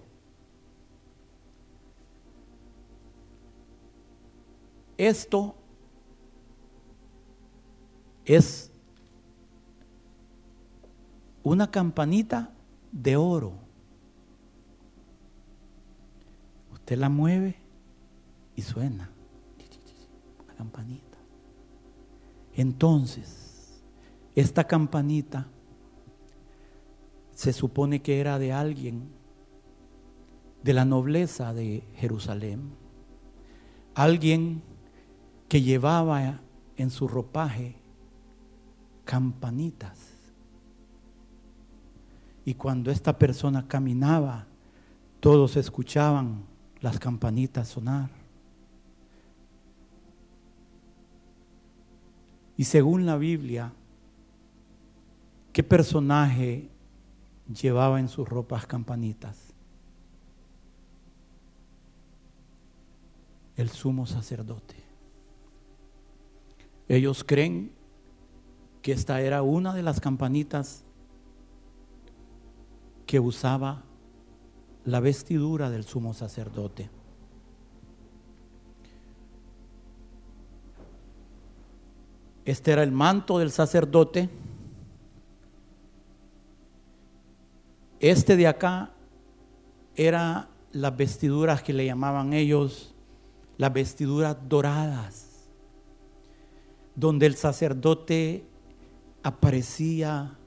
Esto 4.98 5.56
es 8.24 8.72
una 11.46 11.70
campanita 11.70 12.52
de 12.92 13.16
oro. 13.16 13.54
Usted 16.74 16.98
la 16.98 17.08
mueve 17.08 17.56
y 18.56 18.64
suena. 18.64 19.12
Una 20.44 20.54
campanita. 20.56 21.18
Entonces, 22.56 23.84
esta 24.34 24.64
campanita 24.64 25.48
se 27.32 27.54
supone 27.54 28.02
que 28.02 28.20
era 28.20 28.40
de 28.40 28.52
alguien 28.52 29.10
de 30.64 30.74
la 30.74 30.84
nobleza 30.84 31.54
de 31.54 31.84
Jerusalén, 31.94 32.72
alguien 33.94 34.64
que 35.48 35.62
llevaba 35.62 36.42
en 36.76 36.90
su 36.90 37.08
ropaje 37.08 37.76
campanitas. 39.04 40.05
Y 42.46 42.54
cuando 42.54 42.92
esta 42.92 43.18
persona 43.18 43.68
caminaba, 43.68 44.46
todos 45.20 45.58
escuchaban 45.58 46.46
las 46.80 47.00
campanitas 47.00 47.68
sonar. 47.68 48.12
Y 52.56 52.66
según 52.66 53.08
la 53.08 53.18
Biblia, 53.18 53.74
¿qué 55.52 55.64
personaje 55.64 56.70
llevaba 57.52 58.00
en 58.00 58.08
sus 58.08 58.30
ropas 58.30 58.68
campanitas? 58.68 59.54
El 63.58 63.70
sumo 63.70 64.06
sacerdote. 64.06 64.76
Ellos 66.88 67.24
creen 67.24 67.72
que 68.84 68.92
esta 68.92 69.20
era 69.22 69.42
una 69.42 69.74
de 69.74 69.82
las 69.82 70.00
campanitas 70.00 70.85
que 73.06 73.20
usaba 73.20 73.84
la 74.84 75.00
vestidura 75.00 75.70
del 75.70 75.84
sumo 75.84 76.14
sacerdote. 76.14 76.90
Este 82.46 82.72
era 82.72 82.84
el 82.84 82.92
manto 82.92 83.40
del 83.40 83.52
sacerdote. 83.52 84.30
Este 88.00 88.36
de 88.36 88.48
acá 88.48 88.92
era 89.96 90.50
las 90.72 90.96
vestiduras 90.96 91.64
que 91.64 91.74
le 91.74 91.86
llamaban 91.86 92.34
ellos 92.34 92.96
las 93.58 93.72
vestiduras 93.74 94.38
doradas, 94.48 95.48
donde 96.96 97.26
el 97.26 97.36
sacerdote 97.36 98.46
aparecía 99.24 100.38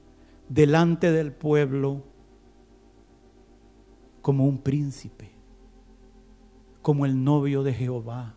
delante 0.47 1.11
del 1.11 1.31
pueblo 1.31 2.03
como 4.21 4.45
un 4.45 4.59
príncipe, 4.59 5.31
como 6.81 7.05
el 7.05 7.23
novio 7.23 7.63
de 7.63 7.73
Jehová 7.73 8.35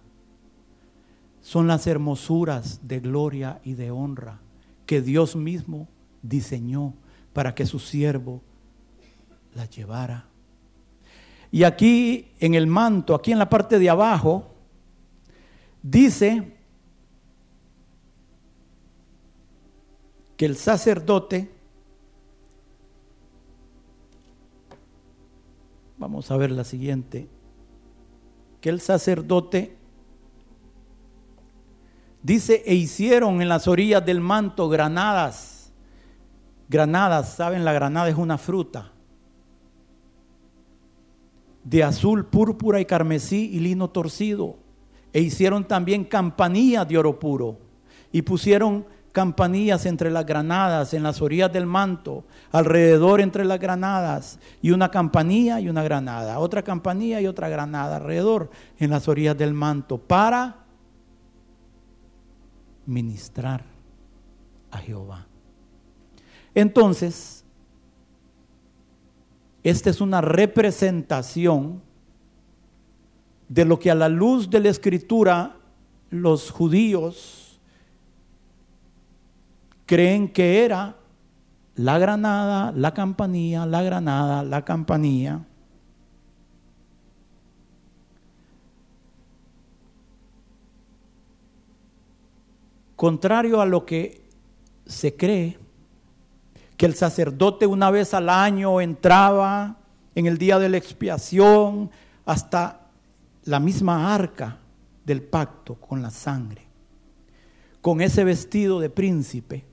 son 1.43 1.67
las 1.67 1.87
hermosuras 1.89 2.81
de 2.87 3.01
gloria 3.01 3.61
y 3.65 3.75
de 3.75 3.91
honra 3.91 4.41
que 4.87 5.03
Dios 5.03 5.37
mismo 5.37 5.89
diseñó 6.23 6.95
para 7.33 7.55
que 7.55 7.67
su 7.67 7.81
siervo 7.81 8.41
las 9.55 9.69
llevara. 9.71 10.27
Y 11.51 11.65
aquí 11.65 12.29
en 12.39 12.55
el 12.55 12.67
manto, 12.67 13.15
aquí 13.15 13.33
en 13.33 13.39
la 13.39 13.51
parte 13.51 13.79
de 13.79 13.91
abajo, 13.91 14.55
dice 15.83 16.57
que 20.37 20.47
el 20.47 20.57
sacerdote, 20.57 21.51
vamos 26.23 26.31
a 26.31 26.37
ver 26.37 26.53
la 26.53 26.63
siguiente, 26.63 27.29
que 28.61 28.69
el 28.69 28.81
sacerdote 28.81 29.77
Dice, 32.23 32.63
e 32.65 32.77
hicieron 32.77 33.43
en 33.43 33.49
las 33.49 33.67
orillas 33.67 34.07
del 34.07 34.21
manto 34.21 34.69
granadas. 34.69 35.73
Granadas, 36.69 37.35
¿saben? 37.35 37.65
La 37.65 37.73
granada 37.73 38.09
es 38.09 38.15
una 38.15 38.39
fruta. 38.39 38.93
De 41.65 41.83
azul, 41.83 42.25
púrpura 42.25 42.81
y 42.81 42.85
carmesí 42.85 43.51
y 43.53 43.59
lino 43.59 43.91
torcido. 43.91 44.57
E 45.13 45.21
hicieron 45.21 45.67
también 45.67 46.05
campanillas 46.05 46.87
de 46.87 46.97
oro 46.97 47.19
puro. 47.19 47.59
Y 48.13 48.23
pusieron 48.23 48.87
campanillas 49.13 49.87
entre 49.87 50.11
las 50.11 50.27
granadas, 50.27 50.95
en 50.95 51.03
las 51.03 51.21
orillas 51.21 51.53
del 51.53 51.67
manto, 51.67 52.25
alrededor 52.51 53.21
entre 53.21 53.45
las 53.45 53.61
granadas, 53.61 54.39
y 54.63 54.71
una 54.71 54.91
campanilla 54.91 55.61
y 55.61 55.69
una 55.69 55.83
granada, 55.83 56.39
otra 56.39 56.63
campanilla 56.63 57.21
y 57.21 57.27
otra 57.27 57.49
granada 57.49 57.97
alrededor 57.97 58.51
en 58.79 58.91
las 58.91 59.07
orillas 59.09 59.37
del 59.37 59.53
manto, 59.53 59.99
para 59.99 60.65
ministrar 62.87 63.65
a 64.71 64.79
Jehová. 64.79 65.27
Entonces, 66.55 67.45
esta 69.63 69.91
es 69.91 70.01
una 70.01 70.21
representación 70.21 71.83
de 73.49 73.65
lo 73.65 73.79
que 73.79 73.91
a 73.91 73.95
la 73.95 74.09
luz 74.09 74.49
de 74.49 74.61
la 74.61 74.71
escritura 74.71 75.57
los 76.11 76.51
judíos 76.51 77.42
creen 79.87 80.29
que 80.29 80.65
era 80.65 80.97
la 81.75 81.99
granada, 81.99 82.73
la 82.73 82.93
campanilla, 82.93 83.67
la 83.67 83.83
granada, 83.83 84.43
la 84.43 84.65
campanilla. 84.65 85.41
Contrario 92.97 93.61
a 93.61 93.67
lo 93.67 93.85
que 93.85 94.23
se 94.87 95.17
cree, 95.17 95.59
que 96.77 96.87
el 96.87 96.95
sacerdote 96.95 97.67
una 97.67 97.91
vez 97.91 98.15
al 98.15 98.29
año 98.29 98.81
entraba 98.81 99.77
en 100.15 100.27
el 100.27 100.39
día 100.39 100.59
de 100.59 100.69
la 100.69 100.77
expiación 100.77 101.91
hasta 102.25 102.89
la 103.45 103.59
misma 103.59 104.15
arca 104.15 104.59
del 105.05 105.23
pacto 105.23 105.75
con 105.75 106.03
la 106.03 106.11
sangre, 106.11 106.63
con 107.81 108.01
ese 108.01 108.25
vestido 108.25 108.79
de 108.79 108.91
príncipe. 108.91 109.72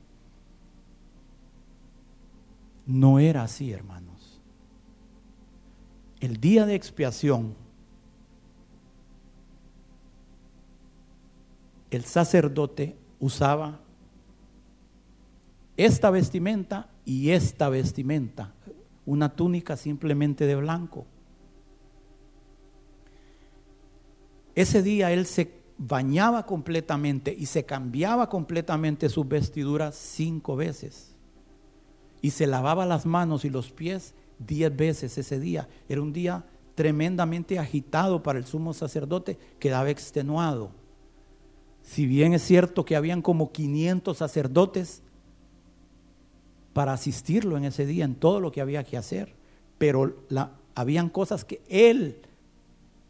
No 2.89 3.19
era 3.19 3.43
así, 3.43 3.71
hermanos. 3.71 4.41
El 6.19 6.37
día 6.37 6.65
de 6.65 6.73
expiación, 6.73 7.53
el 11.91 12.03
sacerdote 12.03 12.97
usaba 13.19 13.79
esta 15.77 16.09
vestimenta 16.09 16.89
y 17.05 17.29
esta 17.29 17.69
vestimenta, 17.69 18.55
una 19.05 19.35
túnica 19.35 19.77
simplemente 19.77 20.47
de 20.47 20.55
blanco. 20.55 21.05
Ese 24.55 24.81
día 24.81 25.11
él 25.11 25.27
se 25.27 25.61
bañaba 25.77 26.47
completamente 26.47 27.35
y 27.37 27.45
se 27.45 27.65
cambiaba 27.65 28.29
completamente 28.29 29.09
sus 29.09 29.27
vestiduras 29.27 29.93
cinco 29.93 30.55
veces. 30.55 31.08
Y 32.21 32.31
se 32.31 32.47
lavaba 32.47 32.85
las 32.85 33.05
manos 33.05 33.45
y 33.45 33.49
los 33.49 33.71
pies 33.71 34.13
diez 34.39 34.75
veces 34.75 35.17
ese 35.17 35.39
día. 35.39 35.67
Era 35.87 36.01
un 36.01 36.13
día 36.13 36.45
tremendamente 36.75 37.59
agitado 37.59 38.23
para 38.23 38.39
el 38.39 38.45
sumo 38.45 38.73
sacerdote, 38.73 39.37
quedaba 39.59 39.89
extenuado. 39.89 40.71
Si 41.83 42.05
bien 42.05 42.33
es 42.33 42.41
cierto 42.41 42.85
que 42.85 42.95
habían 42.95 43.21
como 43.21 43.51
500 43.51 44.17
sacerdotes 44.17 45.01
para 46.73 46.93
asistirlo 46.93 47.57
en 47.57 47.65
ese 47.65 47.85
día, 47.85 48.05
en 48.05 48.15
todo 48.15 48.39
lo 48.39 48.51
que 48.51 48.61
había 48.61 48.83
que 48.83 48.95
hacer, 48.95 49.33
pero 49.77 50.23
la, 50.29 50.51
habían 50.75 51.09
cosas 51.09 51.43
que 51.43 51.61
él 51.67 52.21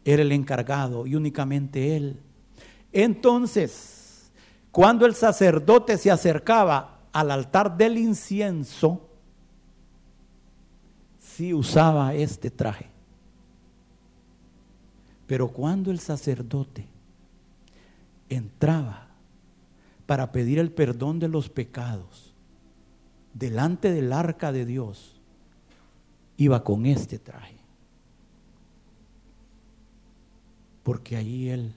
era 0.04 0.22
el 0.22 0.32
encargado 0.32 1.06
y 1.06 1.14
únicamente 1.14 1.96
él. 1.96 2.20
Entonces, 2.92 4.32
cuando 4.70 5.06
el 5.06 5.14
sacerdote 5.14 5.98
se 5.98 6.10
acercaba 6.10 6.99
al 7.12 7.30
altar 7.30 7.76
del 7.76 7.98
incienso, 7.98 9.08
sí 11.18 11.52
usaba 11.52 12.14
este 12.14 12.50
traje. 12.50 12.88
Pero 15.26 15.48
cuando 15.48 15.90
el 15.90 16.00
sacerdote 16.00 16.86
entraba 18.28 19.08
para 20.06 20.32
pedir 20.32 20.58
el 20.58 20.72
perdón 20.72 21.18
de 21.18 21.28
los 21.28 21.48
pecados 21.48 22.34
delante 23.32 23.92
del 23.92 24.12
arca 24.12 24.50
de 24.50 24.66
Dios, 24.66 25.20
iba 26.36 26.64
con 26.64 26.86
este 26.86 27.18
traje. 27.18 27.58
Porque 30.82 31.16
allí 31.16 31.50
él 31.50 31.74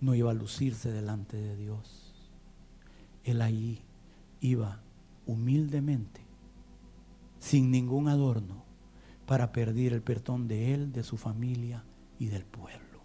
no 0.00 0.14
iba 0.14 0.30
a 0.30 0.34
lucirse 0.34 0.92
delante 0.92 1.36
de 1.36 1.56
Dios. 1.56 2.03
Él 3.24 3.42
allí 3.42 3.82
iba 4.40 4.80
humildemente, 5.26 6.20
sin 7.38 7.70
ningún 7.70 8.08
adorno, 8.08 8.62
para 9.26 9.52
pedir 9.52 9.94
el 9.94 10.02
perdón 10.02 10.48
de 10.48 10.74
él, 10.74 10.92
de 10.92 11.02
su 11.02 11.16
familia 11.16 11.82
y 12.18 12.26
del 12.26 12.44
pueblo. 12.44 13.00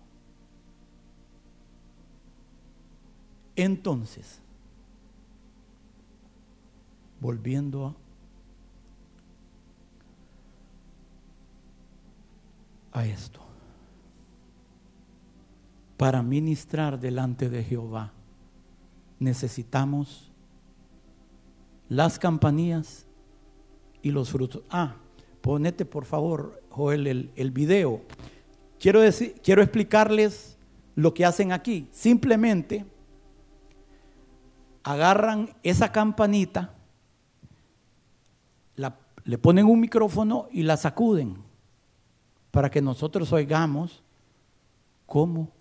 Entonces, 3.55 4.41
volviendo 7.19 7.87
a, 12.93 12.99
a 12.99 13.05
esto, 13.05 13.41
para 15.97 16.23
ministrar 16.23 16.99
delante 16.99 17.49
de 17.49 17.63
Jehová 17.63 18.13
necesitamos 19.19 20.31
las 21.87 22.17
campanillas 22.17 23.05
y 24.01 24.11
los 24.11 24.29
frutos. 24.29 24.63
Ah, 24.69 24.95
Ponete 25.41 25.85
por 25.85 26.05
favor, 26.05 26.61
Joel, 26.69 27.07
el, 27.07 27.31
el 27.35 27.51
video. 27.51 28.01
Quiero, 28.79 29.01
decir, 29.01 29.35
quiero 29.43 29.61
explicarles 29.61 30.57
lo 30.95 31.13
que 31.13 31.25
hacen 31.25 31.51
aquí. 31.51 31.87
Simplemente 31.91 32.85
agarran 34.83 35.55
esa 35.63 35.91
campanita, 35.91 36.73
la, 38.75 38.99
le 39.23 39.37
ponen 39.37 39.65
un 39.65 39.79
micrófono 39.79 40.47
y 40.51 40.63
la 40.63 40.77
sacuden 40.77 41.37
para 42.51 42.69
que 42.69 42.81
nosotros 42.81 43.31
oigamos 43.31 44.03
cómo 45.05 45.51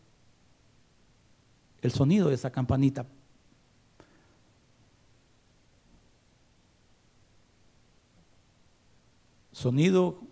el 1.83 1.93
sonido 1.93 2.29
de 2.29 2.35
esa 2.35 2.51
campanita. 2.51 3.07
Sonido 9.59 10.28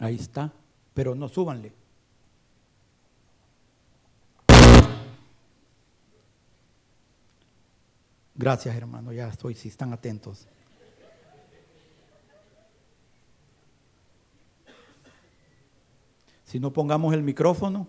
Ahí 0.00 0.14
está, 0.14 0.50
pero 0.94 1.14
no 1.14 1.28
súbanle. 1.28 1.74
Gracias, 8.34 8.74
hermano, 8.74 9.12
ya 9.12 9.28
estoy, 9.28 9.54
si 9.54 9.68
están 9.68 9.92
atentos. 9.92 10.48
Si 16.44 16.58
no 16.58 16.72
pongamos 16.72 17.12
el 17.12 17.22
micrófono. 17.22 17.86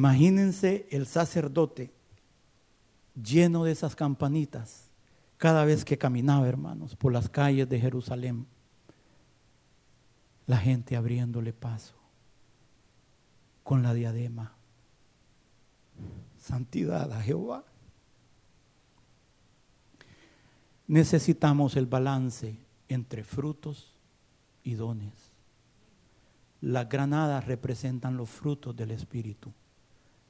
Imagínense 0.00 0.86
el 0.90 1.04
sacerdote 1.04 1.92
lleno 3.22 3.64
de 3.64 3.72
esas 3.72 3.94
campanitas 3.94 4.88
cada 5.36 5.66
vez 5.66 5.84
que 5.84 5.98
caminaba, 5.98 6.48
hermanos, 6.48 6.96
por 6.96 7.12
las 7.12 7.28
calles 7.28 7.68
de 7.68 7.78
Jerusalén. 7.78 8.46
La 10.46 10.56
gente 10.56 10.96
abriéndole 10.96 11.52
paso 11.52 11.92
con 13.62 13.82
la 13.82 13.92
diadema. 13.92 14.54
Santidad 16.38 17.12
a 17.12 17.20
Jehová. 17.20 17.62
Necesitamos 20.86 21.76
el 21.76 21.84
balance 21.84 22.56
entre 22.88 23.22
frutos 23.22 23.92
y 24.64 24.76
dones. 24.76 25.12
Las 26.62 26.88
granadas 26.88 27.44
representan 27.46 28.16
los 28.16 28.30
frutos 28.30 28.74
del 28.74 28.92
Espíritu. 28.92 29.52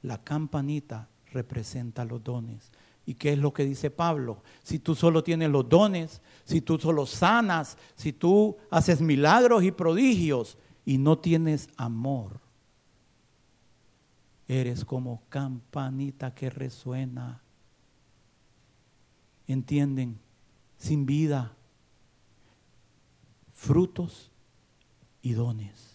La 0.01 0.23
campanita 0.23 1.09
representa 1.31 2.05
los 2.05 2.23
dones. 2.23 2.71
¿Y 3.05 3.15
qué 3.15 3.33
es 3.33 3.39
lo 3.39 3.53
que 3.53 3.65
dice 3.65 3.89
Pablo? 3.89 4.43
Si 4.63 4.79
tú 4.79 4.95
solo 4.95 5.23
tienes 5.23 5.49
los 5.49 5.67
dones, 5.67 6.21
si 6.43 6.61
tú 6.61 6.77
solo 6.77 7.05
sanas, 7.05 7.77
si 7.95 8.13
tú 8.13 8.57
haces 8.69 9.01
milagros 9.01 9.63
y 9.63 9.71
prodigios 9.71 10.57
y 10.85 10.97
no 10.97 11.17
tienes 11.17 11.69
amor, 11.77 12.39
eres 14.47 14.85
como 14.85 15.23
campanita 15.29 16.33
que 16.33 16.49
resuena. 16.49 17.41
¿Entienden? 19.47 20.19
Sin 20.77 21.05
vida, 21.05 21.55
frutos 23.51 24.31
y 25.21 25.33
dones 25.33 25.90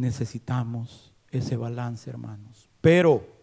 necesitamos 0.00 1.12
ese 1.30 1.56
balance, 1.56 2.08
hermanos. 2.10 2.68
Pero 2.80 3.40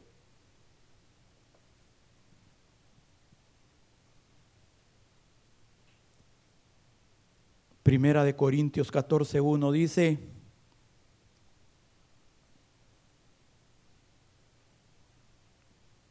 Primera 7.87 8.25
de 8.25 8.35
Corintios 8.35 8.91
14:1 8.91 9.71
dice 9.71 10.19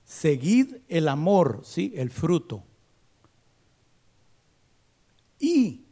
Seguid 0.07 0.77
el 0.89 1.09
amor, 1.09 1.61
sí, 1.63 1.93
el 1.95 2.11
fruto. 2.11 2.65
Y 5.39 5.85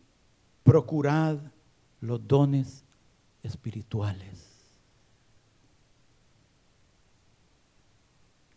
procurad 0.62 1.36
los 2.00 2.26
dones 2.26 2.82
espirituales. 3.42 4.43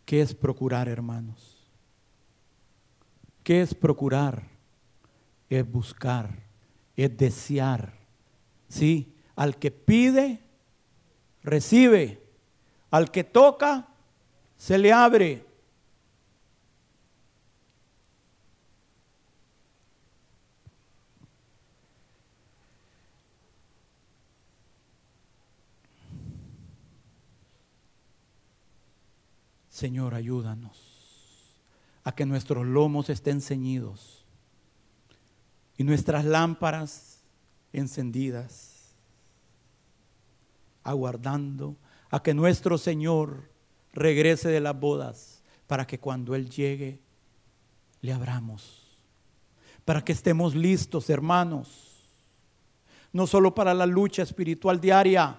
¿Qué 0.08 0.22
es 0.22 0.34
procurar, 0.34 0.88
hermanos? 0.88 1.54
¿Qué 3.42 3.60
es 3.60 3.74
procurar? 3.74 4.42
Es 5.50 5.70
buscar, 5.70 6.30
es 6.96 7.14
desear. 7.14 7.92
Sí, 8.70 9.12
al 9.36 9.58
que 9.58 9.70
pide, 9.70 10.40
recibe. 11.42 12.22
Al 12.90 13.10
que 13.10 13.22
toca, 13.22 13.86
se 14.56 14.78
le 14.78 14.94
abre. 14.94 15.44
Señor, 29.78 30.14
ayúdanos 30.14 30.76
a 32.02 32.10
que 32.10 32.26
nuestros 32.26 32.66
lomos 32.66 33.10
estén 33.10 33.40
ceñidos 33.40 34.24
y 35.76 35.84
nuestras 35.84 36.24
lámparas 36.24 37.20
encendidas, 37.72 38.96
aguardando 40.82 41.76
a 42.10 42.20
que 42.24 42.34
nuestro 42.34 42.76
Señor 42.76 43.52
regrese 43.92 44.48
de 44.48 44.58
las 44.58 44.76
bodas 44.76 45.44
para 45.68 45.86
que 45.86 46.00
cuando 46.00 46.34
Él 46.34 46.50
llegue 46.50 46.98
le 48.00 48.12
abramos, 48.12 48.98
para 49.84 50.02
que 50.02 50.10
estemos 50.10 50.56
listos, 50.56 51.08
hermanos, 51.08 52.10
no 53.12 53.28
solo 53.28 53.54
para 53.54 53.74
la 53.74 53.86
lucha 53.86 54.24
espiritual 54.24 54.80
diaria, 54.80 55.38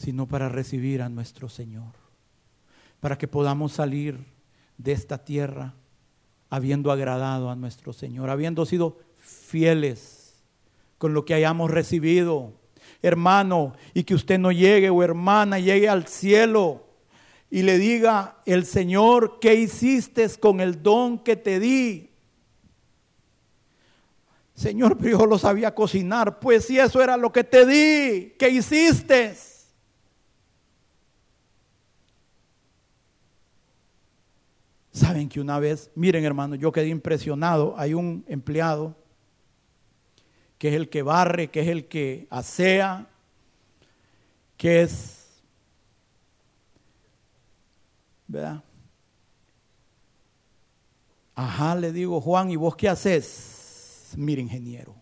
sino 0.00 0.26
para 0.26 0.48
recibir 0.48 1.02
a 1.02 1.10
nuestro 1.10 1.50
Señor, 1.50 1.92
para 3.00 3.18
que 3.18 3.28
podamos 3.28 3.72
salir 3.72 4.18
de 4.78 4.92
esta 4.92 5.18
tierra 5.18 5.74
habiendo 6.48 6.90
agradado 6.90 7.50
a 7.50 7.54
nuestro 7.54 7.92
Señor, 7.92 8.30
habiendo 8.30 8.64
sido 8.64 8.96
fieles 9.18 10.42
con 10.96 11.12
lo 11.12 11.26
que 11.26 11.34
hayamos 11.34 11.70
recibido, 11.70 12.54
hermano, 13.02 13.74
y 13.92 14.04
que 14.04 14.14
usted 14.14 14.38
no 14.38 14.52
llegue 14.52 14.88
o 14.88 15.02
hermana 15.02 15.58
llegue 15.58 15.90
al 15.90 16.06
cielo 16.06 16.86
y 17.50 17.60
le 17.60 17.76
diga, 17.76 18.38
el 18.46 18.64
Señor, 18.64 19.38
¿qué 19.38 19.54
hiciste 19.54 20.26
con 20.40 20.62
el 20.62 20.82
don 20.82 21.18
que 21.18 21.36
te 21.36 21.60
di? 21.60 22.08
Señor, 24.54 24.96
pero 24.96 25.18
yo 25.18 25.26
lo 25.26 25.36
sabía 25.36 25.74
cocinar. 25.74 26.40
Pues 26.40 26.64
si 26.64 26.78
eso 26.78 27.02
era 27.02 27.18
lo 27.18 27.30
que 27.30 27.44
te 27.44 27.66
di, 27.66 28.34
¿qué 28.38 28.48
hiciste? 28.48 29.49
Saben 34.92 35.28
que 35.28 35.40
una 35.40 35.58
vez, 35.58 35.90
miren 35.94 36.24
hermano, 36.24 36.56
yo 36.56 36.72
quedé 36.72 36.88
impresionado. 36.88 37.74
Hay 37.76 37.94
un 37.94 38.24
empleado 38.28 38.96
que 40.58 40.68
es 40.68 40.74
el 40.74 40.88
que 40.88 41.02
barre, 41.02 41.48
que 41.48 41.60
es 41.60 41.68
el 41.68 41.86
que 41.86 42.26
asea, 42.28 43.08
que 44.56 44.82
es, 44.82 45.42
¿verdad? 48.26 48.62
Ajá, 51.34 51.74
le 51.76 51.92
digo, 51.92 52.20
Juan, 52.20 52.50
¿y 52.50 52.56
vos 52.56 52.76
qué 52.76 52.88
haces? 52.88 54.12
Mire, 54.16 54.42
ingeniero, 54.42 54.94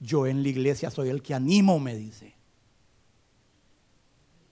yo 0.00 0.26
en 0.26 0.42
la 0.42 0.48
iglesia 0.48 0.90
soy 0.90 1.10
el 1.10 1.22
que 1.22 1.34
animo, 1.34 1.78
me 1.78 1.94
dice. 1.94 2.34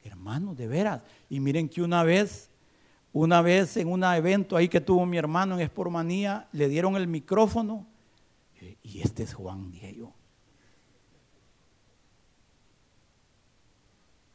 Hermano, 0.04 0.54
de 0.54 0.68
veras. 0.68 1.02
Y 1.28 1.40
miren 1.40 1.68
que 1.68 1.82
una 1.82 2.04
vez 2.04 2.50
una 3.12 3.42
vez 3.42 3.76
en 3.76 3.90
un 3.90 4.04
evento 4.04 4.56
ahí 4.56 4.68
que 4.68 4.80
tuvo 4.80 5.06
mi 5.06 5.16
hermano 5.16 5.54
en 5.54 5.60
Espormanía, 5.62 6.48
le 6.52 6.68
dieron 6.68 6.96
el 6.96 7.08
micrófono 7.08 7.86
y 8.82 9.00
este 9.00 9.22
es 9.22 9.34
Juan, 9.34 9.70
dije. 9.70 9.96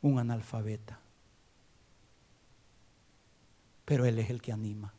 Un 0.01 0.19
analfabeta. 0.19 0.99
Pero 3.85 4.05
él 4.05 4.19
es 4.19 4.29
el 4.29 4.41
que 4.41 4.51
anima. 4.51 4.93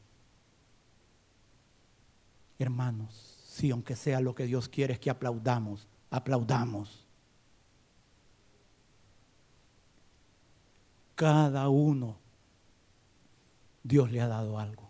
Hermanos, 2.58 3.42
si 3.46 3.70
aunque 3.70 3.96
sea 3.96 4.20
lo 4.20 4.34
que 4.34 4.46
Dios 4.46 4.68
quiere 4.68 4.94
es 4.94 5.00
que 5.00 5.10
aplaudamos, 5.10 5.88
aplaudamos. 6.10 7.06
Cada 11.14 11.68
uno 11.68 12.23
Dios 13.84 14.10
le 14.10 14.20
ha 14.22 14.26
dado 14.26 14.58
algo. 14.58 14.88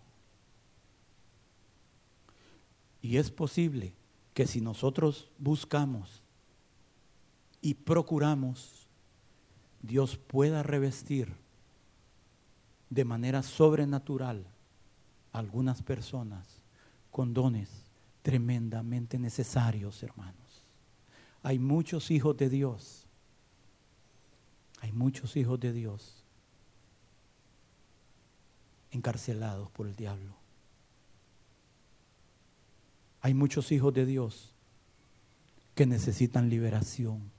Y 3.03 3.19
es 3.19 3.31
posible 3.31 3.93
que 4.33 4.47
si 4.47 4.61
nosotros 4.61 5.29
buscamos 5.39 6.23
y 7.61 7.75
procuramos, 7.75 8.87
Dios 9.83 10.17
pueda 10.17 10.63
revestir 10.63 11.35
de 12.89 13.05
manera 13.05 13.43
sobrenatural 13.43 14.47
algunas 15.33 15.83
personas 15.83 16.63
con 17.11 17.35
dones 17.35 17.69
tremendamente 18.23 19.19
necesarios, 19.19 20.03
hermanos. 20.03 20.65
Hay 21.43 21.59
muchos 21.59 22.11
hijos 22.11 22.37
de 22.37 22.49
Dios. 22.49 23.07
Hay 24.81 24.93
muchos 24.93 25.37
hijos 25.37 25.61
de 25.61 25.73
Dios 25.73 26.24
encarcelados 28.95 29.71
por 29.71 29.87
el 29.87 29.97
diablo. 29.97 30.35
Hay 33.21 33.35
muchos 33.35 33.73
hijos 33.73 33.93
de 33.93 34.07
Dios 34.07 34.53
que 35.75 35.87
necesitan 35.87 36.49
liberación. 36.49 37.31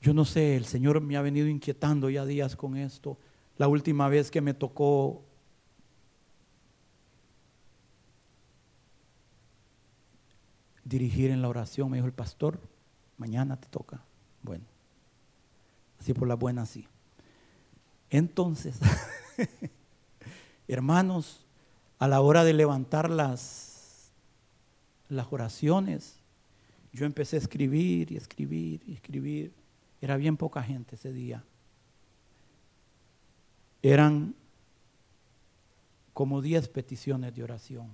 Yo 0.00 0.14
no 0.14 0.24
sé, 0.24 0.56
el 0.56 0.64
Señor 0.64 1.00
me 1.00 1.16
ha 1.16 1.22
venido 1.22 1.48
inquietando 1.48 2.10
ya 2.10 2.24
días 2.24 2.56
con 2.56 2.76
esto. 2.76 3.18
La 3.58 3.68
última 3.68 4.08
vez 4.08 4.30
que 4.30 4.40
me 4.40 4.54
tocó 4.54 5.22
dirigir 10.84 11.30
en 11.30 11.42
la 11.42 11.48
oración, 11.48 11.90
me 11.90 11.96
dijo 11.96 12.06
el 12.06 12.12
pastor, 12.12 12.60
mañana 13.18 13.56
te 13.60 13.66
toca. 13.68 14.04
Bueno, 14.42 14.64
Así 16.00 16.14
por 16.14 16.28
la 16.28 16.34
buena, 16.34 16.66
sí. 16.66 16.86
Entonces, 18.10 18.78
hermanos, 20.68 21.44
a 21.98 22.08
la 22.08 22.20
hora 22.20 22.44
de 22.44 22.52
levantar 22.52 23.10
las, 23.10 24.10
las 25.08 25.26
oraciones, 25.32 26.20
yo 26.92 27.06
empecé 27.06 27.36
a 27.36 27.40
escribir 27.40 28.12
y 28.12 28.16
escribir 28.16 28.82
y 28.86 28.94
escribir. 28.94 29.52
Era 30.00 30.16
bien 30.16 30.36
poca 30.36 30.62
gente 30.62 30.94
ese 30.94 31.12
día. 31.12 31.44
Eran 33.82 34.34
como 36.12 36.40
10 36.40 36.68
peticiones 36.68 37.34
de 37.34 37.42
oración. 37.42 37.90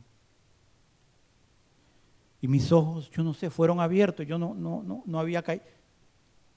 Y 2.40 2.48
mis 2.48 2.72
ojos, 2.72 3.10
yo 3.10 3.22
no 3.22 3.34
sé, 3.34 3.50
fueron 3.50 3.80
abiertos. 3.80 4.26
Yo 4.26 4.38
no, 4.38 4.54
no, 4.54 4.82
no, 4.82 5.02
no 5.06 5.18
había 5.18 5.42
caído. 5.42 5.64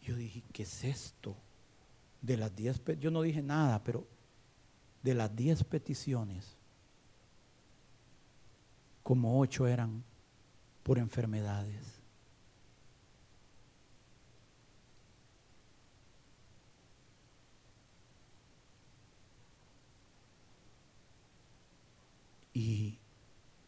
Yo 0.05 0.15
dije, 0.15 0.43
¿qué 0.53 0.63
es 0.63 0.83
esto? 0.83 1.35
De 2.21 2.37
las 2.37 2.55
diez, 2.55 2.79
yo 2.99 3.09
no 3.09 3.23
dije 3.23 3.41
nada, 3.41 3.83
pero 3.83 4.05
de 5.01 5.15
las 5.15 5.35
diez 5.35 5.63
peticiones, 5.63 6.55
como 9.01 9.39
ocho 9.39 9.65
eran 9.65 10.03
por 10.83 10.99
enfermedades. 10.99 11.99
Y, 22.53 22.99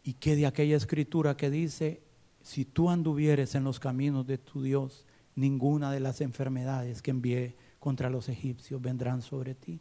y 0.04 0.14
de 0.14 0.46
aquella 0.46 0.78
escritura 0.78 1.36
que 1.36 1.50
dice, 1.50 2.00
si 2.44 2.64
tú 2.64 2.92
anduvieres 2.92 3.56
en 3.56 3.64
los 3.64 3.80
caminos 3.80 4.26
de 4.28 4.38
tu 4.38 4.62
Dios, 4.62 5.07
ninguna 5.38 5.92
de 5.92 6.00
las 6.00 6.20
enfermedades 6.20 7.02
que 7.02 7.12
envié 7.12 7.56
contra 7.80 8.10
los 8.10 8.28
egipcios 8.28 8.82
vendrán 8.82 9.22
sobre 9.22 9.54
ti. 9.54 9.80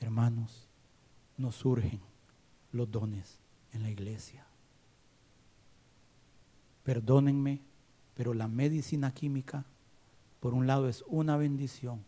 Hermanos, 0.00 0.68
nos 1.38 1.54
surgen 1.54 2.00
los 2.72 2.90
dones 2.90 3.38
en 3.72 3.84
la 3.84 3.90
iglesia. 3.90 4.44
Perdónenme, 6.82 7.60
pero 8.14 8.34
la 8.34 8.48
medicina 8.48 9.14
química, 9.14 9.64
por 10.40 10.52
un 10.52 10.66
lado, 10.66 10.88
es 10.88 11.04
una 11.06 11.36
bendición. 11.36 12.04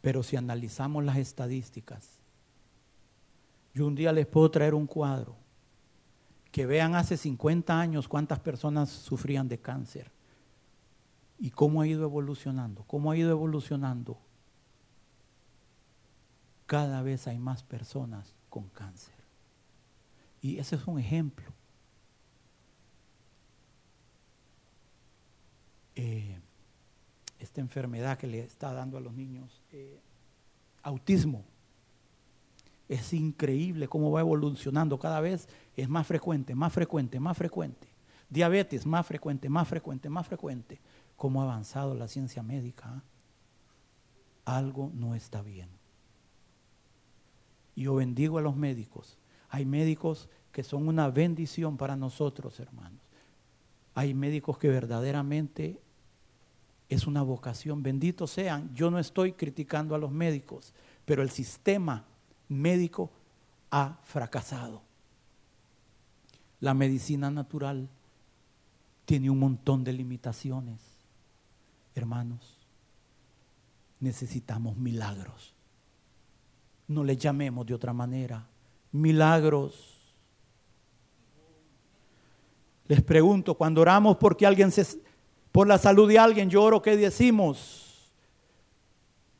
Pero 0.00 0.22
si 0.22 0.36
analizamos 0.36 1.04
las 1.04 1.18
estadísticas, 1.18 2.15
yo 3.76 3.86
un 3.86 3.94
día 3.94 4.10
les 4.10 4.26
puedo 4.26 4.50
traer 4.50 4.72
un 4.72 4.86
cuadro 4.86 5.36
que 6.50 6.64
vean 6.64 6.94
hace 6.94 7.18
50 7.18 7.78
años 7.78 8.08
cuántas 8.08 8.40
personas 8.40 8.88
sufrían 8.88 9.48
de 9.48 9.60
cáncer 9.60 10.10
y 11.38 11.50
cómo 11.50 11.82
ha 11.82 11.86
ido 11.86 12.04
evolucionando, 12.04 12.84
cómo 12.84 13.10
ha 13.10 13.18
ido 13.18 13.30
evolucionando. 13.30 14.18
Cada 16.64 17.02
vez 17.02 17.26
hay 17.26 17.38
más 17.38 17.62
personas 17.62 18.34
con 18.48 18.70
cáncer. 18.70 19.14
Y 20.40 20.58
ese 20.58 20.76
es 20.76 20.86
un 20.86 20.98
ejemplo. 20.98 21.52
Eh, 25.96 26.40
esta 27.38 27.60
enfermedad 27.60 28.16
que 28.16 28.26
le 28.26 28.40
está 28.40 28.72
dando 28.72 28.96
a 28.96 29.02
los 29.02 29.12
niños, 29.12 29.60
eh, 29.70 30.00
autismo, 30.82 31.44
es 32.88 33.12
increíble 33.12 33.88
cómo 33.88 34.10
va 34.10 34.20
evolucionando. 34.20 34.98
Cada 34.98 35.20
vez 35.20 35.48
es 35.76 35.88
más 35.88 36.06
frecuente, 36.06 36.54
más 36.54 36.72
frecuente, 36.72 37.18
más 37.18 37.36
frecuente. 37.36 37.88
Diabetes, 38.28 38.86
más 38.86 39.06
frecuente, 39.06 39.48
más 39.48 39.68
frecuente, 39.68 40.08
más 40.08 40.26
frecuente. 40.26 40.80
¿Cómo 41.16 41.40
ha 41.40 41.44
avanzado 41.44 41.94
la 41.94 42.08
ciencia 42.08 42.42
médica? 42.42 43.02
Algo 44.44 44.90
no 44.94 45.14
está 45.14 45.42
bien. 45.42 45.68
Yo 47.74 47.96
bendigo 47.96 48.38
a 48.38 48.42
los 48.42 48.56
médicos. 48.56 49.18
Hay 49.50 49.64
médicos 49.64 50.28
que 50.52 50.62
son 50.62 50.88
una 50.88 51.10
bendición 51.10 51.76
para 51.76 51.96
nosotros, 51.96 52.58
hermanos. 52.60 53.00
Hay 53.94 54.14
médicos 54.14 54.58
que 54.58 54.68
verdaderamente 54.68 55.80
es 56.88 57.06
una 57.06 57.22
vocación. 57.22 57.82
Benditos 57.82 58.30
sean. 58.30 58.72
Yo 58.74 58.90
no 58.90 58.98
estoy 58.98 59.32
criticando 59.32 59.94
a 59.94 59.98
los 59.98 60.10
médicos, 60.10 60.72
pero 61.04 61.22
el 61.22 61.30
sistema 61.30 62.04
médico 62.48 63.10
ha 63.70 63.98
fracasado. 64.04 64.82
La 66.60 66.74
medicina 66.74 67.30
natural 67.30 67.88
tiene 69.04 69.30
un 69.30 69.38
montón 69.38 69.84
de 69.84 69.92
limitaciones. 69.92 70.80
Hermanos, 71.94 72.56
necesitamos 74.00 74.76
milagros. 74.76 75.54
No 76.88 77.04
le 77.04 77.16
llamemos 77.16 77.66
de 77.66 77.74
otra 77.74 77.92
manera. 77.92 78.46
Milagros. 78.92 79.94
Les 82.86 83.02
pregunto, 83.02 83.54
cuando 83.54 83.80
oramos 83.80 84.16
porque 84.16 84.46
alguien 84.46 84.70
se, 84.70 84.86
por 85.50 85.66
la 85.66 85.78
salud 85.78 86.08
de 86.08 86.18
alguien, 86.18 86.48
yo 86.48 86.62
oro, 86.62 86.82
¿qué 86.82 86.96
decimos? 86.96 87.85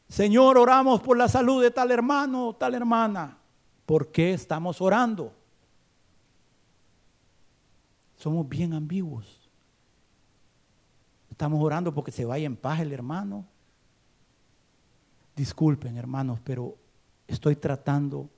Señor, 0.09 0.57
oramos 0.57 1.01
por 1.01 1.17
la 1.17 1.29
salud 1.29 1.63
de 1.63 1.71
tal 1.71 1.91
hermano 1.91 2.49
o 2.49 2.57
tal 2.57 2.75
hermana. 2.75 3.39
¿Por 3.85 4.11
qué 4.13 4.33
estamos 4.33 4.81
orando? 4.81 5.33
Somos 8.17 8.49
bien 8.49 8.73
ambiguos. 8.73 9.51
Estamos 11.31 11.63
orando 11.63 11.93
porque 11.93 12.13
se 12.13 12.25
vaya 12.25 12.47
en 12.47 12.57
paz 12.57 12.81
el 12.81 12.93
hermano. 12.93 13.45
Disculpen, 15.35 15.97
hermanos, 15.97 16.41
pero 16.43 16.77
estoy 17.27 17.57
tratando 17.57 18.31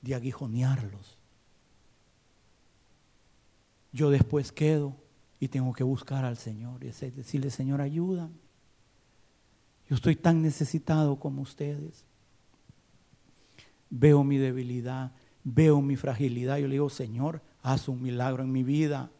de 0.00 0.14
aguijonearlos. 0.14 1.18
Yo 3.90 4.10
después 4.10 4.52
quedo 4.52 4.94
y 5.40 5.48
tengo 5.48 5.72
que 5.72 5.82
buscar 5.82 6.24
al 6.24 6.36
Señor 6.36 6.84
y 6.84 6.88
decirle, 6.88 7.50
Señor, 7.50 7.80
ayúdame. 7.80 8.47
Yo 9.88 9.96
estoy 9.96 10.16
tan 10.16 10.42
necesitado 10.42 11.18
como 11.18 11.42
ustedes. 11.42 12.04
Veo 13.90 14.22
mi 14.22 14.36
debilidad, 14.36 15.12
veo 15.44 15.80
mi 15.80 15.96
fragilidad. 15.96 16.58
Yo 16.58 16.68
le 16.68 16.74
digo, 16.74 16.90
Señor, 16.90 17.40
haz 17.62 17.88
un 17.88 18.02
milagro 18.02 18.42
en 18.42 18.52
mi 18.52 18.62
vida. 18.62 19.10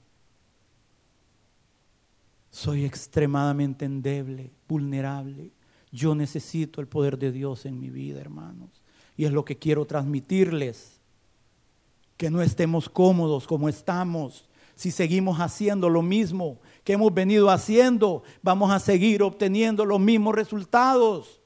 Soy 2.51 2.85
extremadamente 2.85 3.87
endeble, 3.87 4.51
vulnerable. 4.69 5.53
Yo 5.91 6.15
necesito 6.15 6.83
el 6.83 6.87
poder 6.87 7.19
de 7.19 7.33
Dios 7.33 7.65
en 7.65 7.81
mi 7.81 7.89
vida, 7.89 8.21
hermanos. 8.21 8.83
Y 9.17 9.25
es 9.25 9.33
lo 9.33 9.45
que 9.45 9.57
quiero 9.57 9.87
transmitirles. 9.87 11.01
Que 12.19 12.31
no 12.31 12.43
estemos 12.43 12.91
cómodos 12.91 13.47
como 13.47 13.71
estamos. 13.71 14.49
Si 14.75 14.91
seguimos 14.91 15.41
haciendo 15.41 15.89
lo 15.89 16.03
mismo 16.03 16.61
que 16.89 16.95
hemos 16.95 17.13
venido 17.13 17.51
haciendo, 17.51 18.23
vamos 18.41 18.71
a 18.71 18.79
seguir 18.79 19.23
obteniendo 19.23 19.85
los 19.85 20.01
mismos 20.01 20.35
resultados. 20.35 21.43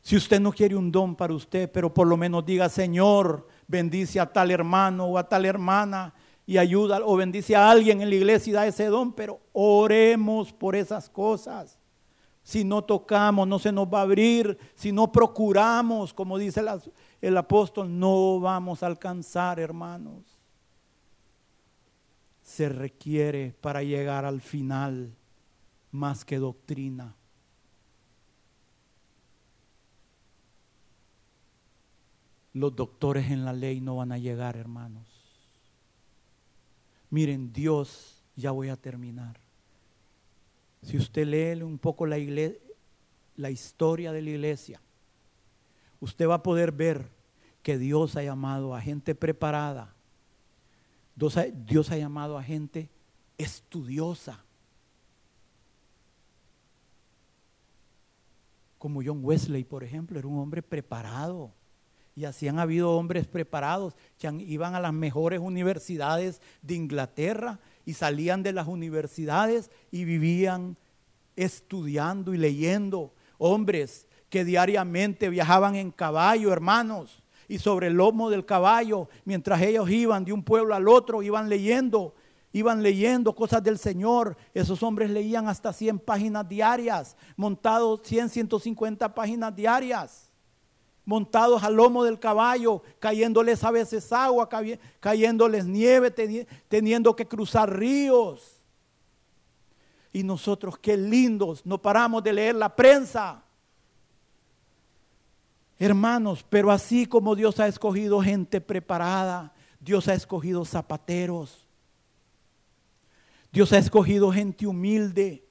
Si 0.00 0.14
usted 0.14 0.38
no 0.38 0.52
quiere 0.52 0.76
un 0.76 0.92
don 0.92 1.16
para 1.16 1.34
usted, 1.34 1.68
pero 1.72 1.92
por 1.92 2.06
lo 2.06 2.16
menos 2.16 2.46
diga, 2.46 2.68
Señor, 2.68 3.48
bendice 3.66 4.20
a 4.20 4.32
tal 4.32 4.52
hermano 4.52 5.06
o 5.06 5.18
a 5.18 5.28
tal 5.28 5.44
hermana 5.44 6.14
y 6.46 6.56
ayuda 6.56 7.00
o 7.04 7.16
bendice 7.16 7.56
a 7.56 7.68
alguien 7.68 8.00
en 8.00 8.10
la 8.10 8.14
iglesia 8.14 8.50
y 8.52 8.54
da 8.54 8.66
ese 8.68 8.84
don, 8.84 9.12
pero 9.12 9.40
oremos 9.52 10.52
por 10.52 10.76
esas 10.76 11.10
cosas. 11.10 11.80
Si 12.44 12.62
no 12.62 12.82
tocamos, 12.82 13.48
no 13.48 13.58
se 13.58 13.72
nos 13.72 13.88
va 13.88 13.98
a 13.98 14.02
abrir. 14.02 14.56
Si 14.76 14.92
no 14.92 15.10
procuramos, 15.10 16.14
como 16.14 16.38
dice 16.38 16.62
el 17.20 17.36
apóstol, 17.36 17.98
no 17.98 18.38
vamos 18.38 18.84
a 18.84 18.86
alcanzar, 18.86 19.58
hermanos 19.58 20.33
se 22.54 22.68
requiere 22.68 23.52
para 23.60 23.82
llegar 23.82 24.24
al 24.24 24.40
final 24.40 25.12
más 25.90 26.24
que 26.24 26.38
doctrina. 26.38 27.16
Los 32.52 32.76
doctores 32.76 33.28
en 33.32 33.44
la 33.44 33.52
ley 33.52 33.80
no 33.80 33.96
van 33.96 34.12
a 34.12 34.18
llegar, 34.18 34.56
hermanos. 34.56 35.02
Miren, 37.10 37.52
Dios, 37.52 38.22
ya 38.36 38.52
voy 38.52 38.68
a 38.68 38.76
terminar. 38.76 39.36
Si 40.80 40.96
usted 40.96 41.26
lee 41.26 41.60
un 41.60 41.78
poco 41.78 42.06
la, 42.06 42.18
la 43.36 43.50
historia 43.50 44.12
de 44.12 44.22
la 44.22 44.30
iglesia, 44.30 44.80
usted 45.98 46.28
va 46.28 46.34
a 46.34 46.42
poder 46.44 46.70
ver 46.70 47.08
que 47.64 47.78
Dios 47.78 48.14
ha 48.14 48.22
llamado 48.22 48.76
a 48.76 48.80
gente 48.80 49.16
preparada 49.16 49.92
Dios 51.16 51.36
ha, 51.90 51.96
llamado 51.96 52.36
a 52.36 52.42
gente 52.42 52.90
estudiosa. 53.38 54.42
Como 58.78 59.02
John 59.04 59.20
Wesley, 59.22 59.64
por 59.64 59.84
ejemplo, 59.84 60.18
era 60.18 60.28
un 60.28 60.38
hombre 60.38 60.62
preparado. 60.62 61.52
Y 62.16 62.26
así 62.26 62.46
han 62.46 62.58
habido 62.58 62.92
hombres 62.92 63.26
preparados 63.26 63.94
que 64.18 64.28
iban 64.46 64.74
a 64.74 64.80
las 64.80 64.92
mejores 64.92 65.40
universidades 65.40 66.40
de 66.62 66.74
Inglaterra 66.74 67.58
y 67.84 67.94
salían 67.94 68.42
de 68.42 68.52
las 68.52 68.68
universidades 68.68 69.70
y 69.90 70.04
vivían 70.04 70.76
estudiando 71.34 72.34
y 72.34 72.38
leyendo. 72.38 73.12
Hombres 73.38 74.06
que 74.30 74.44
diariamente 74.44 75.28
viajaban 75.28 75.74
en 75.74 75.90
caballo, 75.90 76.52
hermanos, 76.52 77.23
y 77.48 77.58
sobre 77.58 77.88
el 77.88 77.94
lomo 77.94 78.30
del 78.30 78.46
caballo, 78.46 79.08
mientras 79.24 79.60
ellos 79.62 79.90
iban 79.90 80.24
de 80.24 80.32
un 80.32 80.42
pueblo 80.42 80.74
al 80.74 80.88
otro, 80.88 81.22
iban 81.22 81.48
leyendo, 81.48 82.14
iban 82.52 82.82
leyendo 82.82 83.34
cosas 83.34 83.62
del 83.62 83.78
Señor. 83.78 84.36
Esos 84.54 84.82
hombres 84.82 85.10
leían 85.10 85.48
hasta 85.48 85.72
100 85.72 85.98
páginas 85.98 86.48
diarias, 86.48 87.16
montados 87.36 88.00
100, 88.04 88.30
150 88.30 89.14
páginas 89.14 89.54
diarias, 89.54 90.30
montados 91.04 91.62
al 91.62 91.74
lomo 91.74 92.02
del 92.02 92.18
caballo, 92.18 92.82
cayéndoles 92.98 93.62
a 93.62 93.70
veces 93.70 94.10
agua, 94.12 94.48
cayéndoles 95.00 95.66
nieve, 95.66 96.10
teniendo 96.68 97.14
que 97.14 97.28
cruzar 97.28 97.76
ríos. 97.76 98.62
Y 100.12 100.22
nosotros, 100.22 100.78
qué 100.78 100.96
lindos, 100.96 101.66
no 101.66 101.82
paramos 101.82 102.22
de 102.22 102.32
leer 102.32 102.54
la 102.54 102.74
prensa. 102.74 103.43
Hermanos, 105.78 106.44
pero 106.48 106.70
así 106.70 107.06
como 107.06 107.34
Dios 107.34 107.58
ha 107.58 107.66
escogido 107.66 108.20
gente 108.20 108.60
preparada, 108.60 109.52
Dios 109.80 110.08
ha 110.08 110.14
escogido 110.14 110.64
zapateros, 110.64 111.66
Dios 113.52 113.72
ha 113.72 113.78
escogido 113.78 114.32
gente 114.32 114.66
humilde, 114.66 115.44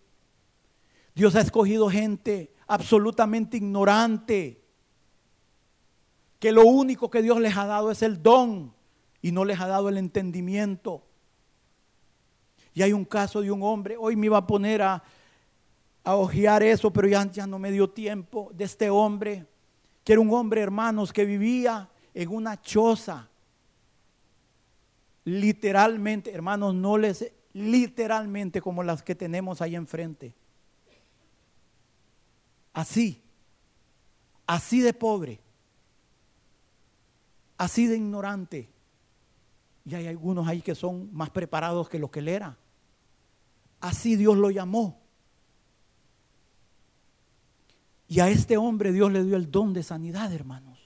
Dios 1.14 1.36
ha 1.36 1.42
escogido 1.42 1.90
gente 1.90 2.54
absolutamente 2.68 3.58
ignorante, 3.58 4.62
que 6.40 6.52
lo 6.52 6.66
único 6.66 7.10
que 7.10 7.22
Dios 7.22 7.40
les 7.40 7.56
ha 7.56 7.66
dado 7.66 7.92
es 7.92 8.02
el 8.02 8.22
don 8.22 8.74
y 9.22 9.32
no 9.32 9.46
les 9.46 9.60
ha 9.60 9.68
dado 9.68 9.90
el 9.90 9.98
entendimiento. 9.98 11.06
Y 12.74 12.82
hay 12.82 12.92
un 12.92 13.06
caso 13.06 13.42
de 13.42 13.52
un 13.52 13.62
hombre, 13.62 13.96
hoy 14.00 14.16
me 14.16 14.26
iba 14.26 14.38
a 14.38 14.48
poner 14.48 14.82
a, 14.82 15.04
a 16.04 16.16
ojear 16.16 16.64
eso, 16.64 16.92
pero 16.92 17.08
ya, 17.08 17.30
ya 17.30 17.46
no 17.46 17.60
me 17.60 17.72
dio 17.72 17.90
tiempo 17.90 18.52
de 18.54 18.64
este 18.64 18.90
hombre, 18.90 19.46
que 20.04 20.14
era 20.14 20.22
un 20.22 20.34
hombre, 20.34 20.62
hermanos, 20.62 21.14
que 21.14 21.26
vivía 21.26 21.90
en 22.14 22.30
una 22.30 22.62
choza. 22.62 23.30
Literalmente, 25.26 26.32
hermanos, 26.32 26.76
no 26.76 26.98
les 26.98 27.32
literalmente 27.54 28.62
como 28.62 28.84
las 28.84 29.04
que 29.04 29.16
tenemos 29.16 29.62
ahí 29.62 29.76
enfrente. 29.76 30.36
Así, 32.74 33.22
así 34.48 34.82
de 34.82 34.94
pobre, 34.94 35.40
así 37.58 37.88
de 37.88 37.96
ignorante. 37.96 38.70
Y 39.86 39.96
hay 39.96 40.08
algunos 40.08 40.48
ahí 40.48 40.62
que 40.62 40.76
son 40.76 41.14
más 41.14 41.30
preparados 41.30 41.88
que 41.88 42.00
lo 42.00 42.10
que 42.10 42.20
él 42.20 42.30
era. 42.30 42.58
Así 43.80 44.16
Dios 44.16 44.38
lo 44.38 44.50
llamó. 44.50 45.03
Y 48.14 48.20
a 48.20 48.30
este 48.30 48.58
hombre 48.58 48.92
Dios 48.92 49.12
le 49.12 49.24
dio 49.24 49.36
el 49.36 49.50
don 49.50 49.74
de 49.74 49.82
sanidad, 49.82 50.32
hermanos. 50.32 50.78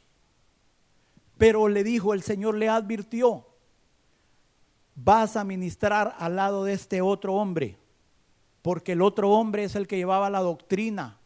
Pero 1.37 1.67
le 1.67 1.83
dijo, 1.83 2.13
el 2.13 2.21
Señor 2.21 2.55
le 2.55 2.69
advirtió, 2.69 3.45
vas 4.95 5.35
a 5.35 5.43
ministrar 5.43 6.15
al 6.19 6.37
lado 6.37 6.63
de 6.63 6.71
este 6.71 7.01
otro 7.01 7.33
hombre, 7.33 7.77
porque 8.61 8.93
el 8.93 9.01
otro 9.01 9.31
hombre 9.31 9.65
es 9.65 9.75
el 9.75 9.87
que 9.87 9.97
llevaba 9.97 10.29
la 10.29 10.39
doctrina. 10.39 11.17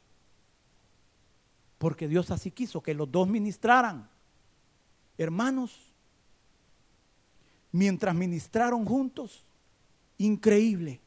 Porque 1.77 2.07
Dios 2.07 2.31
así 2.31 2.49
quiso 2.49 2.81
que 2.81 2.95
los 2.95 3.11
dos 3.11 3.27
ministraran. 3.27 4.09
Hermanos, 5.19 5.93
mientras 7.71 8.15
ministraron 8.15 8.85
juntos, 8.85 9.45
increíble. 10.17 10.99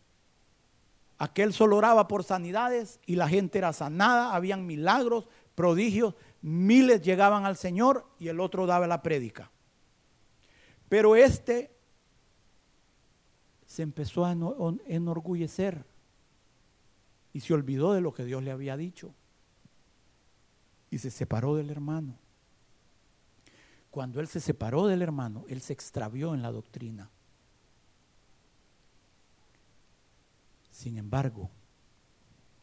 Aquel 1.24 1.54
solo 1.54 1.78
oraba 1.78 2.06
por 2.06 2.22
sanidades 2.22 3.00
y 3.06 3.16
la 3.16 3.30
gente 3.30 3.56
era 3.56 3.72
sanada, 3.72 4.34
habían 4.34 4.66
milagros, 4.66 5.26
prodigios, 5.54 6.14
miles 6.42 7.00
llegaban 7.00 7.46
al 7.46 7.56
Señor 7.56 8.06
y 8.18 8.28
el 8.28 8.40
otro 8.40 8.66
daba 8.66 8.86
la 8.86 9.00
prédica. 9.00 9.50
Pero 10.90 11.16
este 11.16 11.74
se 13.64 13.82
empezó 13.82 14.26
a 14.26 14.36
enorgullecer 14.86 15.86
y 17.32 17.40
se 17.40 17.54
olvidó 17.54 17.94
de 17.94 18.02
lo 18.02 18.12
que 18.12 18.26
Dios 18.26 18.42
le 18.42 18.50
había 18.50 18.76
dicho 18.76 19.14
y 20.90 20.98
se 20.98 21.10
separó 21.10 21.54
del 21.56 21.70
hermano. 21.70 22.18
Cuando 23.90 24.20
él 24.20 24.28
se 24.28 24.40
separó 24.40 24.88
del 24.88 25.00
hermano, 25.00 25.46
él 25.48 25.62
se 25.62 25.72
extravió 25.72 26.34
en 26.34 26.42
la 26.42 26.52
doctrina. 26.52 27.08
Sin 30.74 30.98
embargo, 30.98 31.52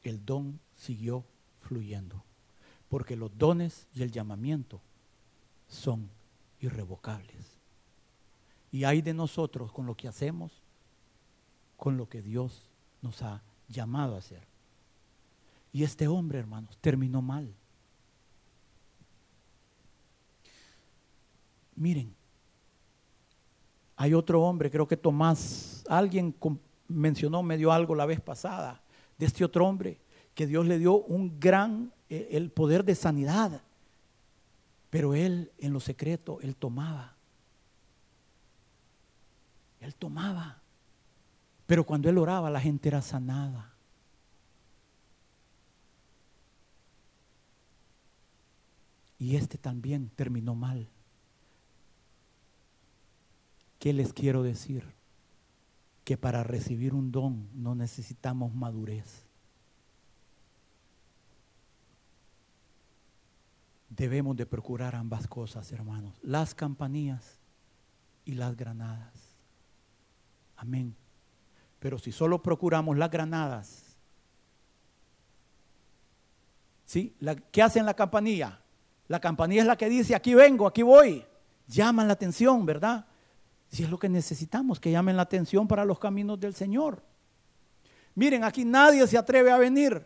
el 0.03 0.25
don 0.25 0.59
siguió 0.75 1.23
fluyendo, 1.59 2.25
porque 2.89 3.15
los 3.15 3.37
dones 3.37 3.87
y 3.95 4.03
el 4.03 4.11
llamamiento 4.11 4.81
son 5.69 6.09
irrevocables. 6.59 7.57
Y 8.69 8.83
hay 8.83 9.01
de 9.01 9.13
nosotros 9.13 9.71
con 9.71 9.85
lo 9.85 9.95
que 9.95 10.09
hacemos, 10.09 10.51
con 11.77 11.95
lo 11.95 12.09
que 12.09 12.21
Dios 12.21 12.67
nos 13.01 13.21
ha 13.21 13.41
llamado 13.69 14.15
a 14.15 14.19
hacer. 14.19 14.45
Y 15.71 15.83
este 15.83 16.09
hombre, 16.09 16.39
hermanos, 16.39 16.77
terminó 16.81 17.21
mal. 17.21 17.55
Miren, 21.77 22.13
hay 23.95 24.13
otro 24.13 24.41
hombre, 24.41 24.69
creo 24.69 24.85
que 24.85 24.97
Tomás, 24.97 25.85
alguien 25.87 26.33
mencionó, 26.91 27.43
me 27.43 27.57
dio 27.57 27.71
algo 27.71 27.95
la 27.95 28.05
vez 28.05 28.21
pasada, 28.21 28.81
de 29.17 29.25
este 29.25 29.43
otro 29.43 29.67
hombre, 29.67 29.99
que 30.33 30.47
Dios 30.47 30.65
le 30.65 30.79
dio 30.79 30.95
un 30.95 31.39
gran, 31.39 31.91
eh, 32.09 32.29
el 32.31 32.51
poder 32.51 32.83
de 32.83 32.95
sanidad. 32.95 33.61
Pero 34.89 35.13
él, 35.15 35.51
en 35.57 35.73
lo 35.73 35.79
secreto, 35.79 36.39
él 36.41 36.55
tomaba. 36.55 37.15
Él 39.79 39.95
tomaba. 39.95 40.61
Pero 41.65 41.85
cuando 41.85 42.09
él 42.09 42.17
oraba, 42.17 42.49
la 42.49 42.59
gente 42.59 42.89
era 42.89 43.01
sanada. 43.01 43.73
Y 49.17 49.35
este 49.35 49.57
también 49.57 50.09
terminó 50.15 50.55
mal. 50.55 50.89
¿Qué 53.79 53.93
les 53.93 54.13
quiero 54.13 54.43
decir? 54.43 54.83
Que 56.03 56.17
para 56.17 56.43
recibir 56.43 56.93
un 56.93 57.11
don 57.11 57.49
no 57.53 57.75
necesitamos 57.75 58.53
madurez. 58.53 59.25
Debemos 63.89 64.35
de 64.37 64.45
procurar 64.45 64.95
ambas 64.95 65.27
cosas, 65.27 65.71
hermanos. 65.71 66.17
Las 66.23 66.55
campanillas 66.55 67.39
y 68.25 68.33
las 68.33 68.55
granadas. 68.55 69.13
Amén. 70.55 70.95
Pero 71.79 71.97
si 71.97 72.11
solo 72.11 72.41
procuramos 72.41 72.97
las 72.97 73.09
granadas, 73.09 73.97
¿sí? 76.85 77.15
¿Qué 77.51 77.61
hace 77.61 77.79
en 77.79 77.85
la 77.85 77.95
campanilla? 77.95 78.61
La 79.07 79.19
campanilla 79.19 79.61
es 79.61 79.67
la 79.67 79.75
que 79.75 79.89
dice, 79.89 80.15
aquí 80.15 80.33
vengo, 80.35 80.67
aquí 80.67 80.83
voy. 80.83 81.25
Llaman 81.67 82.07
la 82.07 82.13
atención, 82.13 82.65
¿verdad? 82.65 83.05
Si 83.71 83.83
es 83.83 83.89
lo 83.89 83.97
que 83.97 84.09
necesitamos, 84.09 84.79
que 84.79 84.91
llamen 84.91 85.15
la 85.15 85.23
atención 85.23 85.67
para 85.67 85.85
los 85.85 85.97
caminos 85.97 86.39
del 86.39 86.53
Señor. 86.53 87.01
Miren, 88.15 88.43
aquí 88.43 88.65
nadie 88.65 89.07
se 89.07 89.17
atreve 89.17 89.49
a 89.49 89.57
venir. 89.57 90.05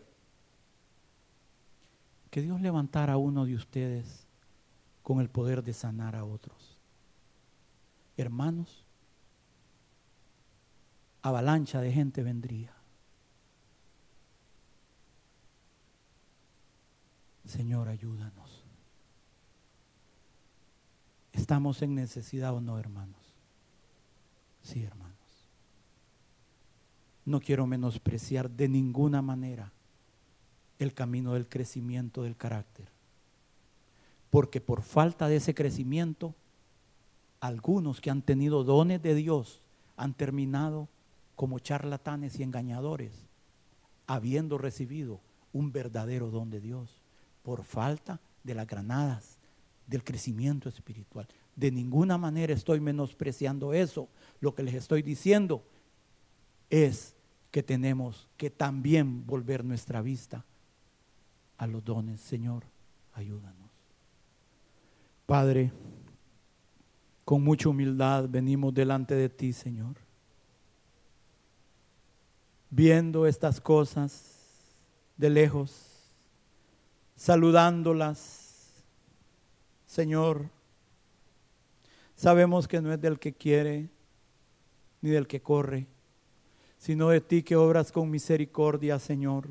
Que 2.30 2.42
Dios 2.42 2.60
levantara 2.60 3.14
a 3.14 3.16
uno 3.16 3.44
de 3.44 3.56
ustedes 3.56 4.26
con 5.02 5.20
el 5.20 5.28
poder 5.28 5.64
de 5.64 5.72
sanar 5.72 6.14
a 6.14 6.24
otros. 6.24 6.78
Hermanos, 8.16 8.84
avalancha 11.22 11.80
de 11.80 11.92
gente 11.92 12.22
vendría. 12.22 12.72
Señor, 17.46 17.88
ayúdanos. 17.88 18.62
¿Estamos 21.32 21.82
en 21.82 21.96
necesidad 21.96 22.54
o 22.54 22.60
no, 22.60 22.78
hermanos? 22.78 23.25
Sí, 24.66 24.82
hermanos. 24.82 25.14
No 27.24 27.38
quiero 27.38 27.68
menospreciar 27.68 28.50
de 28.50 28.68
ninguna 28.68 29.22
manera 29.22 29.70
el 30.80 30.92
camino 30.92 31.34
del 31.34 31.48
crecimiento 31.48 32.24
del 32.24 32.36
carácter. 32.36 32.88
Porque 34.28 34.60
por 34.60 34.82
falta 34.82 35.28
de 35.28 35.36
ese 35.36 35.54
crecimiento, 35.54 36.34
algunos 37.38 38.00
que 38.00 38.10
han 38.10 38.22
tenido 38.22 38.64
dones 38.64 39.00
de 39.00 39.14
Dios 39.14 39.62
han 39.96 40.14
terminado 40.14 40.88
como 41.36 41.60
charlatanes 41.60 42.40
y 42.40 42.42
engañadores, 42.42 43.12
habiendo 44.08 44.58
recibido 44.58 45.20
un 45.52 45.70
verdadero 45.70 46.28
don 46.32 46.50
de 46.50 46.60
Dios, 46.60 46.90
por 47.44 47.62
falta 47.62 48.18
de 48.42 48.56
las 48.56 48.66
granadas 48.66 49.38
del 49.86 50.02
crecimiento 50.02 50.68
espiritual. 50.68 51.28
De 51.56 51.70
ninguna 51.70 52.18
manera 52.18 52.52
estoy 52.52 52.80
menospreciando 52.80 53.72
eso. 53.72 54.08
Lo 54.40 54.54
que 54.54 54.62
les 54.62 54.74
estoy 54.74 55.02
diciendo 55.02 55.64
es 56.70 57.16
que 57.50 57.62
tenemos 57.62 58.28
que 58.36 58.50
también 58.50 59.26
volver 59.26 59.64
nuestra 59.64 60.02
vista 60.02 60.44
a 61.56 61.66
los 61.66 61.82
dones. 61.82 62.20
Señor, 62.20 62.64
ayúdanos. 63.14 63.70
Padre, 65.24 65.72
con 67.24 67.42
mucha 67.42 67.70
humildad 67.70 68.28
venimos 68.28 68.74
delante 68.74 69.14
de 69.14 69.28
ti, 69.28 69.52
Señor. 69.52 69.96
Viendo 72.68 73.26
estas 73.26 73.60
cosas 73.60 74.76
de 75.16 75.30
lejos, 75.30 76.10
saludándolas, 77.16 78.84
Señor, 79.86 80.50
Sabemos 82.16 82.66
que 82.66 82.80
no 82.80 82.92
es 82.92 83.00
del 83.00 83.18
que 83.18 83.34
quiere 83.34 83.90
ni 85.02 85.10
del 85.10 85.26
que 85.26 85.42
corre, 85.42 85.86
sino 86.78 87.10
de 87.10 87.20
ti 87.20 87.42
que 87.42 87.56
obras 87.56 87.92
con 87.92 88.10
misericordia, 88.10 88.98
Señor. 88.98 89.50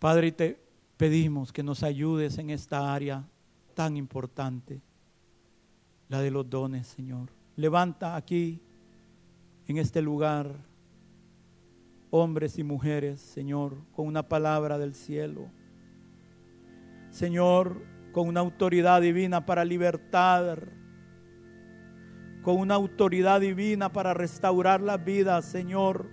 Padre, 0.00 0.32
te 0.32 0.58
pedimos 0.96 1.52
que 1.52 1.62
nos 1.62 1.84
ayudes 1.84 2.38
en 2.38 2.50
esta 2.50 2.92
área 2.92 3.24
tan 3.74 3.96
importante, 3.96 4.80
la 6.08 6.20
de 6.20 6.32
los 6.32 6.50
dones, 6.50 6.88
Señor. 6.88 7.30
Levanta 7.54 8.16
aquí, 8.16 8.60
en 9.68 9.78
este 9.78 10.02
lugar, 10.02 10.56
hombres 12.10 12.58
y 12.58 12.64
mujeres, 12.64 13.20
Señor, 13.20 13.76
con 13.92 14.06
una 14.08 14.28
palabra 14.28 14.76
del 14.76 14.94
cielo. 14.94 15.48
Señor, 17.10 17.95
con 18.16 18.28
una 18.28 18.40
autoridad 18.40 19.02
divina 19.02 19.44
para 19.44 19.62
libertar, 19.62 20.72
con 22.40 22.56
una 22.56 22.72
autoridad 22.72 23.42
divina 23.42 23.92
para 23.92 24.14
restaurar 24.14 24.80
las 24.80 25.04
vidas, 25.04 25.44
Señor. 25.44 26.06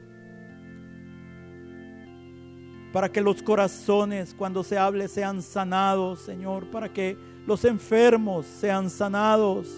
para 2.91 3.09
que 3.09 3.21
los 3.21 3.41
corazones 3.41 4.35
cuando 4.37 4.65
se 4.65 4.77
hable 4.77 5.07
sean 5.07 5.41
sanados, 5.41 6.19
Señor, 6.19 6.69
para 6.71 6.91
que 6.91 7.17
los 7.47 7.63
enfermos 7.63 8.45
sean 8.47 8.89
sanados. 8.89 9.73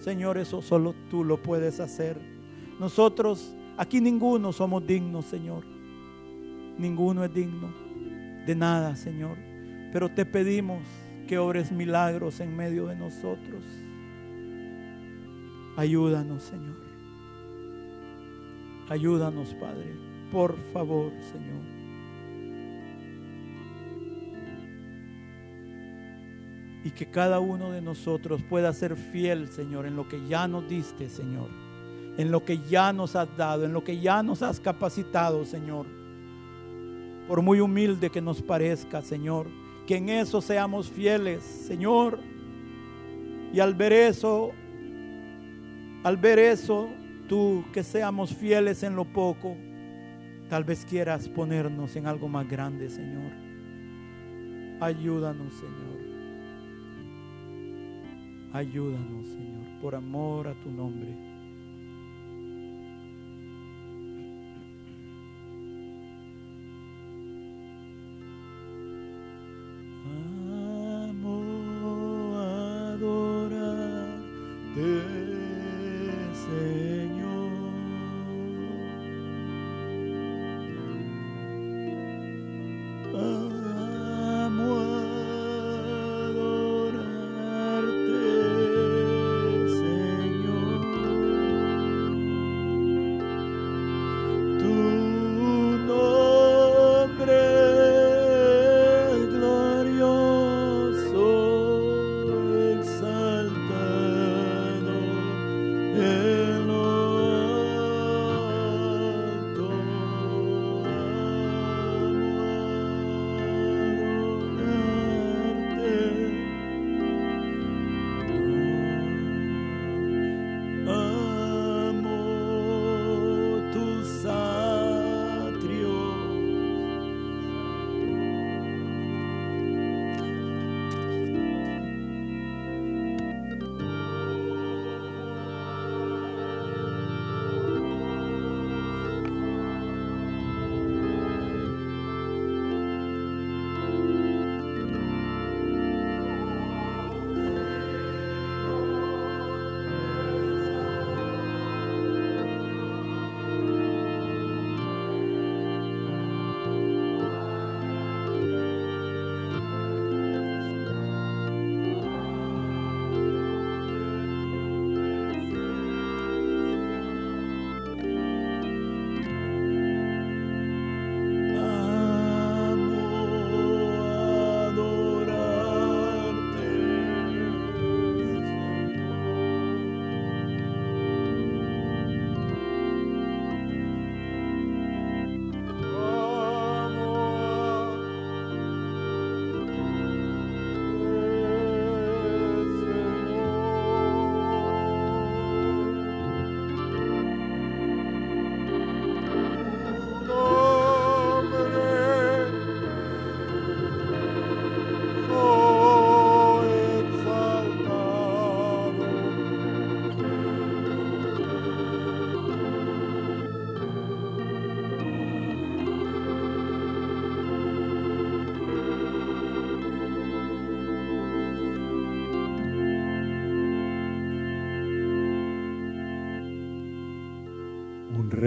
Señor, 0.00 0.36
eso 0.36 0.60
solo 0.62 0.96
tú 1.08 1.22
lo 1.22 1.40
puedes 1.40 1.78
hacer. 1.78 2.18
Nosotros, 2.80 3.54
aquí 3.78 4.00
ninguno 4.00 4.52
somos 4.52 4.84
dignos, 4.84 5.26
Señor. 5.26 5.64
Ninguno 6.76 7.24
es 7.24 7.32
digno 7.32 7.72
de 8.44 8.54
nada, 8.56 8.96
Señor. 8.96 9.51
Pero 9.92 10.08
te 10.08 10.24
pedimos 10.24 10.82
que 11.28 11.38
obres 11.38 11.70
milagros 11.70 12.40
en 12.40 12.56
medio 12.56 12.86
de 12.86 12.96
nosotros. 12.96 13.62
Ayúdanos, 15.76 16.42
Señor. 16.42 16.76
Ayúdanos, 18.88 19.54
Padre. 19.54 19.94
Por 20.30 20.56
favor, 20.72 21.12
Señor. 21.32 21.62
Y 26.84 26.90
que 26.90 27.10
cada 27.10 27.38
uno 27.38 27.70
de 27.70 27.80
nosotros 27.80 28.42
pueda 28.42 28.72
ser 28.72 28.96
fiel, 28.96 29.48
Señor, 29.48 29.86
en 29.86 29.94
lo 29.94 30.08
que 30.08 30.26
ya 30.26 30.48
nos 30.48 30.68
diste, 30.68 31.08
Señor. 31.08 31.48
En 32.18 32.30
lo 32.30 32.44
que 32.44 32.58
ya 32.58 32.92
nos 32.92 33.14
has 33.14 33.34
dado, 33.36 33.64
en 33.64 33.72
lo 33.72 33.84
que 33.84 34.00
ya 34.00 34.22
nos 34.22 34.42
has 34.42 34.58
capacitado, 34.58 35.44
Señor. 35.44 35.86
Por 37.28 37.40
muy 37.40 37.60
humilde 37.60 38.10
que 38.10 38.20
nos 38.20 38.42
parezca, 38.42 39.00
Señor. 39.00 39.61
Que 39.92 39.98
en 39.98 40.08
eso 40.08 40.40
seamos 40.40 40.90
fieles, 40.90 41.42
Señor. 41.42 42.18
Y 43.52 43.60
al 43.60 43.74
ver 43.74 43.92
eso, 43.92 44.52
al 46.02 46.16
ver 46.16 46.38
eso, 46.38 46.88
tú 47.28 47.62
que 47.74 47.82
seamos 47.82 48.34
fieles 48.34 48.82
en 48.84 48.96
lo 48.96 49.04
poco, 49.04 49.54
tal 50.48 50.64
vez 50.64 50.86
quieras 50.86 51.28
ponernos 51.28 51.94
en 51.94 52.06
algo 52.06 52.26
más 52.26 52.48
grande, 52.48 52.88
Señor. 52.88 53.32
Ayúdanos, 54.80 55.52
Señor. 55.52 56.00
Ayúdanos, 58.54 59.26
Señor, 59.26 59.78
por 59.82 59.94
amor 59.94 60.48
a 60.48 60.54
tu 60.54 60.70
nombre. 60.70 61.31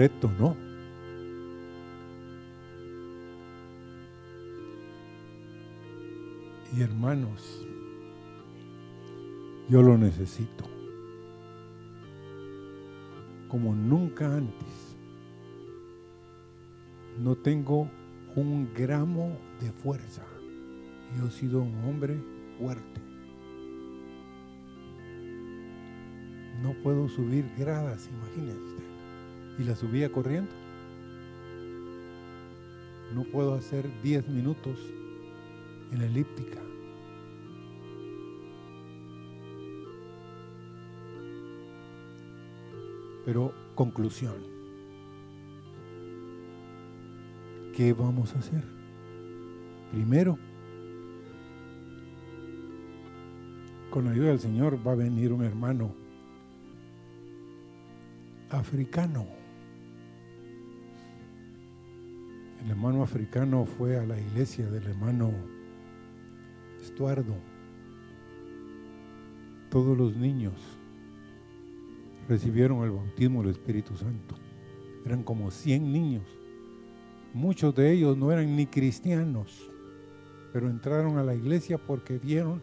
Un 0.06 0.12
reto, 0.12 0.30
¿no? 0.38 0.56
Y 6.76 6.82
hermanos, 6.82 7.66
yo 9.68 9.82
lo 9.82 9.98
necesito. 9.98 10.64
Como 13.48 13.74
nunca 13.74 14.32
antes. 14.32 14.96
No 17.18 17.34
tengo 17.34 17.90
un 18.36 18.72
gramo 18.74 19.36
de 19.60 19.72
fuerza. 19.72 20.24
Yo 21.16 21.26
he 21.26 21.30
sido 21.30 21.62
un 21.62 21.74
hombre 21.84 22.22
fuerte. 22.58 23.00
No 26.62 26.74
puedo 26.82 27.08
subir 27.08 27.50
gradas, 27.56 28.08
imagínense. 28.08 28.85
Y 29.58 29.64
la 29.64 29.74
subía 29.74 30.12
corriendo. 30.12 30.50
No 33.14 33.24
puedo 33.24 33.54
hacer 33.54 33.88
10 34.02 34.28
minutos 34.28 34.78
en 35.92 35.98
la 35.98 36.06
elíptica. 36.06 36.60
Pero 43.24 43.52
conclusión. 43.74 44.34
¿Qué 47.74 47.92
vamos 47.92 48.34
a 48.34 48.38
hacer? 48.38 48.62
Primero, 49.90 50.38
con 53.90 54.04
la 54.04 54.10
ayuda 54.10 54.28
del 54.28 54.40
Señor 54.40 54.78
va 54.86 54.92
a 54.92 54.96
venir 54.96 55.32
un 55.32 55.44
hermano 55.44 55.94
africano 58.50 59.35
El 62.62 62.70
hermano 62.70 63.02
africano 63.02 63.64
fue 63.64 63.96
a 63.98 64.06
la 64.06 64.18
iglesia 64.18 64.68
del 64.70 64.84
hermano 64.84 65.32
Estuardo. 66.80 67.34
Todos 69.70 69.96
los 69.96 70.16
niños 70.16 70.54
recibieron 72.28 72.82
el 72.82 72.90
bautismo 72.90 73.42
del 73.42 73.52
Espíritu 73.52 73.96
Santo. 73.96 74.36
Eran 75.04 75.22
como 75.22 75.50
100 75.50 75.92
niños. 75.92 76.24
Muchos 77.32 77.74
de 77.74 77.92
ellos 77.92 78.16
no 78.16 78.32
eran 78.32 78.56
ni 78.56 78.66
cristianos, 78.66 79.70
pero 80.52 80.68
entraron 80.68 81.18
a 81.18 81.22
la 81.22 81.34
iglesia 81.34 81.78
porque 81.78 82.18
vieron 82.18 82.62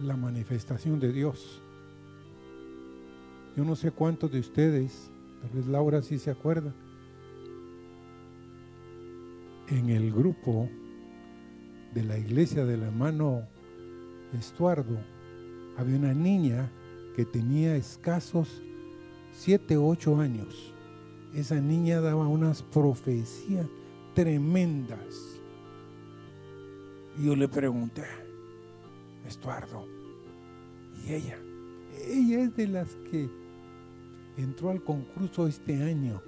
la 0.00 0.16
manifestación 0.16 0.98
de 0.98 1.12
Dios. 1.12 1.62
Yo 3.56 3.64
no 3.64 3.76
sé 3.76 3.90
cuántos 3.90 4.32
de 4.32 4.40
ustedes, 4.40 5.10
tal 5.42 5.50
vez 5.50 5.66
Laura 5.66 6.00
sí 6.02 6.18
se 6.18 6.30
acuerda, 6.30 6.72
en 9.68 9.90
el 9.90 10.12
grupo 10.12 10.68
de 11.94 12.02
la 12.02 12.18
iglesia 12.18 12.64
del 12.64 12.82
hermano 12.82 13.46
Estuardo, 14.32 14.98
había 15.76 15.96
una 15.96 16.14
niña 16.14 16.70
que 17.16 17.24
tenía 17.24 17.76
escasos 17.76 18.62
7, 19.32 19.76
8 19.76 20.20
años. 20.20 20.74
Esa 21.34 21.60
niña 21.60 22.00
daba 22.00 22.26
unas 22.26 22.62
profecías 22.62 23.66
tremendas. 24.14 25.40
Y 27.18 27.26
yo 27.26 27.36
le 27.36 27.48
pregunté, 27.48 28.04
Estuardo, 29.26 29.86
¿y 31.04 31.14
ella? 31.14 31.38
Ella 32.06 32.42
es 32.42 32.56
de 32.56 32.66
las 32.66 32.96
que 33.10 33.28
entró 34.36 34.70
al 34.70 34.82
concurso 34.82 35.46
este 35.46 35.82
año. 35.82 36.22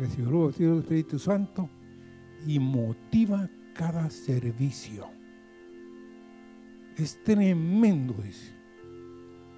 Recibió 0.00 0.48
el 0.48 0.78
Espíritu 0.78 1.18
Santo 1.18 1.68
y 2.46 2.58
motiva 2.58 3.50
cada 3.74 4.08
servicio. 4.08 5.06
Es 6.96 7.22
tremendo, 7.22 8.14
dice. 8.14 8.54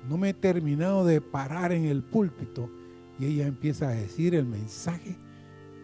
No 0.09 0.19
me 0.19 0.31
he 0.31 0.35
terminado 0.35 1.05
de 1.05 1.21
parar 1.21 1.71
en 1.71 1.85
el 1.85 2.03
púlpito 2.03 2.69
y 3.21 3.27
ella 3.27 3.47
empieza 3.47 3.89
a 3.89 3.93
decir 3.93 4.35
el 4.35 4.47
mensaje 4.47 5.17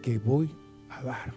que 0.01 0.19
voy 0.19 0.53
a 0.89 1.03
dar. 1.03 1.33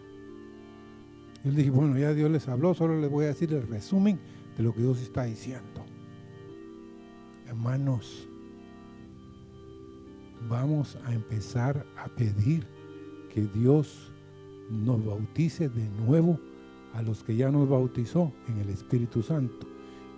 Yo 1.44 1.52
le 1.52 1.58
dije, 1.58 1.70
bueno, 1.70 1.96
ya 1.96 2.12
Dios 2.14 2.28
les 2.28 2.48
habló, 2.48 2.74
solo 2.74 3.00
les 3.00 3.08
voy 3.08 3.26
a 3.26 3.28
decir 3.28 3.52
el 3.54 3.68
resumen 3.68 4.18
de 4.56 4.64
lo 4.64 4.74
que 4.74 4.80
Dios 4.80 5.00
está 5.00 5.22
diciendo. 5.22 5.84
Hermanos, 7.46 8.28
vamos 10.48 10.98
a 11.04 11.14
empezar 11.14 11.86
a 11.96 12.08
pedir 12.08 12.66
que 13.32 13.42
Dios 13.46 14.12
nos 14.70 15.04
bautice 15.04 15.68
de 15.68 15.88
nuevo 15.88 16.38
a 16.92 17.02
los 17.02 17.24
que 17.24 17.34
ya 17.34 17.50
nos 17.50 17.68
bautizó 17.68 18.32
en 18.48 18.58
el 18.58 18.68
Espíritu 18.68 19.22
Santo 19.22 19.66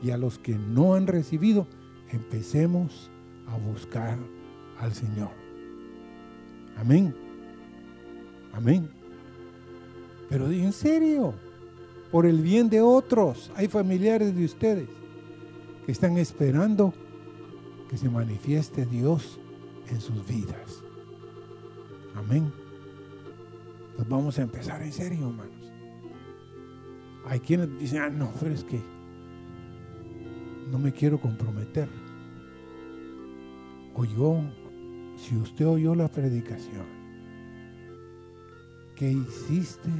y 0.03 0.11
a 0.11 0.19
los 0.19 0.39
que 0.39 0.55
no 0.55 0.95
han 0.95 1.07
recibido, 1.07 1.67
empecemos 2.11 3.11
a 3.47 3.57
buscar 3.57 4.19
al 4.79 4.93
Señor. 4.93 5.31
Amén. 6.77 7.15
Amén. 8.53 8.91
Pero 10.29 10.51
en 10.51 10.73
serio, 10.73 11.35
por 12.11 12.27
el 12.27 12.43
bien 12.43 12.69
de 12.69 12.81
otros, 12.81 13.53
hay 13.55 13.69
familiares 13.69 14.35
de 14.35 14.45
ustedes 14.45 14.89
que 15.87 15.93
están 15.93 16.19
esperando 16.19 16.93
que 17.89 17.97
se 17.97 18.09
manifieste 18.09 18.87
Dios 18.87 19.39
en 19.89 20.01
sus 20.01 20.27
vidas. 20.27 20.83
Amén. 22.17 22.64
Nos 23.99 24.09
vamos 24.09 24.39
a 24.39 24.43
empezar 24.43 24.83
en 24.83 24.93
serio, 24.93 25.29
hermanos. 25.29 25.73
Hay 27.27 27.41
quienes 27.41 27.79
dicen, 27.79 28.03
ah, 28.03 28.11
no, 28.11 28.33
pero 28.41 28.55
es 28.55 28.65
que 28.65 28.81
no 30.71 30.79
me 30.79 30.93
quiero 30.93 31.21
comprometer. 31.21 31.89
Oyó, 33.95 34.41
si 35.17 35.37
usted 35.37 35.67
oyó 35.67 35.95
la 35.95 36.09
predicación, 36.09 36.87
¿qué 38.97 39.13
hiciste 39.13 39.91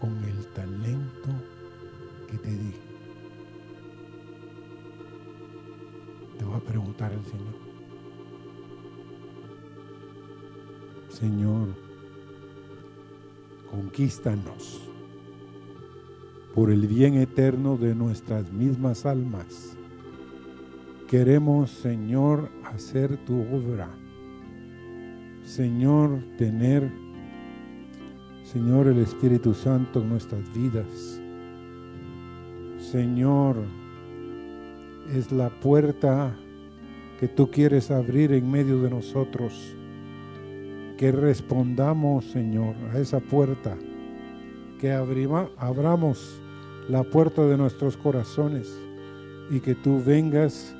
con 0.00 0.16
el 0.24 0.46
talento 0.54 1.28
que 2.30 2.38
te 2.38 2.50
di? 2.50 2.74
Te 6.38 6.44
voy 6.44 6.56
a 6.56 6.60
preguntar 6.60 7.12
al 7.12 7.24
Señor. 7.26 7.54
Señor, 11.10 11.83
conquístanos 13.74 14.80
por 16.54 16.70
el 16.70 16.86
bien 16.86 17.14
eterno 17.14 17.76
de 17.76 17.92
nuestras 17.92 18.52
mismas 18.52 19.04
almas. 19.04 19.76
Queremos, 21.08 21.70
Señor, 21.70 22.50
hacer 22.62 23.16
tu 23.24 23.40
obra. 23.40 23.88
Señor, 25.42 26.22
tener, 26.38 26.88
Señor, 28.44 28.86
el 28.86 28.98
Espíritu 28.98 29.54
Santo 29.54 30.00
en 30.02 30.08
nuestras 30.08 30.54
vidas. 30.54 31.20
Señor, 32.78 33.56
es 35.12 35.32
la 35.32 35.50
puerta 35.50 36.36
que 37.18 37.26
tú 37.26 37.50
quieres 37.50 37.90
abrir 37.90 38.32
en 38.32 38.48
medio 38.48 38.80
de 38.82 38.90
nosotros 38.90 39.74
que 40.96 41.12
respondamos, 41.12 42.24
Señor, 42.26 42.74
a 42.92 42.98
esa 42.98 43.20
puerta, 43.20 43.76
que 44.78 44.92
abramos 44.92 46.40
la 46.88 47.02
puerta 47.02 47.44
de 47.46 47.56
nuestros 47.56 47.96
corazones 47.96 48.72
y 49.50 49.60
que 49.60 49.74
tú 49.74 50.02
vengas 50.04 50.74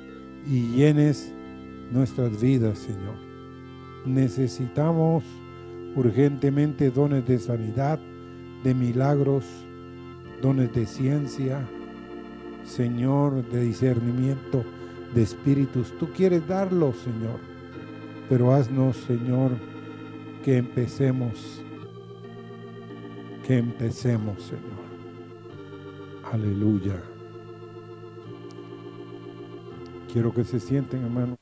y 0.47 0.75
llenes 0.75 1.33
nuestras 1.91 2.39
vidas, 2.41 2.79
Señor. 2.79 3.15
Necesitamos 4.05 5.23
urgentemente 5.95 6.91
dones 6.91 7.25
de 7.25 7.39
sanidad, 7.39 7.99
de 8.63 8.73
milagros, 8.73 9.45
dones 10.41 10.73
de 10.73 10.85
ciencia, 10.85 11.67
Señor, 12.63 13.47
de 13.49 13.61
discernimiento, 13.61 14.63
de 15.13 15.23
espíritus. 15.23 15.93
Tú 15.97 16.09
quieres 16.15 16.47
darlos, 16.47 16.97
Señor, 16.97 17.39
pero 18.29 18.53
haznos, 18.53 18.97
Señor, 18.97 19.51
que 20.45 20.57
empecemos, 20.57 21.59
que 23.47 23.57
empecemos, 23.57 24.43
Señor. 24.43 24.85
Aleluya. 26.31 27.01
Quiero 30.13 30.31
que 30.31 30.43
se 30.43 30.59
sienten, 30.59 31.03
hermano. 31.03 31.35